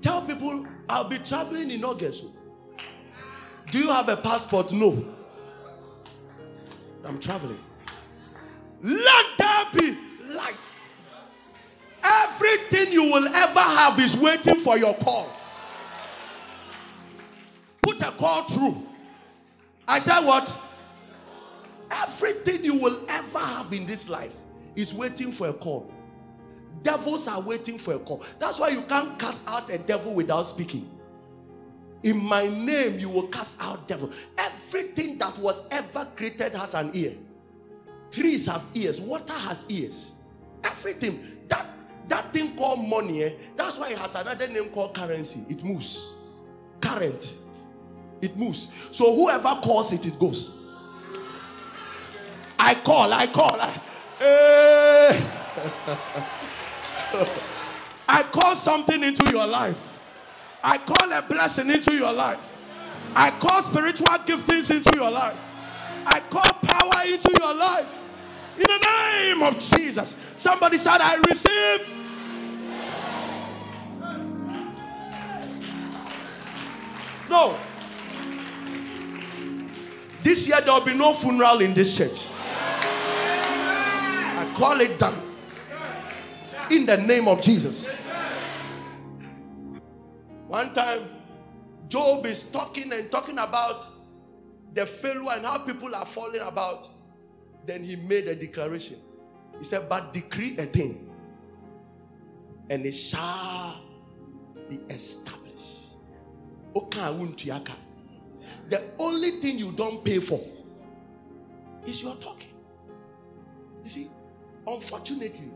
Tell 0.00 0.22
people, 0.22 0.66
I'll 0.88 1.08
be 1.08 1.18
traveling 1.18 1.70
in 1.70 1.84
August. 1.84 2.24
Do 3.70 3.78
you 3.78 3.88
have 3.88 4.08
a 4.08 4.16
passport? 4.16 4.72
No. 4.72 5.04
I'm 7.04 7.18
traveling. 7.18 7.58
Let 8.82 9.26
there 9.38 9.64
be 9.74 9.98
light. 10.28 10.56
Everything 12.02 12.92
you 12.92 13.04
will 13.04 13.28
ever 13.28 13.60
have 13.60 13.98
is 13.98 14.16
waiting 14.16 14.56
for 14.60 14.78
your 14.78 14.94
call. 14.94 15.30
A 18.10 18.16
call 18.16 18.42
through. 18.44 18.82
I 19.86 19.98
said, 19.98 20.20
What? 20.20 20.56
Everything 21.90 22.64
you 22.64 22.76
will 22.76 23.04
ever 23.08 23.38
have 23.38 23.72
in 23.72 23.86
this 23.86 24.08
life 24.08 24.34
is 24.76 24.94
waiting 24.94 25.32
for 25.32 25.48
a 25.48 25.52
call. 25.52 25.92
Devils 26.82 27.28
are 27.28 27.40
waiting 27.40 27.78
for 27.78 27.94
a 27.94 27.98
call. 27.98 28.24
That's 28.38 28.58
why 28.58 28.68
you 28.68 28.82
can't 28.82 29.18
cast 29.18 29.42
out 29.48 29.68
a 29.70 29.78
devil 29.78 30.14
without 30.14 30.42
speaking. 30.42 30.88
In 32.02 32.16
my 32.16 32.46
name, 32.46 32.98
you 32.98 33.10
will 33.10 33.26
cast 33.26 33.60
out 33.60 33.86
devil. 33.86 34.10
Everything 34.38 35.18
that 35.18 35.36
was 35.38 35.64
ever 35.70 36.06
created 36.16 36.54
has 36.54 36.74
an 36.74 36.90
ear. 36.94 37.14
Trees 38.10 38.46
have 38.46 38.64
ears. 38.74 39.00
Water 39.00 39.34
has 39.34 39.66
ears. 39.68 40.12
Everything. 40.64 41.36
That 41.48 41.66
that 42.08 42.32
thing 42.32 42.56
called 42.56 42.86
money, 42.88 43.24
eh, 43.24 43.32
that's 43.56 43.78
why 43.78 43.90
it 43.90 43.98
has 43.98 44.14
another 44.14 44.48
name 44.48 44.70
called 44.70 44.94
currency. 44.94 45.44
It 45.48 45.62
moves. 45.62 46.14
Current. 46.80 47.34
It 48.20 48.36
moves. 48.36 48.68
So 48.92 49.14
whoever 49.14 49.60
calls 49.62 49.92
it, 49.92 50.06
it 50.06 50.18
goes. 50.18 50.50
I 52.58 52.74
call, 52.74 53.12
I 53.12 53.26
call. 53.26 53.58
I, 53.60 53.80
eh. 54.20 55.20
I 58.08 58.22
call 58.24 58.56
something 58.56 59.02
into 59.02 59.30
your 59.30 59.46
life. 59.46 59.78
I 60.62 60.76
call 60.78 61.10
a 61.12 61.22
blessing 61.22 61.70
into 61.70 61.94
your 61.94 62.12
life. 62.12 62.56
I 63.14 63.30
call 63.30 63.62
spiritual 63.62 64.08
giftings 64.08 64.70
into 64.70 64.96
your 64.96 65.10
life. 65.10 65.40
I 66.06 66.20
call 66.20 66.52
power 66.62 67.06
into 67.06 67.30
your 67.38 67.54
life. 67.54 67.96
In 68.56 68.66
the 68.66 68.78
name 68.78 69.42
of 69.42 69.58
Jesus. 69.58 70.16
Somebody 70.36 70.76
said, 70.76 70.98
I 71.00 71.16
receive. 71.28 71.88
No. 77.30 77.56
This 80.22 80.46
year 80.46 80.60
there 80.60 80.72
will 80.72 80.84
be 80.84 80.94
no 80.94 81.12
funeral 81.12 81.60
in 81.60 81.74
this 81.74 81.96
church. 81.96 82.26
I 84.38 84.52
call 84.56 84.80
it 84.80 84.98
done. 84.98 85.20
In 86.70 86.86
the 86.86 86.96
name 86.96 87.26
of 87.26 87.40
Jesus. 87.40 87.88
One 90.46 90.72
time, 90.72 91.08
Job 91.88 92.26
is 92.26 92.42
talking 92.44 92.92
and 92.92 93.10
talking 93.10 93.38
about 93.38 93.86
the 94.74 94.86
failure 94.86 95.32
and 95.32 95.44
how 95.44 95.58
people 95.58 95.94
are 95.94 96.06
falling 96.06 96.40
about. 96.40 96.88
Then 97.66 97.82
he 97.82 97.96
made 97.96 98.28
a 98.28 98.34
declaration. 98.34 98.98
He 99.58 99.64
said, 99.64 99.88
But 99.88 100.12
decree 100.12 100.56
a 100.58 100.66
thing, 100.66 101.10
and 102.68 102.84
it 102.86 102.92
shall 102.92 103.80
be 104.68 104.80
established. 104.88 105.78
The 108.70 108.82
only 108.98 109.40
thing 109.40 109.58
you 109.58 109.72
don't 109.72 110.04
pay 110.04 110.20
for 110.20 110.40
is 111.84 112.02
your 112.02 112.14
talking. 112.16 112.50
You 113.82 113.90
see, 113.90 114.10
unfortunately, 114.66 115.50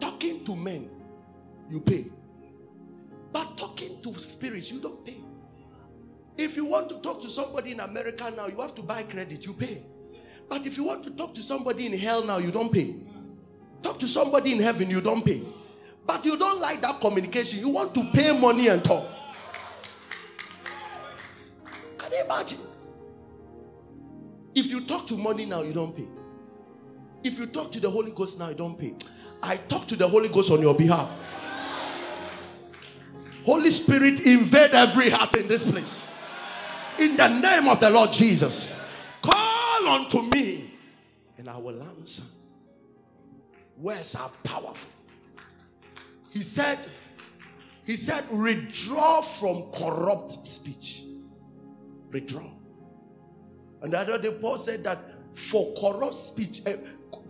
talking 0.00 0.42
to 0.46 0.56
men, 0.56 0.88
you 1.68 1.80
pay. 1.80 2.06
But 3.32 3.58
talking 3.58 4.00
to 4.02 4.18
spirits, 4.18 4.70
you 4.70 4.80
don't 4.80 5.04
pay. 5.04 5.18
If 6.38 6.56
you 6.56 6.64
want 6.64 6.88
to 6.88 6.98
talk 7.00 7.20
to 7.22 7.28
somebody 7.28 7.72
in 7.72 7.80
America 7.80 8.32
now, 8.34 8.46
you 8.46 8.58
have 8.60 8.74
to 8.76 8.82
buy 8.82 9.02
credit, 9.02 9.44
you 9.44 9.52
pay. 9.52 9.82
But 10.48 10.66
if 10.66 10.78
you 10.78 10.84
want 10.84 11.04
to 11.04 11.10
talk 11.10 11.34
to 11.34 11.42
somebody 11.42 11.86
in 11.86 11.92
hell 11.92 12.24
now, 12.24 12.38
you 12.38 12.50
don't 12.50 12.72
pay. 12.72 12.96
Talk 13.82 13.98
to 13.98 14.08
somebody 14.08 14.52
in 14.52 14.60
heaven, 14.60 14.88
you 14.88 15.02
don't 15.02 15.24
pay. 15.24 15.42
But 16.06 16.24
you 16.24 16.38
don't 16.38 16.58
like 16.58 16.80
that 16.80 17.00
communication. 17.00 17.60
You 17.60 17.68
want 17.68 17.94
to 17.94 18.10
pay 18.12 18.36
money 18.36 18.68
and 18.68 18.82
talk. 18.82 19.06
Can 22.10 22.18
you 22.18 22.24
imagine? 22.24 22.58
If 24.54 24.70
you 24.70 24.80
talk 24.84 25.06
to 25.08 25.16
money 25.16 25.44
now, 25.44 25.62
you 25.62 25.72
don't 25.72 25.96
pay. 25.96 26.08
If 27.22 27.38
you 27.38 27.46
talk 27.46 27.70
to 27.72 27.80
the 27.80 27.88
Holy 27.88 28.10
Ghost 28.10 28.38
now, 28.38 28.48
you 28.48 28.56
don't 28.56 28.76
pay. 28.76 28.94
I 29.42 29.56
talk 29.56 29.86
to 29.88 29.96
the 29.96 30.08
Holy 30.08 30.28
Ghost 30.28 30.50
on 30.50 30.60
your 30.60 30.74
behalf. 30.74 31.08
Holy 33.44 33.70
Spirit, 33.70 34.20
invade 34.20 34.74
every 34.74 35.10
heart 35.10 35.36
in 35.36 35.46
this 35.46 35.70
place. 35.70 36.02
In 36.98 37.16
the 37.16 37.28
name 37.28 37.68
of 37.68 37.78
the 37.78 37.88
Lord 37.88 38.12
Jesus, 38.12 38.72
call 39.22 39.88
unto 39.88 40.22
me 40.22 40.74
and 41.38 41.48
I 41.48 41.56
will 41.56 41.80
answer. 41.82 42.24
Words 43.78 44.16
are 44.16 44.30
powerful. 44.42 44.90
He 46.30 46.42
said, 46.42 46.78
He 47.84 47.96
said, 47.96 48.28
withdraw 48.30 49.22
from 49.22 49.70
corrupt 49.72 50.46
speech. 50.46 51.04
Withdraw. 52.12 52.50
And 53.82 53.92
the 53.92 53.98
other 53.98 54.18
day, 54.18 54.30
Paul 54.30 54.58
said 54.58 54.84
that 54.84 54.98
for 55.34 55.72
corrupt 55.80 56.14
speech, 56.14 56.62
uh, 56.66 56.72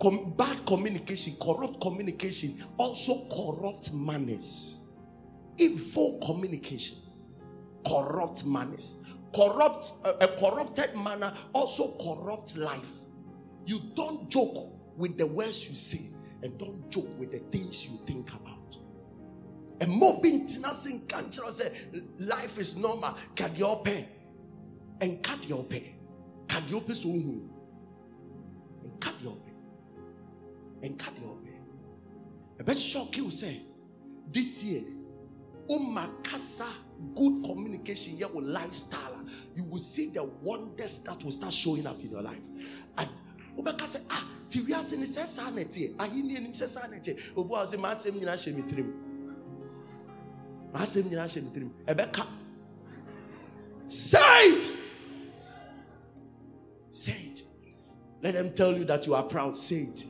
com- 0.00 0.34
bad 0.36 0.64
communication, 0.66 1.36
corrupt 1.40 1.80
communication, 1.80 2.64
also 2.76 3.26
corrupt 3.28 3.92
manners. 3.92 4.78
Evil 5.58 6.18
communication, 6.24 6.96
corrupt 7.86 8.44
manners. 8.46 8.96
Corrupt, 9.34 9.92
uh, 10.04 10.14
a 10.20 10.28
corrupted 10.28 10.96
manner 10.96 11.32
also 11.52 11.96
corrupt 11.98 12.56
life. 12.56 12.90
You 13.64 13.80
don't 13.94 14.28
joke 14.28 14.56
with 14.96 15.16
the 15.16 15.26
words 15.26 15.68
you 15.68 15.74
say, 15.74 16.10
and 16.42 16.58
don't 16.58 16.90
joke 16.90 17.18
with 17.18 17.30
the 17.30 17.38
things 17.56 17.84
you 17.84 18.00
think 18.06 18.30
about. 18.30 18.60
Being 20.22 20.48
nothing 20.60 21.06
can 21.06 21.32
say 21.32 21.72
life 22.18 22.58
is 22.58 22.76
normal. 22.76 23.16
Can 23.34 23.54
you 23.54 23.80
pay? 23.84 24.08
Pay. 25.00 25.94
Can 26.48 26.68
you 26.68 26.80
pay 26.80 26.94
so 26.94 27.08
And 27.08 29.00
cut 29.00 29.14
your 29.22 29.36
pay. 29.36 30.86
And 30.86 30.98
cut 30.98 31.18
your 31.20 31.36
pay. 31.44 31.58
I 32.58 32.62
bet 32.62 32.78
shock 32.78 33.16
you 33.16 33.30
say 33.30 33.62
this 34.30 34.62
year, 34.62 34.82
Umakasa 35.68 36.66
good 37.14 37.44
communication 37.44 38.16
here 38.16 38.28
with 38.28 38.44
lifestyle. 38.44 39.24
You 39.54 39.64
will 39.64 39.78
see 39.78 40.10
the 40.10 40.24
wonders 40.24 40.98
that 40.98 41.22
will 41.22 41.30
start 41.30 41.52
showing 41.52 41.86
up 41.86 42.00
in 42.00 42.10
your 42.10 42.22
life. 42.22 42.40
And 42.98 43.08
Ubeka 43.56 43.86
say, 43.86 44.00
ah, 44.10 44.26
Tiwiase 44.50 44.98
ni 44.98 45.06
se 45.06 45.26
sanity. 45.26 45.94
Ahini 45.96 46.40
ni 46.40 46.54
se 46.54 46.66
sanity. 46.66 47.14
Obu 47.36 47.56
ase 47.56 47.76
ma 47.76 47.90
asem 47.90 48.14
nyina 48.14 48.36
hye 48.36 48.52
mitrim. 48.52 48.92
Ma 50.72 50.80
asem 50.80 51.04
nyina 51.04 51.26
hye 51.26 51.40
mitrim. 51.40 51.70
Ebeka. 51.86 52.26
Say 53.88 54.18
it. 54.48 54.76
Say 56.90 57.32
it. 57.34 57.42
Let 58.22 58.34
them 58.34 58.52
tell 58.52 58.76
you 58.76 58.84
that 58.84 59.06
you 59.06 59.14
are 59.14 59.22
proud. 59.22 59.56
Say 59.56 59.88
it. 59.94 60.04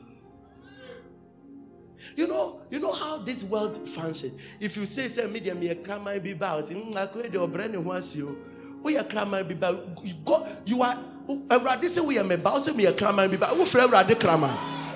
You 2.15 2.27
know, 2.27 2.61
you 2.69 2.79
know 2.79 2.91
how 2.91 3.19
this 3.19 3.43
world 3.43 3.87
functions. 3.87 4.39
If 4.59 4.75
you 4.75 4.85
say, 4.85 5.07
say, 5.07 5.27
media 5.27 5.55
me 5.55 5.69
a 5.69 5.75
crime 5.75 6.21
be 6.21 6.33
bow, 6.33 6.59
say, 6.61 6.73
mm, 6.73 6.95
I 6.95 7.05
create 7.05 7.31
your 7.31 7.47
brain 7.47 7.81
once 7.83 8.15
you. 8.15 8.37
We 8.83 8.97
are 8.97 9.03
crime 9.03 9.47
be 9.47 9.53
bow. 9.53 9.79
You 10.03 10.15
go, 10.25 10.47
you 10.65 10.81
are. 10.81 10.97
Uh, 11.29 11.37
Everybody 11.51 11.87
say 11.87 12.01
we 12.01 12.17
are 12.17 12.23
me 12.23 12.35
bow, 12.35 12.57
say 12.59 12.71
me 12.73 12.85
a 12.85 12.93
crime 12.93 13.29
be 13.29 13.37
bow. 13.37 13.55
Who 13.55 13.65
forever 13.65 14.03
the 14.03 14.15
crime? 14.15 14.43
Ah? 14.43 14.95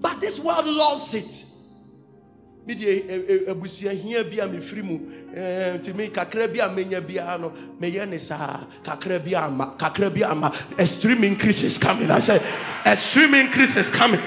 But 0.00 0.20
this 0.20 0.38
world 0.38 0.66
loves 0.66 1.12
it. 1.14 1.44
Media 2.64 3.02
abusia 3.48 3.92
here 3.92 4.24
be 4.24 4.38
a 4.38 4.60
free 4.60 4.82
mu. 4.82 5.15
Eh, 5.36 5.76
to 5.78 5.92
me, 5.92 6.08
kakra 6.08 6.48
bi 6.48 6.64
a 6.64 6.68
menya 6.68 7.06
bia 7.06 7.36
no 7.38 7.52
meyɛ 7.78 8.08
ne 8.08 8.16
saa 8.16 8.64
kakra 8.82 9.22
bi 9.22 9.34
ama 9.34 9.74
kakra 9.78 10.08
bi 10.12 10.22
ama 10.22 10.50
extreme 10.78 11.24
increase 11.24 11.62
is 11.62 11.76
coming 11.76 12.10
i 12.10 12.20
said 12.20 12.42
extreme 12.86 13.34
increase 13.34 13.76
is 13.76 13.90
coming 13.90 14.20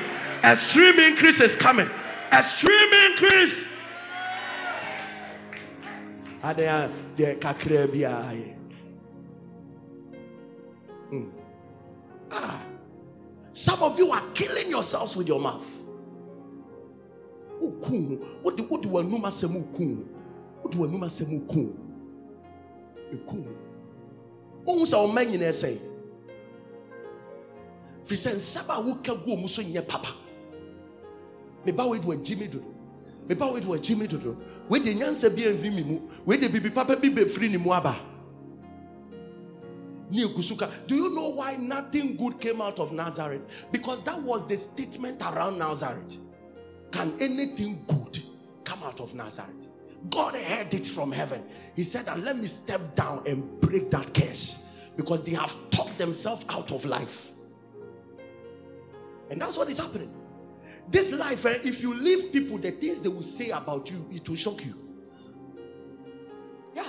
Extreme 0.44 1.00
increase 1.00 1.42
is 1.42 1.56
coming. 1.56 1.90
Extreme 2.32 2.94
increase. 3.12 3.66
Ah, 6.42 6.50
Ada 6.52 6.90
de 7.18 7.36
kakra 7.36 7.92
bi 7.92 8.08
eh. 8.08 8.56
hmm. 11.10 11.28
Ah. 12.32 12.62
Some 13.52 13.84
of 13.84 14.00
you 14.00 14.12
are 14.12 14.24
killing 14.34 14.70
yourselves 14.70 15.18
with 15.18 15.28
your 15.28 15.42
mouth. 15.42 15.68
Ukun. 17.62 18.16
What 18.42 18.56
do 18.56 18.64
what 18.64 18.82
do 18.82 18.88
we 18.88 19.04
numa 19.04 19.28
semu 20.70 20.70
ukun? 20.70 20.70
What 20.70 20.72
do 20.72 20.80
we 20.80 20.88
numa 20.88 21.10
semu 21.10 21.48
ukun? 21.48 21.74
Ukun. 23.14 23.48
Ohun 24.68 24.86
sa 24.86 24.98
o 24.98 25.08
man 25.08 25.26
nyina 25.28 25.54
say. 25.54 25.78
Fi 28.06 28.16
sɛ 28.16 28.34
nsɛm 28.36 28.70
a 28.70 28.82
woka 28.82 29.24
gu 29.24 29.38
mu 29.38 29.48
so 29.48 29.62
nyɛ 29.62 29.88
papa 29.88 30.10
meba 31.64 31.88
wei 31.88 32.00
de 32.00 32.08
wagyi 32.08 32.40
me 32.40 32.48
dodo 32.48 32.74
meba 33.28 33.54
wei 33.54 33.62
de 33.62 33.68
wagyi 33.68 33.96
me 33.96 34.08
dodo 34.08 34.36
wei 34.68 34.80
de 34.80 34.96
nyansa 34.96 35.30
bi 35.30 35.44
amfiri 35.44 35.76
me 35.76 35.84
mu 35.84 36.00
wei 36.26 36.38
de 36.38 36.48
bibi 36.50 36.72
papa 36.72 36.96
bi 36.96 37.10
bɛfiri 37.10 37.52
ne 37.52 37.58
mu 37.58 37.72
aba 37.72 37.96
do 40.10 40.96
you 40.96 41.14
know 41.14 41.30
why 41.30 41.56
nothing 41.58 42.16
good 42.18 42.40
came 42.40 42.62
out 42.62 42.80
of 42.80 42.92
nazareth 42.92 43.46
because 43.72 44.02
that 44.02 44.20
was 44.24 44.48
the 44.48 44.58
statement 44.58 45.22
around 45.22 45.60
nazareth 45.60 46.18
can 46.92 47.14
anything 47.20 47.86
good 47.86 48.20
come 48.64 48.82
out 48.82 49.00
of 49.00 49.14
nazareth 49.14 49.68
god 50.10 50.36
heard 50.36 50.74
it 50.74 50.88
from 50.88 51.12
heaven 51.12 51.44
he 51.76 51.84
said 51.84 52.06
that 52.06 52.20
let 52.20 52.38
me 52.38 52.48
step 52.48 52.96
down 52.96 53.22
and 53.26 53.60
break 53.62 53.90
that 53.92 54.14
curse 54.14 54.60
because 54.96 55.24
they 55.24 55.32
have 55.32 55.56
talked 55.72 55.98
themselves 55.98 56.46
out 56.50 56.72
of 56.72 56.86
life 56.86 57.32
and 59.30 59.42
that's 59.42 59.58
what 59.58 59.70
is 59.70 59.78
happening 59.78 60.14
this 60.92 61.14
life, 61.14 61.46
eh, 61.46 61.60
if 61.64 61.82
you 61.82 61.94
leave 61.94 62.34
people, 62.34 62.58
the 62.58 62.72
things 62.72 63.02
they 63.02 63.10
will 63.10 63.22
say 63.22 63.52
about 63.52 63.92
you, 63.92 64.08
it 64.12 64.28
will 64.28 64.36
shock 64.36 64.66
you. 64.66 64.74
Yeah. 66.74 66.88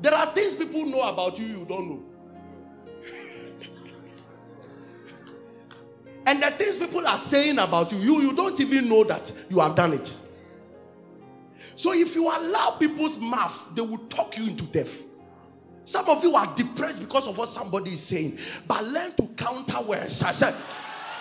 There 0.00 0.14
are 0.14 0.32
things 0.34 0.54
people 0.54 0.86
know 0.86 1.02
about 1.02 1.38
you 1.38 1.46
you 1.46 1.66
don't 1.66 1.90
know. 1.90 2.02
and 6.26 6.42
the 6.42 6.50
things 6.52 6.78
people 6.78 7.06
are 7.06 7.18
saying 7.18 7.58
about 7.58 7.92
you, 7.92 7.98
you, 7.98 8.22
you 8.22 8.32
don't 8.32 8.58
even 8.58 8.88
know 8.88 9.04
that 9.04 9.30
you 9.50 9.60
have 9.60 9.74
done 9.74 9.92
it. 9.94 10.16
So 11.76 11.92
if 11.92 12.14
you 12.14 12.24
allow 12.24 12.72
people's 12.72 13.18
mouth, 13.18 13.68
they 13.74 13.82
will 13.82 13.98
talk 14.08 14.38
you 14.38 14.48
into 14.48 14.64
death. 14.64 15.02
Some 15.84 16.08
of 16.08 16.22
you 16.22 16.34
are 16.34 16.54
depressed 16.54 17.00
because 17.00 17.26
of 17.26 17.36
what 17.36 17.48
somebody 17.48 17.92
is 17.92 18.02
saying, 18.02 18.38
but 18.66 18.84
learn 18.84 19.14
to 19.16 19.26
counter 19.36 19.82
words. 19.82 20.22
I 20.22 20.32
said, 20.32 20.54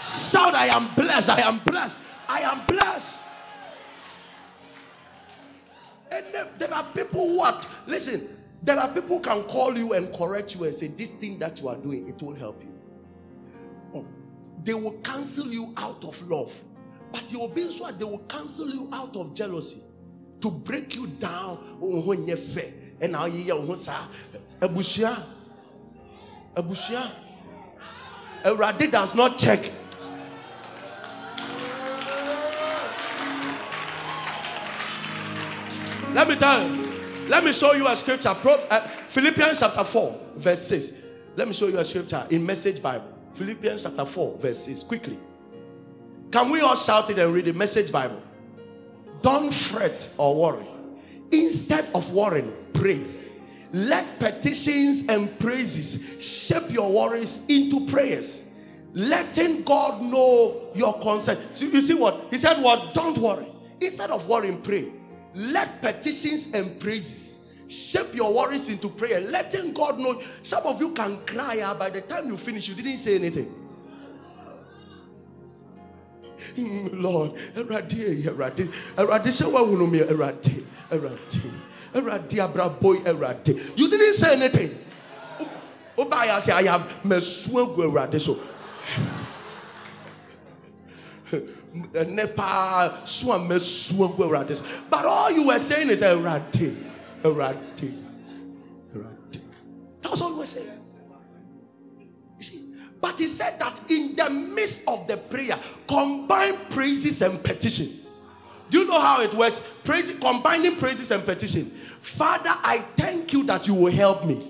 Shout, 0.01 0.53
I 0.53 0.67
am 0.67 0.93
blessed. 0.95 1.29
I 1.29 1.41
am 1.41 1.59
blessed. 1.59 1.99
I 2.27 2.41
am 2.41 2.65
blessed. 2.65 3.17
And 6.11 6.25
there 6.59 6.73
are 6.73 6.83
people 6.93 7.27
who 7.27 7.39
are, 7.41 7.61
listen, 7.87 8.37
there 8.61 8.77
are 8.77 8.87
people 8.87 9.17
who 9.17 9.21
can 9.21 9.43
call 9.43 9.77
you 9.77 9.93
and 9.93 10.13
correct 10.13 10.55
you 10.55 10.63
and 10.63 10.73
say, 10.73 10.87
This 10.87 11.09
thing 11.09 11.39
that 11.39 11.59
you 11.61 11.67
are 11.67 11.75
doing, 11.75 12.07
it 12.07 12.21
won't 12.21 12.37
help 12.37 12.61
you. 12.63 12.73
Oh, 13.95 14.05
they 14.63 14.73
will 14.73 14.97
cancel 14.99 15.47
you 15.47 15.73
out 15.75 16.05
of 16.05 16.29
love. 16.29 16.53
But 17.11 17.31
you 17.31 17.39
will 17.39 17.49
be 17.49 17.69
so 17.71 17.91
they 17.91 18.05
will 18.05 18.19
cancel 18.19 18.69
you 18.69 18.89
out 18.91 19.15
of 19.15 19.33
jealousy 19.33 19.81
to 20.43 20.51
break 20.51 20.93
you 20.95 21.07
down. 21.07 21.77
And 23.01 23.11
now 23.13 23.25
you 23.25 23.53
Abushia. 24.59 25.23
Abushia. 26.55 27.11
Eradi 28.43 28.91
does 28.91 29.15
not 29.15 29.37
check 29.37 29.71
Let 36.13 36.27
me 36.27 36.35
tell 36.35 36.69
you. 36.69 36.91
Let 37.27 37.43
me 37.43 37.51
show 37.51 37.73
you 37.73 37.87
a 37.87 37.95
scripture. 37.95 38.29
Uh, 38.29 38.87
Philippians 39.07 39.59
chapter 39.59 39.83
4, 39.83 40.19
verse 40.35 40.67
6. 40.67 40.93
Let 41.35 41.47
me 41.47 41.53
show 41.55 41.67
you 41.67 41.79
a 41.79 41.85
scripture 41.85 42.27
in 42.29 42.45
Message 42.45 42.83
Bible. 42.83 43.11
Philippians 43.33 43.81
chapter 43.81 44.05
4, 44.05 44.37
verse 44.37 44.59
6. 44.59 44.83
Quickly. 44.83 45.17
Can 46.31 46.51
we 46.51 46.61
all 46.61 46.75
shout 46.75 47.09
it 47.09 47.17
and 47.17 47.33
read 47.33 47.45
the 47.45 47.53
Message 47.53 47.91
Bible? 47.91 48.21
Don't 49.23 49.51
fret 49.51 50.07
or 50.17 50.35
worry. 50.35 50.67
Instead 51.31 51.87
of 51.95 52.13
worrying, 52.13 52.53
pray. 52.73 53.03
Let 53.71 54.19
petitions 54.19 55.07
and 55.07 55.39
praises 55.39 55.97
shape 56.23 56.69
your 56.69 56.91
worries 56.91 57.41
into 57.47 57.87
prayers. 57.87 58.43
Letting 58.93 59.63
God 59.63 60.03
know 60.03 60.69
your 60.75 60.99
concern. 60.99 61.39
So 61.55 61.65
you 61.65 61.81
see 61.81 61.95
what? 61.95 62.27
He 62.29 62.37
said, 62.37 62.61
What? 62.61 62.93
Don't 62.93 63.17
worry. 63.17 63.47
Instead 63.81 64.11
of 64.11 64.27
worrying, 64.27 64.61
pray 64.61 64.91
let 65.35 65.81
petitions 65.81 66.53
and 66.53 66.79
praises 66.79 67.33
Shape 67.67 68.13
your 68.13 68.31
worries 68.31 68.69
into 68.69 68.87
prayer, 68.87 69.19
letting 69.21 69.73
God 69.73 69.97
know. 69.97 70.21
Some 70.43 70.63
of 70.67 70.79
you 70.79 70.91
can 70.91 71.25
cry 71.25 71.61
out 71.61 71.79
by 71.79 71.89
the 71.89 72.01
time 72.01 72.27
you 72.27 72.37
finish, 72.37 72.67
you 72.67 72.75
didn't 72.75 72.97
say 72.97 73.15
anything. 73.15 73.51
Lord, 76.57 77.33
Erade, 77.55 78.23
Erade, 78.23 78.71
Erade, 78.95 79.31
say 79.31 79.45
what 79.45 79.67
will 79.67 79.87
me, 79.87 79.99
Erade, 79.99 80.63
Erade, 80.91 81.51
Erade, 81.93 82.53
Abraboy, 82.53 83.03
Erade. 83.03 83.77
You 83.77 83.89
didn't 83.89 84.13
say 84.13 84.33
anything. 84.33 84.77
Oh, 85.39 85.49
oh 85.99 86.09
I 86.11 86.39
say, 86.39 86.51
I 86.51 86.63
have 86.63 86.81
Messuagu 87.03 87.77
Erade. 87.77 88.19
So, 88.19 88.39
Nepa, 92.05 93.01
Swam, 93.05 93.47
Messuagu 93.47 94.17
Erade. 94.17 94.61
But 94.89 95.05
all 95.05 95.31
you 95.31 95.47
were 95.47 95.59
saying 95.59 95.89
is 95.89 96.01
Erade, 96.01 96.75
Erade, 97.23 98.03
Erade. 98.95 99.41
That's 100.01 100.21
all 100.21 100.31
you 100.31 100.37
were 100.37 100.45
saying. 100.45 100.82
But 103.03 103.19
he 103.19 103.27
said 103.27 103.59
that 103.59 103.81
in 103.91 104.15
the 104.15 104.29
midst 104.29 104.87
of 104.87 105.05
the 105.07 105.17
prayer, 105.17 105.59
combine 105.89 106.55
praises 106.69 107.21
and 107.21 107.43
petition. 107.43 107.91
Do 108.69 108.79
you 108.79 108.85
know 108.87 108.97
how 108.97 109.19
it 109.19 109.33
works? 109.33 109.61
Praise, 109.83 110.15
combining 110.21 110.77
praises 110.77 111.11
and 111.11 111.25
petition. 111.25 111.65
Father, 112.01 112.51
I 112.63 112.85
thank 112.95 113.33
you 113.33 113.43
that 113.43 113.67
you 113.67 113.73
will 113.73 113.91
help 113.91 114.23
me. 114.23 114.35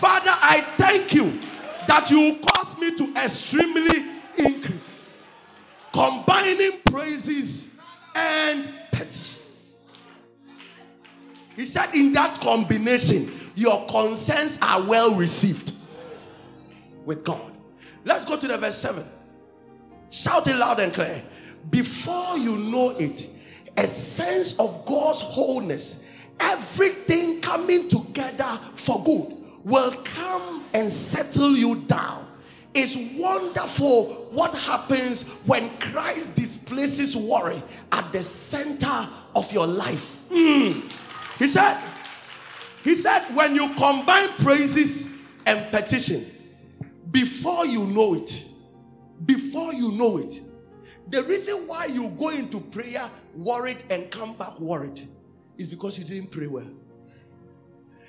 Father, 0.00 0.32
I 0.34 0.62
thank 0.76 1.14
you 1.14 1.42
that 1.86 2.10
you 2.10 2.20
will 2.20 2.38
cause 2.38 2.76
me 2.76 2.96
to 2.96 3.14
extremely 3.22 4.04
increase. 4.36 4.82
Combining 5.92 6.80
praises 6.90 7.68
and 8.16 8.68
petition. 8.90 9.40
He 11.54 11.66
said, 11.66 11.94
in 11.94 12.12
that 12.14 12.40
combination, 12.40 13.37
your 13.58 13.84
concerns 13.86 14.56
are 14.62 14.84
well 14.84 15.16
received 15.16 15.72
with 17.04 17.24
God. 17.24 17.50
Let's 18.04 18.24
go 18.24 18.36
to 18.36 18.46
the 18.46 18.56
verse 18.56 18.78
7. 18.78 19.04
Shout 20.10 20.46
it 20.46 20.54
loud 20.54 20.78
and 20.78 20.94
clear. 20.94 21.20
Before 21.68 22.38
you 22.38 22.56
know 22.56 22.90
it, 22.90 23.28
a 23.76 23.88
sense 23.88 24.54
of 24.60 24.84
God's 24.86 25.22
wholeness, 25.22 25.98
everything 26.38 27.40
coming 27.40 27.88
together 27.88 28.60
for 28.76 29.02
good, 29.02 29.36
will 29.64 29.90
come 30.04 30.64
and 30.72 30.90
settle 30.90 31.56
you 31.56 31.74
down. 31.80 32.28
It's 32.74 32.96
wonderful 33.20 34.28
what 34.30 34.54
happens 34.54 35.24
when 35.46 35.68
Christ 35.78 36.32
displaces 36.36 37.16
worry 37.16 37.60
at 37.90 38.12
the 38.12 38.22
center 38.22 39.08
of 39.34 39.52
your 39.52 39.66
life. 39.66 40.16
Mm. 40.30 40.88
He 41.40 41.48
said, 41.48 41.76
he 42.82 42.94
said, 42.94 43.24
when 43.34 43.54
you 43.54 43.74
combine 43.74 44.28
praises 44.38 45.08
and 45.46 45.70
petition, 45.70 46.24
before 47.10 47.66
you 47.66 47.86
know 47.86 48.14
it, 48.14 48.44
before 49.24 49.72
you 49.72 49.92
know 49.92 50.18
it, 50.18 50.40
the 51.08 51.22
reason 51.24 51.66
why 51.66 51.86
you 51.86 52.10
go 52.10 52.28
into 52.28 52.60
prayer 52.60 53.10
worried 53.34 53.82
and 53.90 54.10
come 54.10 54.34
back 54.34 54.60
worried 54.60 55.08
is 55.56 55.68
because 55.68 55.98
you 55.98 56.04
didn't 56.04 56.30
pray 56.30 56.46
well. 56.46 56.70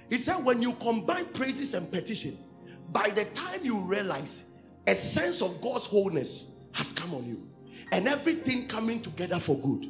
He 0.09 0.17
said, 0.17 0.43
when 0.43 0.61
you 0.61 0.73
combine 0.73 1.25
praises 1.27 1.73
and 1.73 1.91
petition, 1.91 2.37
by 2.91 3.09
the 3.09 3.25
time 3.25 3.63
you 3.63 3.79
realize 3.81 4.43
a 4.87 4.95
sense 4.95 5.41
of 5.41 5.61
God's 5.61 5.85
wholeness 5.85 6.51
has 6.71 6.91
come 6.91 7.13
on 7.13 7.25
you 7.25 7.47
and 7.91 8.07
everything 8.07 8.67
coming 8.67 9.01
together 9.01 9.39
for 9.39 9.57
good, 9.59 9.87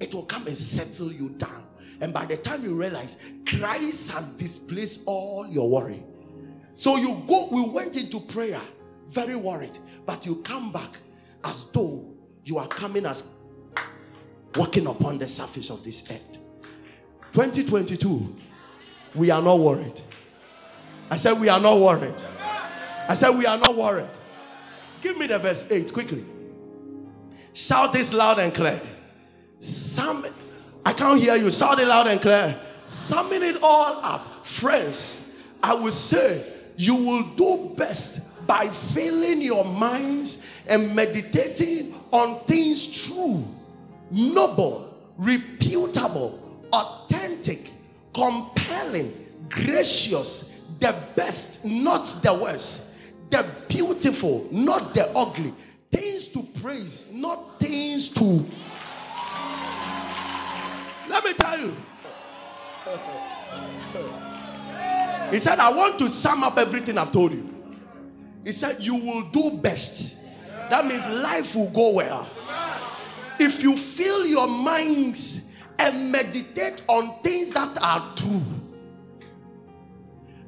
it 0.00 0.14
will 0.14 0.24
come 0.24 0.46
and 0.46 0.56
settle 0.56 1.12
you 1.12 1.30
down. 1.30 1.67
And 2.00 2.12
by 2.12 2.24
the 2.24 2.36
time 2.36 2.62
you 2.62 2.74
realize 2.74 3.16
Christ 3.46 4.10
has 4.12 4.26
displaced 4.26 5.02
all 5.06 5.46
your 5.48 5.68
worry. 5.68 6.04
So 6.74 6.96
you 6.96 7.24
go, 7.26 7.48
we 7.50 7.68
went 7.68 7.96
into 7.96 8.20
prayer 8.20 8.60
very 9.08 9.34
worried, 9.36 9.78
but 10.06 10.24
you 10.26 10.36
come 10.36 10.70
back 10.70 10.98
as 11.44 11.64
though 11.72 12.14
you 12.44 12.58
are 12.58 12.68
coming 12.68 13.06
as 13.06 13.24
walking 14.54 14.86
upon 14.86 15.18
the 15.18 15.26
surface 15.26 15.70
of 15.70 15.82
this 15.82 16.04
earth. 16.10 16.38
2022, 17.32 18.36
we 19.14 19.30
are 19.30 19.42
not 19.42 19.58
worried. 19.58 20.00
I 21.10 21.16
said, 21.16 21.38
We 21.40 21.48
are 21.48 21.60
not 21.60 21.78
worried. 21.78 22.14
I 23.08 23.14
said, 23.14 23.30
We 23.30 23.46
are 23.46 23.58
not 23.58 23.76
worried. 23.76 24.10
Give 25.00 25.16
me 25.16 25.26
the 25.26 25.38
verse 25.38 25.66
8 25.70 25.92
quickly. 25.92 26.24
Shout 27.52 27.92
this 27.92 28.12
loud 28.12 28.38
and 28.38 28.52
clear. 28.54 28.80
Some 29.60 30.26
I 30.84 30.92
can't 30.92 31.20
hear 31.20 31.36
you. 31.36 31.50
Shout 31.50 31.78
it 31.80 31.86
loud 31.86 32.06
and 32.06 32.20
clear. 32.20 32.58
Summing 32.86 33.42
it 33.42 33.58
all 33.62 34.00
up, 34.02 34.46
friends, 34.46 35.20
I 35.62 35.74
would 35.74 35.92
say 35.92 36.44
you 36.76 36.94
will 36.94 37.22
do 37.34 37.74
best 37.76 38.46
by 38.46 38.68
filling 38.68 39.42
your 39.42 39.64
minds 39.64 40.38
and 40.66 40.94
meditating 40.94 41.94
on 42.10 42.44
things 42.46 42.86
true, 42.86 43.44
noble, 44.10 44.94
reputable, 45.18 46.66
authentic, 46.72 47.70
compelling, 48.14 49.26
gracious, 49.50 50.50
the 50.80 50.94
best, 51.14 51.64
not 51.64 52.04
the 52.22 52.32
worst, 52.32 52.82
the 53.30 53.44
beautiful, 53.68 54.48
not 54.50 54.94
the 54.94 55.10
ugly, 55.10 55.52
things 55.90 56.28
to 56.28 56.42
praise, 56.62 57.04
not 57.12 57.60
things 57.60 58.08
to 58.08 58.44
let 61.18 61.24
me 61.24 61.32
tell 61.34 61.60
you. 61.60 61.76
He 65.30 65.38
said, 65.38 65.58
I 65.58 65.70
want 65.72 65.98
to 65.98 66.08
sum 66.08 66.42
up 66.42 66.58
everything 66.58 66.96
I've 66.96 67.12
told 67.12 67.32
you. 67.32 67.54
He 68.44 68.52
said, 68.52 68.76
You 68.80 68.94
will 68.94 69.22
do 69.30 69.58
best. 69.58 70.16
That 70.70 70.86
means 70.86 71.06
life 71.08 71.54
will 71.54 71.70
go 71.70 71.94
well. 71.94 72.28
If 73.38 73.62
you 73.62 73.76
fill 73.76 74.26
your 74.26 74.48
minds 74.48 75.42
and 75.78 76.10
meditate 76.10 76.82
on 76.88 77.20
things 77.22 77.50
that 77.50 77.80
are 77.82 78.14
true. 78.16 78.42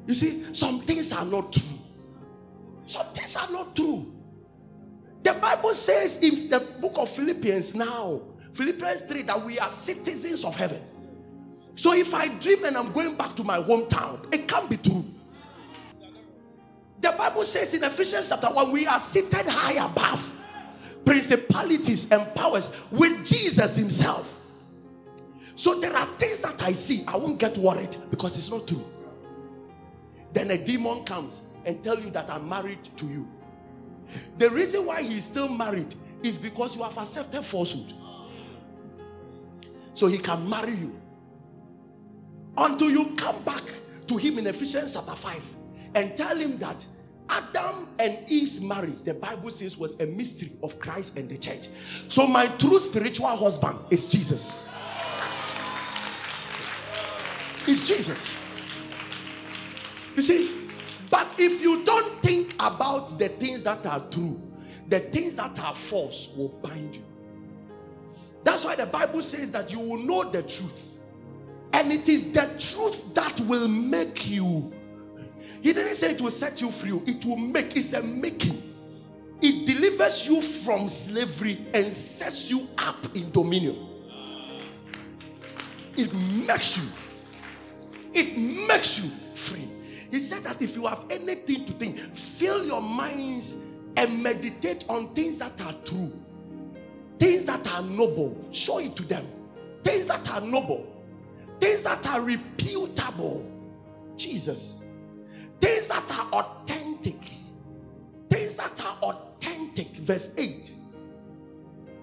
You 0.07 0.13
see, 0.13 0.53
some 0.53 0.81
things 0.81 1.11
are 1.13 1.25
not 1.25 1.53
true. 1.53 1.77
Some 2.85 3.07
things 3.13 3.35
are 3.37 3.49
not 3.51 3.75
true. 3.75 4.13
The 5.23 5.33
Bible 5.33 5.73
says 5.73 6.17
in 6.17 6.49
the 6.49 6.59
book 6.59 6.93
of 6.97 7.09
Philippians 7.09 7.75
now, 7.75 8.21
Philippians 8.53 9.01
3 9.01 9.21
that 9.23 9.43
we 9.43 9.59
are 9.59 9.69
citizens 9.69 10.43
of 10.43 10.55
heaven. 10.55 10.81
So 11.75 11.93
if 11.93 12.13
I 12.13 12.27
dream 12.27 12.65
and 12.65 12.77
I'm 12.77 12.91
going 12.91 13.15
back 13.15 13.35
to 13.37 13.43
my 13.43 13.57
hometown, 13.57 14.33
it 14.33 14.47
can't 14.47 14.69
be 14.69 14.77
true. 14.77 15.05
The 16.99 17.11
Bible 17.11 17.43
says 17.43 17.73
in 17.73 17.83
Ephesians 17.83 18.29
chapter 18.29 18.47
1, 18.47 18.71
we 18.71 18.85
are 18.85 18.99
seated 18.99 19.47
high 19.47 19.83
above 19.83 20.33
principalities 21.03 22.11
and 22.11 22.33
powers 22.35 22.71
with 22.91 23.25
Jesus 23.25 23.75
Himself. 23.75 24.37
So 25.55 25.79
there 25.79 25.95
are 25.95 26.05
things 26.17 26.41
that 26.41 26.61
I 26.63 26.73
see, 26.73 27.03
I 27.07 27.17
won't 27.17 27.39
get 27.39 27.57
worried 27.57 27.95
because 28.09 28.37
it's 28.37 28.49
not 28.49 28.67
true. 28.67 28.83
Then 30.33 30.51
a 30.51 30.57
demon 30.57 31.03
comes 31.03 31.41
and 31.65 31.83
tell 31.83 31.99
you 31.99 32.09
that 32.11 32.29
I'm 32.29 32.47
married 32.47 32.83
to 32.97 33.05
you. 33.05 33.27
The 34.37 34.49
reason 34.49 34.85
why 34.85 35.03
he's 35.03 35.25
still 35.25 35.47
married 35.47 35.95
is 36.23 36.37
because 36.37 36.75
you 36.75 36.83
have 36.83 36.97
accepted 36.97 37.43
falsehood 37.43 37.93
so 39.93 40.07
he 40.07 40.17
can 40.17 40.49
marry 40.49 40.75
you. 40.75 40.95
Until 42.57 42.91
you 42.91 43.13
come 43.15 43.41
back 43.43 43.63
to 44.07 44.17
him 44.17 44.37
in 44.37 44.47
Ephesians 44.47 44.93
chapter 44.93 45.15
5 45.15 45.41
and 45.95 46.17
tell 46.17 46.37
him 46.37 46.57
that 46.57 46.85
Adam 47.29 47.87
and 47.97 48.19
Eve's 48.27 48.59
marriage, 48.59 49.03
the 49.03 49.13
Bible 49.13 49.49
says, 49.51 49.77
was 49.77 49.99
a 50.01 50.05
mystery 50.05 50.51
of 50.61 50.79
Christ 50.79 51.17
and 51.17 51.29
the 51.29 51.37
church. 51.37 51.69
So 52.09 52.27
my 52.27 52.47
true 52.47 52.79
spiritual 52.79 53.27
husband 53.27 53.79
is 53.89 54.05
Jesus. 54.05 54.63
It's 57.67 57.87
Jesus. 57.87 58.33
You 60.15 60.21
see, 60.21 60.51
but 61.09 61.39
if 61.39 61.61
you 61.61 61.83
don't 61.85 62.21
think 62.21 62.53
about 62.59 63.17
the 63.17 63.29
things 63.29 63.63
that 63.63 63.85
are 63.85 64.01
true, 64.11 64.41
the 64.87 64.99
things 64.99 65.37
that 65.37 65.57
are 65.59 65.73
false 65.73 66.29
will 66.35 66.49
bind 66.49 66.97
you. 66.97 67.03
That's 68.43 68.65
why 68.65 68.75
the 68.75 68.85
Bible 68.85 69.21
says 69.21 69.51
that 69.51 69.71
you 69.71 69.79
will 69.79 69.97
know 69.97 70.29
the 70.29 70.43
truth. 70.43 70.87
And 71.73 71.91
it 71.91 72.09
is 72.09 72.31
the 72.31 72.49
truth 72.59 73.13
that 73.13 73.39
will 73.41 73.67
make 73.67 74.29
you. 74.29 74.73
He 75.61 75.73
didn't 75.73 75.95
say 75.95 76.11
it 76.11 76.21
will 76.21 76.31
set 76.31 76.59
you 76.59 76.71
free, 76.71 76.91
it 77.05 77.23
will 77.23 77.37
make, 77.37 77.75
it's 77.77 77.93
a 77.93 78.01
making. 78.01 78.63
It 79.41 79.65
delivers 79.65 80.27
you 80.27 80.41
from 80.41 80.89
slavery 80.89 81.65
and 81.73 81.91
sets 81.91 82.49
you 82.49 82.67
up 82.77 83.15
in 83.15 83.31
dominion. 83.31 83.87
It 85.97 86.13
makes 86.13 86.77
you. 86.77 86.83
It 88.13 88.37
makes 88.37 88.99
you 88.99 89.09
free. 89.35 89.67
He 90.11 90.19
said 90.19 90.43
that 90.43 90.61
if 90.61 90.75
you 90.75 90.85
have 90.85 91.05
anything 91.09 91.65
to 91.65 91.73
think, 91.73 92.15
fill 92.15 92.65
your 92.65 92.81
minds 92.81 93.55
and 93.97 94.21
meditate 94.21 94.85
on 94.89 95.13
things 95.13 95.39
that 95.39 95.59
are 95.61 95.73
true 95.85 96.11
things 97.21 97.45
that 97.45 97.71
are 97.71 97.83
noble, 97.83 98.35
show 98.51 98.79
it 98.79 98.95
to 98.95 99.03
them. 99.03 99.25
things 99.83 100.07
that 100.07 100.29
are 100.31 100.41
noble, 100.41 100.85
things 101.59 101.83
that 101.83 102.05
are 102.07 102.21
reputable. 102.21 103.45
Jesus. 104.17 104.81
Things 105.59 105.87
that 105.87 106.09
are 106.11 106.27
authentic. 106.33 107.19
Things 108.29 108.55
that 108.55 108.83
are 108.83 108.97
authentic. 109.03 109.95
Verse 109.97 110.31
8. 110.37 110.73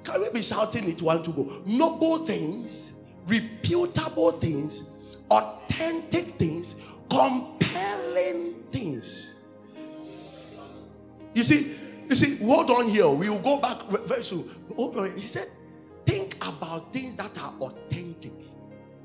Can 0.04 0.20
we 0.20 0.30
be 0.30 0.42
shouting 0.42 0.88
it 0.88 1.02
one 1.02 1.22
to 1.22 1.30
go? 1.30 1.62
Noble 1.66 2.24
things, 2.24 2.92
reputable 3.26 4.32
things, 4.32 4.84
authentic 5.30 6.38
things, 6.38 6.76
compelling 7.10 8.54
things. 8.72 9.34
You 11.34 11.42
see, 11.42 11.76
you 12.08 12.14
see, 12.14 12.36
hold 12.36 12.70
on 12.70 12.88
here. 12.88 13.08
We 13.08 13.28
will 13.28 13.38
go 13.40 13.58
back 13.58 13.82
very 14.06 14.22
soon. 14.22 14.50
He 15.16 15.22
said, 15.22 15.48
think 16.06 16.36
about 16.36 16.92
things 16.92 17.16
that 17.16 17.36
are 17.38 17.54
authentic, 17.60 18.32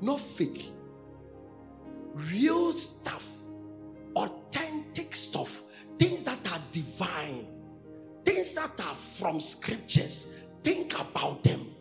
not 0.00 0.20
fake. 0.20 0.72
Real 2.14 2.72
stuff, 2.72 3.26
authentic 4.14 5.16
stuff, 5.16 5.62
things 5.98 6.22
that 6.22 6.38
are 6.52 6.60
divine, 6.70 7.46
things 8.24 8.54
that 8.54 8.78
are 8.80 8.94
from 8.94 9.40
scriptures. 9.40 10.28
Think 10.62 10.98
about 10.98 11.42
them. 11.42 11.74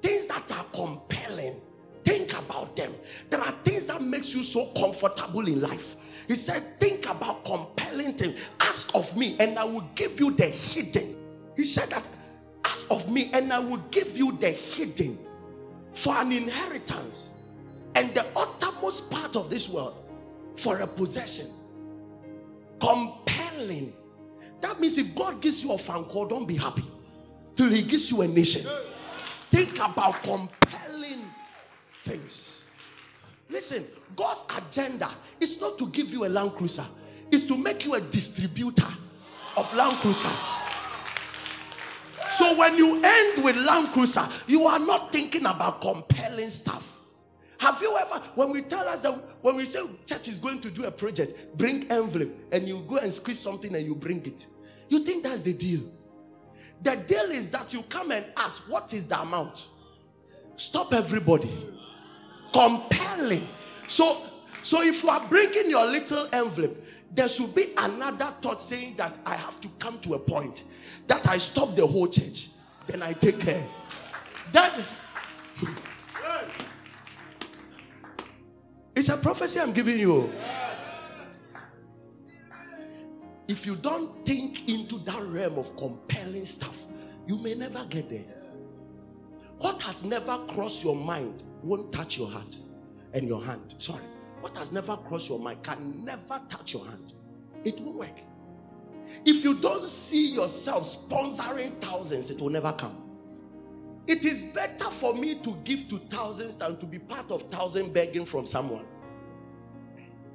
Things 0.00 0.24
that 0.26 0.50
are 0.52 0.64
compelling. 0.72 1.60
Think 2.04 2.32
about 2.38 2.74
them. 2.74 2.94
There 3.28 3.40
are 3.40 3.52
things 3.64 3.84
that 3.86 4.00
makes 4.00 4.32
you 4.34 4.42
so 4.42 4.66
comfortable 4.68 5.46
in 5.46 5.60
life. 5.60 5.96
He 6.28 6.34
said, 6.34 6.78
Think 6.78 7.08
about 7.08 7.44
compelling 7.44 8.14
things. 8.14 8.38
Ask 8.60 8.90
of 8.94 9.16
me, 9.16 9.36
and 9.38 9.58
I 9.58 9.64
will 9.64 9.88
give 9.94 10.20
you 10.20 10.30
the 10.32 10.46
hidden. 10.46 11.16
He 11.56 11.64
said 11.64 11.90
that, 11.90 12.06
Ask 12.64 12.90
of 12.90 13.10
me, 13.10 13.30
and 13.32 13.52
I 13.52 13.58
will 13.58 13.82
give 13.90 14.16
you 14.16 14.32
the 14.32 14.50
hidden 14.50 15.18
for 15.94 16.14
an 16.14 16.32
inheritance 16.32 17.30
and 17.94 18.14
the 18.14 18.24
uttermost 18.36 19.10
part 19.10 19.36
of 19.36 19.50
this 19.50 19.68
world 19.68 19.96
for 20.56 20.78
a 20.78 20.86
possession. 20.86 21.48
Compelling. 22.80 23.92
That 24.60 24.80
means 24.80 24.98
if 24.98 25.14
God 25.14 25.40
gives 25.40 25.64
you 25.64 25.72
a 25.72 25.78
phone 25.78 26.04
call, 26.04 26.26
don't 26.26 26.46
be 26.46 26.56
happy 26.56 26.84
till 27.56 27.70
He 27.70 27.82
gives 27.82 28.10
you 28.10 28.22
a 28.22 28.28
nation. 28.28 28.66
Think 29.50 29.74
about 29.78 30.22
compelling 30.22 31.24
things. 32.04 32.59
Listen, 33.50 33.84
God's 34.14 34.44
agenda 34.56 35.10
is 35.40 35.60
not 35.60 35.76
to 35.78 35.88
give 35.88 36.12
you 36.12 36.24
a 36.24 36.28
Land 36.28 36.54
Cruiser, 36.54 36.86
it's 37.32 37.44
to 37.44 37.56
make 37.56 37.84
you 37.84 37.94
a 37.94 38.00
distributor 38.00 38.86
of 39.56 39.74
Land 39.74 39.98
Cruiser. 39.98 40.30
So 42.32 42.56
when 42.56 42.76
you 42.76 43.00
end 43.02 43.44
with 43.44 43.56
Land 43.56 43.88
Cruiser, 43.88 44.26
you 44.46 44.66
are 44.66 44.78
not 44.78 45.10
thinking 45.10 45.46
about 45.46 45.80
compelling 45.80 46.50
stuff. 46.50 46.98
Have 47.58 47.82
you 47.82 47.94
ever, 47.98 48.22
when 48.36 48.50
we 48.52 48.62
tell 48.62 48.88
us 48.88 49.02
that, 49.02 49.12
when 49.42 49.56
we 49.56 49.66
say 49.66 49.80
church 50.06 50.28
is 50.28 50.38
going 50.38 50.60
to 50.60 50.70
do 50.70 50.84
a 50.84 50.90
project, 50.90 51.58
bring 51.58 51.90
envelope 51.90 52.32
and 52.52 52.66
you 52.66 52.84
go 52.88 52.96
and 52.96 53.12
squeeze 53.12 53.40
something 53.40 53.74
and 53.74 53.84
you 53.84 53.94
bring 53.94 54.24
it, 54.24 54.46
you 54.88 55.04
think 55.04 55.24
that's 55.24 55.42
the 55.42 55.52
deal? 55.52 55.82
The 56.82 56.96
deal 56.96 57.30
is 57.30 57.50
that 57.50 57.74
you 57.74 57.82
come 57.82 58.12
and 58.12 58.24
ask, 58.36 58.62
what 58.70 58.94
is 58.94 59.06
the 59.06 59.20
amount? 59.20 59.68
Stop 60.56 60.94
everybody 60.94 61.50
compelling. 62.52 63.48
So, 63.86 64.22
so 64.62 64.82
if 64.82 65.02
you 65.02 65.08
are 65.08 65.26
bringing 65.28 65.70
your 65.70 65.86
little 65.86 66.28
envelope, 66.32 66.84
there 67.12 67.28
should 67.28 67.54
be 67.54 67.72
another 67.76 68.32
thought 68.40 68.60
saying 68.60 68.94
that 68.96 69.18
I 69.26 69.34
have 69.34 69.60
to 69.60 69.68
come 69.78 69.98
to 70.00 70.14
a 70.14 70.18
point 70.18 70.64
that 71.06 71.28
I 71.28 71.38
stop 71.38 71.74
the 71.74 71.86
whole 71.86 72.06
church, 72.06 72.48
then 72.86 73.02
I 73.02 73.12
take 73.12 73.40
care. 73.40 73.66
That 74.52 74.84
it's 78.94 79.08
a 79.08 79.16
prophecy 79.16 79.58
I'm 79.58 79.72
giving 79.72 79.98
you. 79.98 80.32
If 83.48 83.66
you 83.66 83.74
don't 83.74 84.24
think 84.24 84.68
into 84.68 84.98
that 84.98 85.20
realm 85.24 85.58
of 85.58 85.76
compelling 85.76 86.46
stuff, 86.46 86.76
you 87.26 87.36
may 87.36 87.54
never 87.54 87.84
get 87.86 88.08
there. 88.08 88.39
What 89.60 89.82
has 89.82 90.04
never 90.04 90.38
crossed 90.48 90.82
your 90.82 90.96
mind 90.96 91.44
won't 91.62 91.92
touch 91.92 92.16
your 92.16 92.30
heart 92.30 92.56
and 93.12 93.28
your 93.28 93.44
hand. 93.44 93.74
Sorry. 93.76 94.02
What 94.40 94.56
has 94.56 94.72
never 94.72 94.96
crossed 94.96 95.28
your 95.28 95.38
mind 95.38 95.62
can 95.62 96.02
never 96.02 96.40
touch 96.48 96.72
your 96.72 96.86
hand. 96.86 97.12
It 97.62 97.78
won't 97.78 97.98
work. 97.98 98.20
If 99.26 99.44
you 99.44 99.60
don't 99.60 99.86
see 99.86 100.32
yourself 100.32 100.84
sponsoring 100.84 101.78
thousands, 101.78 102.30
it 102.30 102.40
will 102.40 102.48
never 102.48 102.72
come. 102.72 103.02
It 104.06 104.24
is 104.24 104.44
better 104.44 104.84
for 104.84 105.14
me 105.14 105.34
to 105.34 105.50
give 105.62 105.88
to 105.90 105.98
thousands 106.08 106.56
than 106.56 106.78
to 106.78 106.86
be 106.86 106.98
part 106.98 107.30
of 107.30 107.42
thousand 107.50 107.92
begging 107.92 108.24
from 108.24 108.46
someone. 108.46 108.86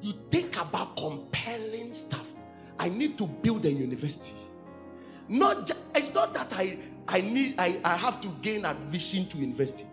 You 0.03 0.13
think 0.29 0.55
about 0.61 0.97
compelling 0.97 1.93
stuff. 1.93 2.31
I 2.77 2.89
need 2.89 3.17
to 3.17 3.25
build 3.25 3.65
a 3.65 3.71
university. 3.71 4.35
Not 5.27 5.71
it's 5.95 6.13
not 6.13 6.35
that 6.35 6.53
I 6.53 6.77
I 7.07 7.21
need 7.21 7.55
I, 7.59 7.79
I 7.83 7.95
have 7.95 8.19
to 8.21 8.27
gain 8.41 8.65
admission 8.65 9.27
to 9.27 9.37
university. 9.37 9.85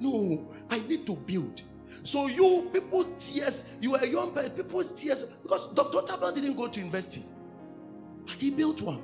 No, 0.00 0.48
I 0.70 0.78
need 0.80 1.06
to 1.06 1.14
build. 1.14 1.62
So 2.04 2.26
you 2.26 2.68
people's 2.72 3.10
tears, 3.18 3.64
you 3.80 3.94
are 3.94 4.04
young 4.04 4.32
people's 4.32 4.92
tears, 4.92 5.24
because 5.42 5.72
Dr. 5.74 6.02
Tabel 6.02 6.32
didn't 6.32 6.56
go 6.56 6.68
to 6.68 6.80
university, 6.80 7.24
but 8.26 8.40
he 8.40 8.50
built 8.50 8.82
one. 8.82 9.02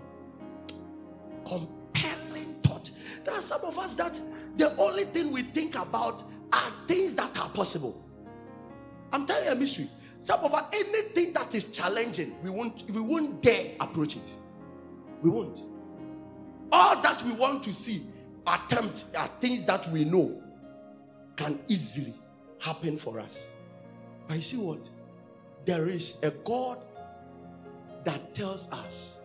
Compelling 1.47 2.57
thought. 2.63 2.91
There 3.25 3.35
are 3.35 3.41
some 3.41 3.61
of 3.63 3.79
us 3.79 3.95
that 3.97 4.21
the 4.57 4.77
only 4.77 5.05
thing 5.05 5.31
we 5.31 5.43
think 5.43 5.77
about 5.77 6.25
are 6.53 6.73
things 6.87 7.15
that 7.15 7.39
are 7.39 7.49
possible. 7.51 8.03
I'm 9.13 9.27
telling 9.27 9.47
you 9.47 9.53
a 9.53 9.55
mystery. 9.55 9.89
Some 10.21 10.41
of 10.41 10.53
us, 10.53 10.65
anything 10.75 11.33
that 11.35 11.55
is 11.55 11.67
challenging, 11.67 12.35
we 12.43 12.51
won't, 12.51 12.91
we 12.91 13.01
won't 13.01 13.41
dare 13.41 13.77
approach 13.81 14.17
it. 14.17 14.37
We 15.23 15.31
won't. 15.31 15.63
All 16.71 17.01
that 17.01 17.23
we 17.23 17.33
want 17.33 17.63
to 17.65 17.73
see, 17.73 18.03
attempt 18.47 19.07
are 19.17 19.31
things 19.41 19.65
that 19.67 19.89
we 19.89 20.05
know 20.05 20.43
can 21.37 21.59
easily 21.69 22.13
happen 22.59 22.99
for 22.99 23.21
us. 23.21 23.51
But 24.27 24.37
you 24.37 24.43
see 24.43 24.57
what? 24.59 24.91
There 25.65 25.89
is 25.89 26.17
a 26.23 26.31
God 26.31 26.79
that 28.05 28.35
tells 28.35 28.71
us, 28.73 29.17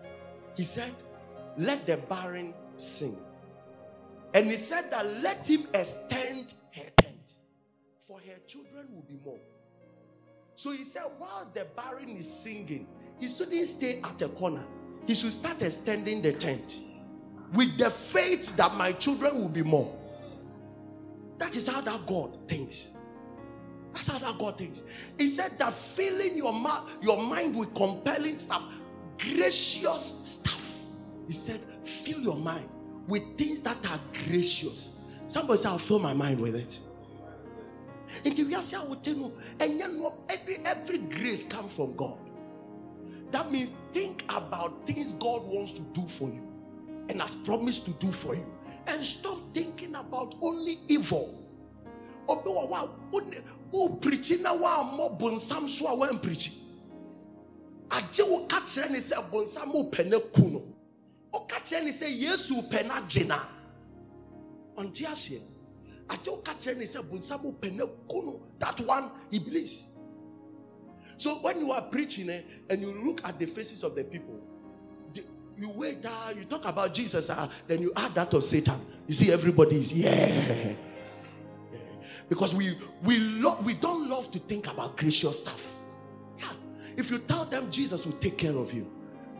He 0.55 0.63
said, 0.63 0.91
Let 1.57 1.85
the 1.85 1.97
barren 1.97 2.53
sing. 2.77 3.17
And 4.33 4.47
He 4.47 4.57
said 4.57 4.89
that 4.91 5.05
let 5.21 5.47
Him 5.47 5.67
extend 5.73 6.53
her 6.71 6.89
tent, 6.97 7.35
for 8.07 8.19
her 8.19 8.39
children 8.47 8.87
will 8.93 9.03
be 9.03 9.19
more. 9.23 9.39
So 10.55 10.71
He 10.71 10.83
said, 10.83 11.03
whilst 11.19 11.53
the 11.53 11.65
barren 11.75 12.09
is 12.09 12.31
singing, 12.31 12.87
He 13.19 13.27
shouldn't 13.27 13.67
stay 13.67 14.01
at 14.01 14.21
a 14.21 14.29
corner, 14.29 14.63
He 15.05 15.13
should 15.13 15.33
start 15.33 15.61
extending 15.61 16.21
the 16.21 16.33
tent 16.33 16.77
with 17.53 17.77
the 17.77 17.89
faith 17.89 18.55
that 18.57 18.75
my 18.75 18.91
children 18.93 19.35
will 19.35 19.49
be 19.49 19.61
more. 19.61 19.93
That 21.37 21.55
is 21.55 21.67
how 21.67 21.81
that 21.81 22.05
God 22.05 22.37
thinks. 22.47 22.89
That's 23.93 24.07
how 24.07 24.17
that 24.17 24.37
God 24.39 24.57
thinks. 24.57 24.83
He 25.17 25.27
said 25.27 25.57
that 25.59 25.73
filling 25.73 26.35
your, 26.37 26.53
ma- 26.53 26.85
your 27.01 27.21
mind 27.21 27.55
with 27.55 27.73
compelling 27.75 28.39
stuff, 28.39 28.63
gracious 29.19 30.21
stuff. 30.23 30.67
He 31.27 31.33
said, 31.33 31.61
fill 31.83 32.19
your 32.19 32.37
mind 32.37 32.67
with 33.07 33.37
things 33.37 33.61
that 33.61 33.77
are 33.89 33.99
gracious. 34.25 34.91
Somebody 35.27 35.59
said, 35.59 35.69
I'll 35.69 35.77
fill 35.77 35.99
my 35.99 36.13
mind 36.13 36.39
with 36.39 36.55
it. 36.55 36.79
Until 38.25 38.47
we 38.47 38.55
are 38.55 38.61
saying, 38.61 38.83
and 39.59 39.71
you 39.73 39.87
know, 39.87 40.15
every, 40.29 40.57
every 40.65 40.97
grace 40.99 41.45
comes 41.45 41.71
from 41.73 41.95
God. 41.95 42.17
That 43.31 43.51
means 43.51 43.71
think 43.91 44.23
about 44.29 44.85
things 44.85 45.13
God 45.13 45.43
wants 45.43 45.73
to 45.73 45.81
do 45.81 46.07
for 46.07 46.29
you 46.29 46.42
and 47.09 47.21
has 47.21 47.35
promised 47.35 47.85
to 47.85 47.91
do 47.93 48.11
for 48.11 48.35
you. 48.35 48.45
And 48.87 49.05
stop 49.05 49.37
thinking 49.53 49.95
about 49.95 50.35
only 50.41 50.79
evil. 50.87 51.39
Obi 52.27 52.49
wa 52.49 52.65
wa 52.65 52.87
o 53.73 53.89
preaching 53.89 54.43
na 54.43 54.53
wa 54.53 54.83
mo 54.83 55.17
bonsam 55.19 55.67
so 55.67 55.87
a 55.87 55.95
wan 55.95 56.19
preach. 56.19 56.53
Agye 57.89 58.27
wo 58.27 58.45
ka 58.47 58.61
kyerɛ 58.61 58.91
ne 58.91 58.99
sɛ 58.99 59.29
bonsam 59.29 59.73
o 59.75 59.89
pɛ 59.89 60.09
na 60.09 60.19
ku 60.19 60.49
no. 60.49 60.63
O 61.33 61.39
ka 61.41 61.59
kyerɛ 61.59 61.83
ne 61.85 61.91
sɛ 61.91 62.19
Yesu 62.19 62.61
pɛ 62.69 62.87
na 62.87 63.01
gye 63.07 63.25
na. 63.25 63.39
Ɔnte 64.77 65.05
aseɛ. 65.05 65.41
Agye 66.07 66.31
wo 66.31 66.37
ka 66.37 66.53
kyerɛ 66.53 66.77
ne 66.77 66.85
sɛ 66.85 67.03
bonsam 67.03 67.45
o 67.45 67.51
pɛ 67.53 67.73
na 67.73 67.85
ku 67.85 68.21
no. 68.25 68.41
That 68.59 68.79
one 68.81 69.11
believes. 69.29 69.87
So 71.17 71.35
when 71.35 71.59
you 71.59 71.71
are 71.71 71.81
preaching 71.83 72.29
eh, 72.29 72.41
and 72.69 72.81
you 72.81 72.91
look 72.91 73.23
at 73.23 73.37
the 73.37 73.45
faces 73.45 73.83
of 73.83 73.95
the 73.95 74.03
people, 74.03 74.41
you 75.57 75.69
wait, 75.69 76.03
ah, 76.07 76.31
you 76.31 76.45
talk 76.45 76.65
about 76.65 76.93
Jesus, 76.93 77.29
ah, 77.29 77.49
then 77.67 77.81
you 77.81 77.91
add 77.95 78.15
that 78.15 78.33
of 78.33 78.43
Satan. 78.43 78.79
You 79.07 79.13
see, 79.13 79.31
everybody 79.31 79.77
is 79.77 79.93
yeah. 79.93 80.73
Because 82.29 82.55
we 82.55 82.77
we 83.03 83.19
love 83.19 83.65
we 83.65 83.73
don't 83.73 84.09
love 84.09 84.31
to 84.31 84.39
think 84.39 84.67
about 84.67 84.97
gracious 84.97 85.37
stuff. 85.37 85.63
Yeah. 86.39 86.45
If 86.95 87.11
you 87.11 87.19
tell 87.19 87.45
them 87.45 87.69
Jesus 87.69 88.05
will 88.05 88.13
take 88.13 88.37
care 88.37 88.55
of 88.55 88.73
you, 88.73 88.89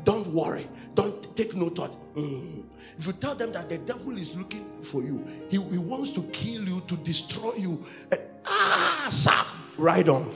don't 0.03 0.27
worry, 0.27 0.67
don't 0.93 1.35
take 1.35 1.55
no 1.55 1.69
thought. 1.69 1.95
Mm. 2.15 2.63
If 2.99 3.07
you 3.07 3.13
tell 3.13 3.35
them 3.35 3.51
that 3.53 3.69
the 3.69 3.77
devil 3.79 4.17
is 4.17 4.35
looking 4.35 4.83
for 4.83 5.01
you, 5.01 5.25
he, 5.49 5.57
he 5.57 5.77
wants 5.77 6.11
to 6.11 6.21
kill 6.23 6.67
you 6.67 6.81
to 6.87 6.95
destroy 6.97 7.55
you. 7.55 7.85
And, 8.11 8.21
ah, 8.45 9.07
sir, 9.09 9.43
right 9.77 10.07
on. 10.07 10.35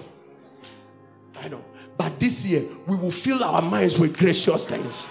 Right 1.36 1.54
on. 1.54 1.64
But 1.98 2.20
this 2.20 2.46
year, 2.46 2.64
we 2.88 2.96
will 2.96 3.12
fill 3.12 3.44
our 3.44 3.62
minds 3.62 4.00
with 4.00 4.18
gracious 4.18 4.68
things. 4.68 5.08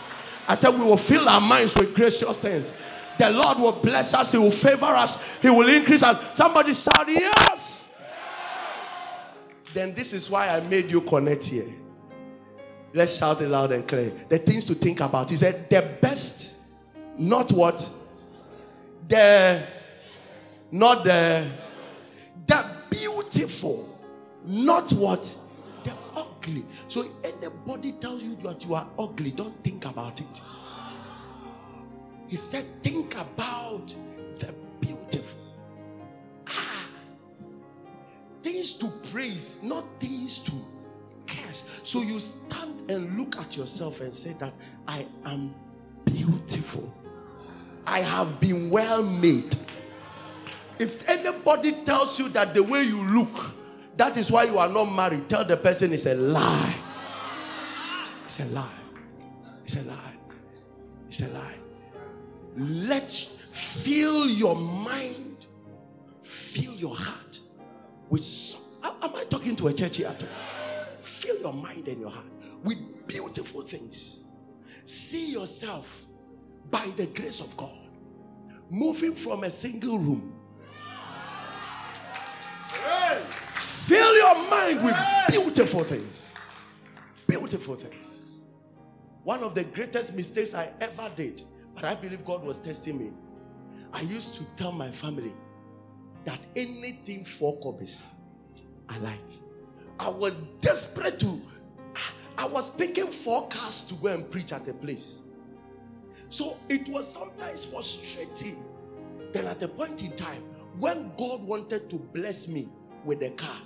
I 0.48 0.54
said, 0.54 0.70
we 0.70 0.84
will 0.84 0.96
fill 0.96 1.28
our 1.28 1.40
minds 1.40 1.74
with 1.74 1.94
gracious 1.94 2.40
things. 2.40 2.72
The 3.18 3.30
Lord 3.30 3.58
will 3.58 3.72
bless 3.72 4.12
us, 4.14 4.32
He 4.32 4.38
will 4.38 4.50
favor 4.50 4.86
us, 4.86 5.18
He 5.40 5.48
will 5.48 5.68
increase 5.68 6.02
us. 6.02 6.36
Somebody 6.36 6.74
shout, 6.74 7.06
Yes! 7.08 7.88
Then 9.72 9.94
this 9.94 10.12
is 10.12 10.30
why 10.30 10.48
I 10.48 10.60
made 10.60 10.90
you 10.90 11.00
connect 11.00 11.44
here. 11.44 11.68
Let's 12.94 13.16
shout 13.16 13.42
it 13.42 13.48
loud 13.48 13.72
and 13.72 13.86
clear. 13.86 14.12
The 14.28 14.38
things 14.38 14.64
to 14.66 14.74
think 14.74 15.00
about. 15.00 15.28
He 15.30 15.36
said, 15.36 15.68
The 15.68 15.98
best, 16.00 16.54
not 17.18 17.52
what? 17.52 17.88
The, 19.08 19.66
not 20.70 21.04
the, 21.04 21.50
the 22.46 22.66
beautiful, 22.90 23.98
not 24.44 24.90
what? 24.92 25.34
Ugly. 26.46 26.64
So 26.88 27.08
anybody 27.24 27.92
tells 27.92 28.22
you 28.22 28.36
that 28.42 28.64
you 28.64 28.74
are 28.74 28.86
ugly, 28.98 29.32
don't 29.32 29.62
think 29.64 29.84
about 29.84 30.20
it. 30.20 30.42
He 32.28 32.36
said, 32.36 32.66
Think 32.82 33.14
about 33.14 33.94
the 34.38 34.54
beautiful. 34.80 35.40
Ah, 36.48 36.84
things 38.42 38.72
to 38.74 38.88
praise, 39.10 39.58
not 39.62 39.84
things 39.98 40.38
to 40.40 40.52
curse. 41.26 41.64
So 41.82 42.02
you 42.02 42.20
stand 42.20 42.90
and 42.90 43.18
look 43.18 43.36
at 43.38 43.56
yourself 43.56 44.00
and 44.00 44.14
say 44.14 44.34
that 44.38 44.52
I 44.86 45.06
am 45.24 45.54
beautiful. 46.04 46.92
I 47.86 48.00
have 48.00 48.40
been 48.40 48.70
well 48.70 49.02
made. 49.02 49.56
If 50.78 51.08
anybody 51.08 51.84
tells 51.84 52.18
you 52.18 52.28
that 52.30 52.54
the 52.54 52.62
way 52.62 52.82
you 52.82 53.02
look, 53.08 53.55
that 53.96 54.16
is 54.16 54.30
why 54.30 54.44
you 54.44 54.58
are 54.58 54.68
not 54.68 54.84
married, 54.86 55.28
tell 55.28 55.44
the 55.44 55.56
person 55.56 55.92
it's 55.92 56.06
a 56.06 56.14
lie. 56.14 56.76
It's 58.24 58.40
a 58.40 58.44
lie. 58.46 58.70
It's 59.64 59.76
a 59.76 59.82
lie. 59.82 60.14
It's 61.08 61.20
a 61.20 61.28
lie. 61.28 61.56
Let 62.56 63.10
fill 63.10 64.28
your 64.28 64.56
mind, 64.56 65.46
fill 66.22 66.74
your 66.74 66.96
heart 66.96 67.40
with. 68.08 68.22
Some, 68.22 68.62
am 68.82 69.14
I 69.14 69.24
talking 69.24 69.56
to 69.56 69.68
a 69.68 69.72
church 69.72 69.98
here? 69.98 70.14
Fill 71.00 71.38
your 71.40 71.52
mind 71.52 71.88
and 71.88 72.00
your 72.00 72.10
heart 72.10 72.26
with 72.62 73.06
beautiful 73.06 73.62
things. 73.62 74.18
See 74.84 75.32
yourself 75.32 76.04
by 76.70 76.90
the 76.96 77.06
grace 77.06 77.40
of 77.40 77.56
God 77.56 77.86
moving 78.70 79.14
from 79.14 79.44
a 79.44 79.50
single 79.50 79.98
room. 79.98 80.32
Fill 83.86 84.16
your 84.16 84.48
mind 84.50 84.84
with 84.84 84.96
beautiful 85.28 85.84
things. 85.84 86.22
Beautiful 87.26 87.76
things. 87.76 87.94
One 89.22 89.42
of 89.42 89.54
the 89.54 89.64
greatest 89.64 90.14
mistakes 90.14 90.54
I 90.54 90.70
ever 90.80 91.10
did 91.14 91.42
but 91.76 91.84
I 91.84 91.94
believe 91.94 92.24
God 92.24 92.42
was 92.42 92.58
testing 92.58 92.98
me. 92.98 93.12
I 93.92 94.00
used 94.00 94.34
to 94.36 94.44
tell 94.56 94.72
my 94.72 94.90
family 94.90 95.32
that 96.24 96.40
anything 96.56 97.24
for 97.24 97.56
copies 97.60 98.02
I 98.88 98.98
like. 98.98 99.18
I 100.00 100.08
was 100.08 100.34
desperate 100.60 101.20
to, 101.20 101.40
I 102.36 102.46
was 102.46 102.70
picking 102.70 103.08
forecasts 103.08 103.84
to 103.84 103.94
go 103.94 104.08
and 104.08 104.28
preach 104.30 104.52
at 104.52 104.66
a 104.66 104.72
place. 104.72 105.22
So 106.30 106.56
it 106.68 106.88
was 106.88 107.06
sometimes 107.12 107.64
frustrating. 107.64 108.64
Then 109.32 109.46
at 109.46 109.62
a 109.62 109.68
point 109.68 110.02
in 110.02 110.16
time, 110.16 110.42
when 110.78 111.12
God 111.16 111.42
wanted 111.42 111.90
to 111.90 111.96
bless 111.96 112.48
me 112.48 112.68
with 113.04 113.22
a 113.22 113.30
car, 113.30 113.60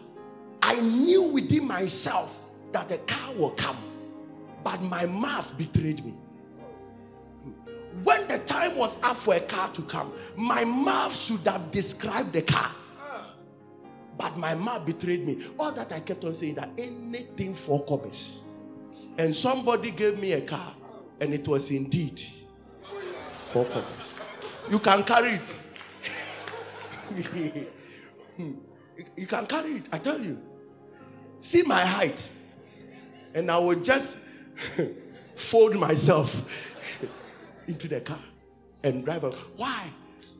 I 0.62 0.76
knew 0.76 1.22
within 1.32 1.66
myself 1.66 2.36
that 2.72 2.88
the 2.88 2.98
car 2.98 3.32
will 3.34 3.50
come, 3.50 3.78
but 4.62 4.82
my 4.82 5.06
mouth 5.06 5.56
betrayed 5.56 6.04
me. 6.04 6.14
When 8.04 8.28
the 8.28 8.38
time 8.40 8.76
was 8.76 8.96
up 9.02 9.16
for 9.16 9.34
a 9.34 9.40
car 9.40 9.68
to 9.72 9.82
come, 9.82 10.12
my 10.36 10.64
mouth 10.64 11.14
should 11.14 11.40
have 11.40 11.70
described 11.70 12.32
the 12.32 12.42
car. 12.42 12.70
But 14.16 14.36
my 14.36 14.54
mouth 14.54 14.84
betrayed 14.84 15.26
me. 15.26 15.46
All 15.58 15.72
that 15.72 15.92
I 15.92 16.00
kept 16.00 16.24
on 16.24 16.34
saying 16.34 16.54
that 16.56 16.70
anything 16.76 17.54
for 17.54 17.82
copies. 17.84 18.40
And 19.16 19.34
somebody 19.34 19.90
gave 19.90 20.18
me 20.18 20.32
a 20.32 20.40
car, 20.42 20.74
and 21.20 21.32
it 21.34 21.46
was 21.48 21.70
indeed 21.70 22.22
four 23.50 23.64
copies. 23.66 24.18
You 24.70 24.78
can 24.78 25.04
carry 25.04 25.34
it. 25.34 25.60
Hmm. 28.36 28.52
you 29.16 29.26
can 29.26 29.44
carry 29.46 29.72
it, 29.72 29.88
I 29.92 29.98
tell 29.98 30.18
you. 30.18 30.38
See 31.40 31.62
my 31.62 31.80
height, 31.80 32.30
and 33.34 33.50
I 33.50 33.58
will 33.58 33.80
just 33.80 34.18
fold 35.36 35.76
myself 35.76 36.44
into 37.66 37.88
the 37.88 38.00
car 38.00 38.20
and 38.82 39.04
drive 39.04 39.24
off. 39.24 39.34
Why? 39.56 39.90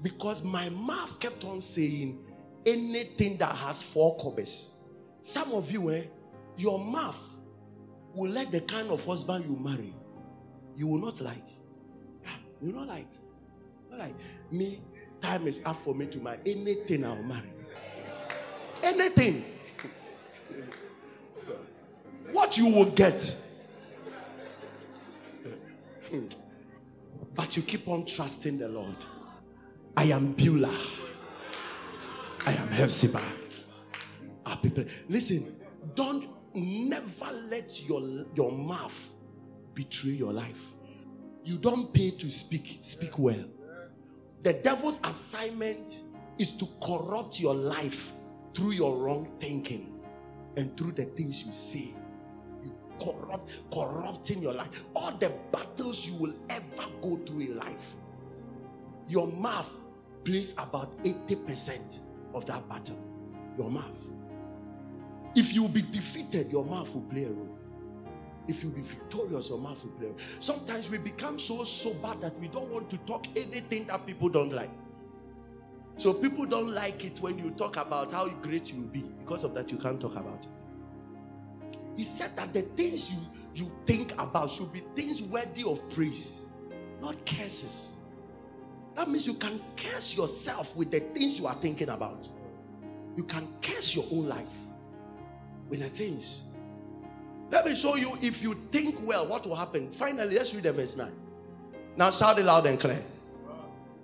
Because 0.03 0.43
my 0.43 0.69
mouth 0.69 1.19
kept 1.19 1.45
on 1.45 1.61
saying 1.61 2.19
anything 2.67 3.39
that 3.39 3.55
has 3.57 3.83
four 3.83 4.17
cobbles. 4.17 4.75
Some 5.23 5.53
of 5.53 5.71
you, 5.71 5.91
eh, 5.91 6.05
your 6.57 6.79
mouth 6.79 7.19
will 8.15 8.31
let 8.31 8.51
the 8.51 8.61
kind 8.61 8.91
of 8.91 9.05
husband 9.05 9.45
you 9.47 9.57
marry, 9.57 9.95
you 10.77 10.87
will 10.87 11.01
not 11.01 11.21
like. 11.21 11.47
You 12.63 12.73
not 12.73 12.89
like. 12.89 13.09
Not 13.91 14.01
like 14.01 14.15
me. 14.51 14.83
Time 15.23 15.47
is 15.47 15.61
up 15.65 15.83
for 15.83 15.95
me 15.95 16.07
to 16.07 16.19
marry 16.19 16.39
anything 16.47 17.05
I'll 17.05 17.23
marry. 17.23 17.51
Anything. 18.83 19.45
what 22.33 22.57
you 22.57 22.67
will 22.69 22.87
get. 22.87 23.37
But 27.35 27.57
you 27.57 27.63
keep 27.63 27.89
on 27.89 28.05
trusting 28.05 28.59
the 28.59 28.69
Lord. 28.69 28.97
I 29.97 30.05
am 30.05 30.33
Beulah. 30.33 30.77
I 32.47 32.53
am 32.53 32.69
Hephzibah. 32.69 33.23
Our 34.47 34.57
people. 34.57 34.85
Listen, 35.09 35.55
don't 35.95 36.29
never 36.55 37.33
let 37.49 37.83
your, 37.89 38.27
your 38.35 38.51
mouth 38.51 39.11
betray 39.75 40.11
your 40.11 40.33
life. 40.33 40.61
You 41.45 41.59
don't 41.59 41.93
pay 41.93 42.11
to 42.13 42.31
speak, 42.31 42.79
speak 42.83 43.19
well. 43.19 43.45
The 44.43 44.55
devil's 44.55 45.01
assignment 45.05 46.03
is 46.39 46.51
to 46.53 46.69
corrupt 46.83 47.39
your 47.41 47.55
life 47.55 48.13
through 48.55 48.73
your 48.73 48.97
wrong 48.97 49.29
thinking 49.39 50.01
and 50.57 50.77
through 50.77 50.93
the 50.93 51.05
things 51.05 51.45
you 51.45 51.53
say 51.53 51.91
corrupt, 53.03 53.49
corrupting 53.73 54.43
your 54.43 54.55
life. 54.55 54.69
All 54.95 55.13
the 55.13 55.33
battles 55.53 56.07
you 56.07 56.15
will 56.15 56.35
ever 56.49 56.89
go 57.03 57.19
through 57.27 57.41
in 57.41 57.57
life, 57.59 57.97
your 59.09 59.27
mouth 59.27 59.71
plays 60.25 60.53
about 60.53 60.97
80% 61.05 62.01
of 62.35 62.47
that 62.47 62.69
battle. 62.69 62.99
Your 63.59 63.71
mouth. 63.71 63.99
If 65.35 65.53
you 65.53 65.69
be 65.69 65.83
defeated, 65.83 66.51
your 66.51 66.65
mouth 66.65 66.95
will 66.95 67.03
play 67.03 67.25
a 67.25 67.31
role. 67.31 67.57
If 68.49 68.65
you 68.65 68.71
be 68.71 68.81
victorious, 68.81 69.49
your 69.49 69.59
mouth 69.59 69.83
will 69.85 69.93
play 69.93 70.07
a 70.07 70.11
role. 70.11 70.19
Sometimes 70.41 70.91
we 70.91 70.99
become 70.99 71.39
so 71.39 71.65
sober 71.65 72.15
that 72.21 72.39
we 72.39 72.49
don't 72.49 72.71
want 72.71 72.91
to 72.91 72.97
talk 72.99 73.27
anything 73.37 73.87
that 73.87 74.07
people 74.07 74.29
don't 74.29 74.53
like. 74.53 74.71
So 75.97 76.15
people 76.15 76.47
don't 76.47 76.71
like 76.71 77.05
it 77.05 77.21
when 77.21 77.39
you 77.39 77.51
talk 77.51 77.77
about 77.77 78.11
how 78.11 78.29
great 78.29 78.73
you 78.73 78.81
will 78.81 78.89
be. 78.89 79.05
Because 79.21 79.45
of 79.45 79.55
that, 79.55 79.71
you 79.71 79.77
can't 79.77 80.01
talk 80.01 80.17
about 80.17 80.47
it. 80.47 80.60
He 81.97 82.05
said 82.05 82.37
that 82.37 82.53
the 82.53 82.63
things 82.63 83.11
you, 83.11 83.19
you 83.55 83.73
think 83.87 84.13
about 84.19 84.51
should 84.51 84.73
be 84.73 84.83
things 84.95 85.23
worthy 85.23 85.65
of 85.65 85.89
praise, 85.91 86.47
not 87.01 87.25
curses. 87.27 87.97
That 88.95 89.09
means 89.09 89.27
you 89.27 89.35
can 89.35 89.61
curse 89.77 90.17
yourself 90.17 90.77
with 90.77 90.91
the 90.91 91.01
things 91.01 91.39
you 91.39 91.47
are 91.47 91.55
thinking 91.55 91.89
about. 91.89 92.29
You 93.17 93.25
can 93.25 93.49
curse 93.61 93.95
your 93.95 94.05
own 94.13 94.29
life 94.29 94.47
with 95.69 95.81
the 95.81 95.89
things. 95.89 96.43
Let 97.51 97.67
me 97.67 97.75
show 97.75 97.97
you 97.97 98.17
if 98.21 98.43
you 98.43 98.55
think 98.71 99.01
well, 99.03 99.27
what 99.27 99.47
will 99.47 99.57
happen. 99.57 99.91
Finally, 99.91 100.37
let's 100.37 100.55
read 100.55 100.65
the 100.65 100.73
verse 100.73 100.97
9. 100.97 101.11
Now 101.97 102.11
shout 102.11 102.39
it 102.39 102.45
loud 102.45 102.67
and 102.67 102.79
clear. 102.79 103.03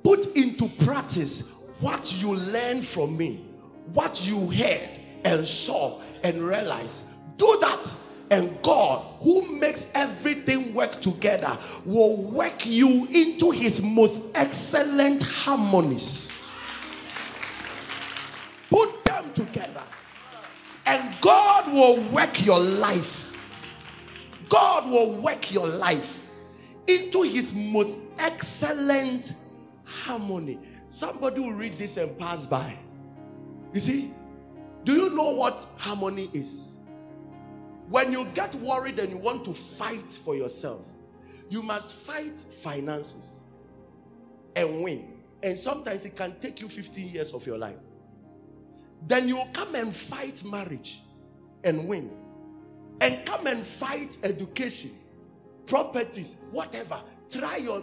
Put 0.02 0.36
into 0.36 0.68
practice 0.84 1.50
what 1.80 2.20
you 2.20 2.34
learned 2.34 2.86
from 2.86 3.16
me, 3.16 3.46
what 3.92 4.26
you 4.26 4.50
heard 4.50 5.00
and 5.24 5.46
saw 5.46 6.00
and 6.22 6.42
realized 6.42 7.04
do 7.36 7.58
that. 7.60 7.94
And 8.30 8.60
God, 8.62 9.06
who 9.20 9.42
makes 9.58 9.86
everything 9.94 10.74
work 10.74 11.00
together, 11.00 11.56
will 11.84 12.16
work 12.16 12.66
you 12.66 13.06
into 13.06 13.50
his 13.52 13.80
most 13.80 14.22
excellent 14.34 15.22
harmonies. 15.22 16.28
Put 18.68 19.04
them 19.04 19.32
together. 19.32 19.82
And 20.86 21.14
God 21.20 21.72
will 21.72 22.02
work 22.10 22.44
your 22.44 22.60
life. 22.60 23.32
God 24.48 24.90
will 24.90 25.20
work 25.20 25.52
your 25.52 25.66
life 25.66 26.22
into 26.86 27.22
his 27.22 27.52
most 27.52 27.98
excellent 28.18 29.34
harmony. 29.84 30.58
Somebody 30.90 31.40
will 31.40 31.52
read 31.52 31.78
this 31.78 31.96
and 31.96 32.16
pass 32.18 32.46
by. 32.46 32.76
You 33.72 33.80
see, 33.80 34.10
do 34.84 34.92
you 34.92 35.10
know 35.10 35.30
what 35.30 35.66
harmony 35.76 36.30
is? 36.32 36.75
When 37.88 38.12
you 38.12 38.24
get 38.34 38.54
worried 38.56 38.98
and 38.98 39.10
you 39.12 39.18
want 39.18 39.44
to 39.44 39.54
fight 39.54 40.10
for 40.10 40.34
yourself, 40.34 40.84
you 41.48 41.62
must 41.62 41.94
fight 41.94 42.40
finances 42.62 43.44
and 44.56 44.82
win. 44.82 45.12
And 45.42 45.56
sometimes 45.56 46.04
it 46.04 46.16
can 46.16 46.38
take 46.40 46.60
you 46.60 46.68
15 46.68 47.08
years 47.08 47.32
of 47.32 47.46
your 47.46 47.58
life. 47.58 47.76
Then 49.06 49.28
you 49.28 49.40
come 49.52 49.74
and 49.74 49.94
fight 49.94 50.42
marriage 50.44 51.00
and 51.62 51.86
win. 51.86 52.10
And 53.00 53.24
come 53.26 53.46
and 53.46 53.64
fight 53.64 54.18
education, 54.22 54.90
properties, 55.66 56.36
whatever. 56.50 57.00
Try 57.30 57.58
your 57.58 57.82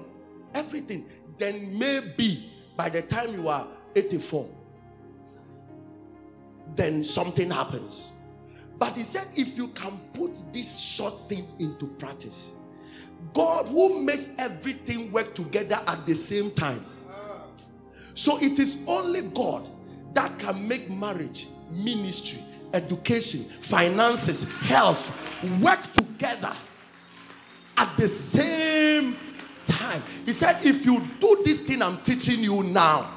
everything. 0.54 1.06
Then 1.38 1.78
maybe 1.78 2.52
by 2.76 2.90
the 2.90 3.04
time 3.04 3.34
you 3.34 3.48
are 3.48 3.68
84, 3.96 4.50
then 6.76 7.04
something 7.04 7.52
happens. 7.52 8.13
But 8.78 8.98
he 8.98 9.04
said, 9.04 9.28
if 9.36 9.58
you 9.58 9.68
can 9.70 10.00
put 10.14 10.52
this 10.52 10.80
short 10.80 11.30
thing 11.30 11.48
into 11.60 11.88
practice, 11.88 12.54
God 13.34 13.68
who 13.68 14.02
makes 14.02 14.30
everything 14.38 15.12
work 15.12 15.34
together 15.36 15.82
at 15.88 16.06
the 16.06 16.16
same 16.16 16.52
time. 16.52 16.86
So 18.16 18.38
it 18.42 18.60
is 18.60 18.78
only 18.88 19.22
God 19.22 19.68
that 20.14 20.38
can 20.38 20.68
make 20.68 20.90
marriage, 20.90 21.48
ministry, 21.72 22.40
education, 22.74 23.46
finances, 23.62 24.44
health 24.62 25.12
work 25.62 25.92
together 25.94 26.54
at 27.78 27.96
the 27.98 28.08
same 28.08 29.16
time. 29.66 30.04
He 30.26 30.34
said, 30.34 30.64
if 30.64 30.86
you 30.86 31.02
do 31.20 31.42
this 31.46 31.62
thing 31.62 31.82
I'm 31.82 31.98
teaching 32.02 32.40
you 32.40 32.64
now, 32.64 33.10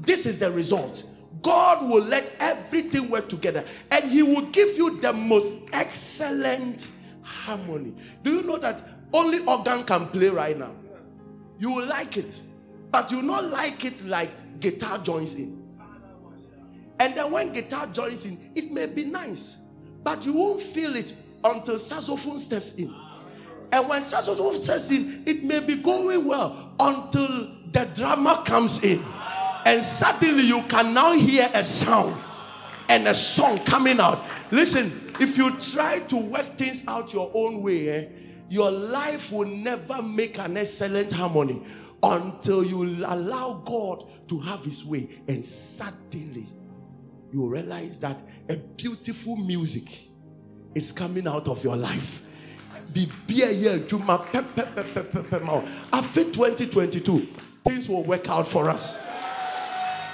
this 0.00 0.26
is 0.26 0.38
the 0.38 0.50
result. 0.50 1.04
God 1.42 1.88
will 1.88 2.02
let 2.02 2.32
everything 2.40 3.10
work 3.10 3.28
together 3.28 3.64
and 3.90 4.10
He 4.10 4.22
will 4.22 4.46
give 4.46 4.76
you 4.76 5.00
the 5.00 5.12
most 5.12 5.54
excellent 5.72 6.90
harmony. 7.22 7.94
Do 8.22 8.36
you 8.36 8.42
know 8.42 8.56
that 8.58 8.82
only 9.12 9.44
organ 9.44 9.84
can 9.84 10.08
play 10.08 10.28
right 10.28 10.58
now? 10.58 10.72
You 11.58 11.72
will 11.72 11.86
like 11.86 12.16
it, 12.16 12.42
but 12.90 13.10
you 13.10 13.18
will 13.18 13.24
not 13.24 13.44
like 13.44 13.84
it 13.84 14.04
like 14.04 14.30
guitar 14.60 14.98
joins 14.98 15.34
in. 15.34 15.64
And 17.00 17.14
then 17.14 17.30
when 17.30 17.52
guitar 17.52 17.86
joins 17.86 18.24
in, 18.24 18.50
it 18.54 18.72
may 18.72 18.86
be 18.86 19.04
nice, 19.04 19.56
but 20.02 20.24
you 20.24 20.32
won't 20.32 20.62
feel 20.62 20.96
it 20.96 21.14
until 21.44 21.78
saxophone 21.78 22.38
steps 22.38 22.72
in. 22.72 22.94
And 23.70 23.88
when 23.88 24.02
saxophone 24.02 24.60
steps 24.60 24.90
in, 24.90 25.22
it 25.26 25.44
may 25.44 25.60
be 25.60 25.76
going 25.76 26.24
well 26.24 26.72
until 26.80 27.50
the 27.70 27.84
drama 27.94 28.42
comes 28.44 28.82
in. 28.82 29.02
And 29.68 29.82
suddenly 29.82 30.44
you 30.44 30.62
can 30.62 30.94
now 30.94 31.12
hear 31.12 31.46
a 31.52 31.62
sound 31.62 32.16
and 32.88 33.06
a 33.06 33.12
song 33.12 33.58
coming 33.66 34.00
out. 34.00 34.24
Listen, 34.50 35.12
if 35.20 35.36
you 35.36 35.50
try 35.60 35.98
to 35.98 36.16
work 36.16 36.56
things 36.56 36.84
out 36.88 37.12
your 37.12 37.30
own 37.34 37.62
way, 37.62 37.88
eh, 37.90 38.08
your 38.48 38.70
life 38.70 39.30
will 39.30 39.46
never 39.46 40.00
make 40.00 40.38
an 40.38 40.56
excellent 40.56 41.12
harmony 41.12 41.62
until 42.02 42.64
you 42.64 43.04
allow 43.04 43.62
God 43.66 44.06
to 44.28 44.40
have 44.40 44.64
his 44.64 44.86
way. 44.86 45.20
And 45.28 45.44
suddenly 45.44 46.46
you 47.30 47.46
realize 47.46 47.98
that 47.98 48.22
a 48.48 48.56
beautiful 48.56 49.36
music 49.36 50.08
is 50.74 50.92
coming 50.92 51.28
out 51.28 51.46
of 51.46 51.62
your 51.62 51.76
life. 51.76 52.22
After 55.92 56.24
2022, 56.24 57.28
things 57.66 57.86
will 57.86 58.04
work 58.04 58.30
out 58.30 58.48
for 58.48 58.70
us. 58.70 58.96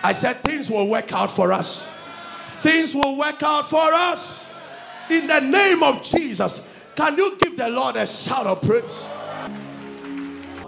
I 0.05 0.13
said, 0.13 0.45
things 0.45 0.69
will 0.69 0.87
work 0.87 1.11
out 1.15 1.31
for 1.31 1.51
us. 1.51 1.89
Things 2.61 2.95
will 2.95 3.17
work 3.17 3.43
out 3.43 3.71
for 3.71 3.79
us. 3.79 4.45
In 5.09 5.27
the 5.27 5.41
name 5.41 5.83
of 5.83 6.03
Jesus. 6.03 6.63
Can 6.95 7.17
you 7.17 7.39
give 7.39 7.57
the 7.57 7.71
Lord 7.71 7.97
a 7.97 8.07
shout 8.07 8.47
of 8.47 8.61
praise? 8.61 9.05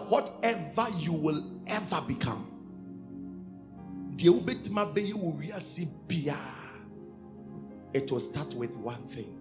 Whatever 0.09 0.87
you 0.97 1.12
will 1.12 1.45
ever 1.66 2.01
become, 2.01 2.51
it 4.18 4.32
will 8.11 8.20
start 8.20 8.55
with 8.55 8.70
one 8.70 9.07
thing 9.07 9.34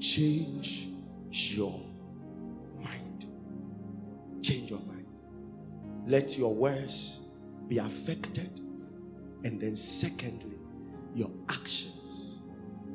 change 0.00 0.88
your 1.30 1.80
mind. 2.78 3.24
Change 4.42 4.70
your 4.70 4.80
mind. 4.80 5.06
Let 6.04 6.36
your 6.36 6.54
words 6.54 7.20
be 7.66 7.78
affected 7.78 8.67
and 9.44 9.60
then, 9.60 9.76
secondly, 9.76 10.56
your 11.14 11.30
actions. 11.48 12.38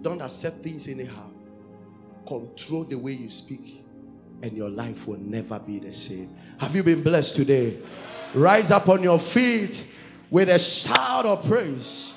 Don't 0.01 0.21
accept 0.21 0.57
things 0.63 0.87
anyhow. 0.87 1.29
Control 2.25 2.83
the 2.83 2.95
way 2.95 3.13
you 3.13 3.29
speak, 3.29 3.83
and 4.41 4.53
your 4.53 4.69
life 4.69 5.07
will 5.07 5.19
never 5.19 5.59
be 5.59 5.79
the 5.79 5.93
same. 5.93 6.35
Have 6.57 6.75
you 6.75 6.83
been 6.83 7.03
blessed 7.03 7.35
today? 7.35 7.77
Rise 8.33 8.71
up 8.71 8.89
on 8.89 9.03
your 9.03 9.19
feet 9.19 9.83
with 10.29 10.49
a 10.49 10.59
shout 10.59 11.25
of 11.25 11.45
praise. 11.45 12.12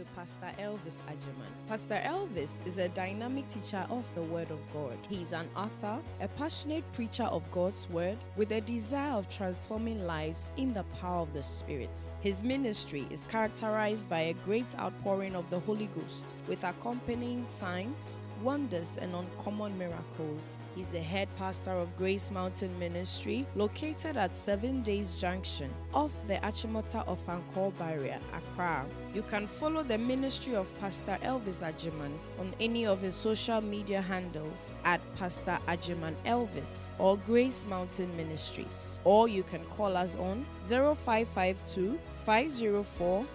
To 0.00 0.06
Pastor 0.16 0.50
Elvis 0.58 1.02
Agyemang. 1.02 1.68
Pastor 1.68 2.00
Elvis 2.02 2.66
is 2.66 2.78
a 2.78 2.88
dynamic 2.88 3.46
teacher 3.48 3.84
of 3.90 4.10
the 4.14 4.22
Word 4.22 4.50
of 4.50 4.58
God. 4.72 4.96
He's 5.10 5.32
an 5.32 5.46
author, 5.54 6.00
a 6.20 6.28
passionate 6.28 6.90
preacher 6.92 7.24
of 7.24 7.50
God's 7.50 7.88
Word, 7.90 8.16
with 8.36 8.50
a 8.52 8.62
desire 8.62 9.12
of 9.12 9.28
transforming 9.28 10.06
lives 10.06 10.52
in 10.56 10.72
the 10.72 10.84
power 11.00 11.20
of 11.20 11.34
the 11.34 11.42
Spirit. 11.42 12.06
His 12.20 12.42
ministry 12.42 13.06
is 13.10 13.26
characterized 13.26 14.08
by 14.08 14.20
a 14.20 14.34
great 14.46 14.74
outpouring 14.78 15.36
of 15.36 15.50
the 15.50 15.60
Holy 15.60 15.90
Ghost, 15.94 16.34
with 16.48 16.64
accompanying 16.64 17.44
signs, 17.44 18.18
wonders 18.42 18.98
and 18.98 19.14
uncommon 19.14 19.76
miracles. 19.78 20.58
He's 20.74 20.90
the 20.90 21.00
head 21.00 21.28
pastor 21.36 21.72
of 21.72 21.96
Grace 21.96 22.30
Mountain 22.30 22.78
Ministry, 22.78 23.46
located 23.54 24.16
at 24.16 24.36
Seven 24.36 24.82
Days 24.82 25.16
Junction, 25.16 25.70
off 25.94 26.12
the 26.26 26.34
Achimota 26.34 27.06
Ofankor 27.06 27.76
Barrier, 27.78 28.20
Accra. 28.34 28.84
You 29.14 29.22
can 29.22 29.46
follow 29.46 29.82
the 29.82 29.98
ministry 29.98 30.54
of 30.54 30.78
Pastor 30.80 31.18
Elvis 31.22 31.62
Agyemang 31.62 32.16
on 32.38 32.52
any 32.60 32.86
of 32.86 33.00
his 33.00 33.14
social 33.14 33.60
media 33.60 34.00
handles 34.00 34.72
at 34.84 35.00
Pastor 35.16 35.58
Agyemang 35.68 36.14
Elvis 36.24 36.90
or 36.98 37.16
Grace 37.18 37.66
Mountain 37.66 38.14
Ministries, 38.16 39.00
or 39.04 39.28
you 39.28 39.42
can 39.42 39.64
call 39.66 39.96
us 39.96 40.16
on 40.16 40.46
0552 40.60 41.98
504 42.24 43.26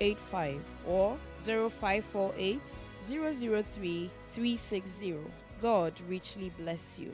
085 0.00 0.60
or 0.86 1.16
0548 1.38 2.82
003 3.02 4.10
360. 4.36 5.16
God 5.62 5.94
richly 6.10 6.50
bless 6.58 6.98
you. 6.98 7.10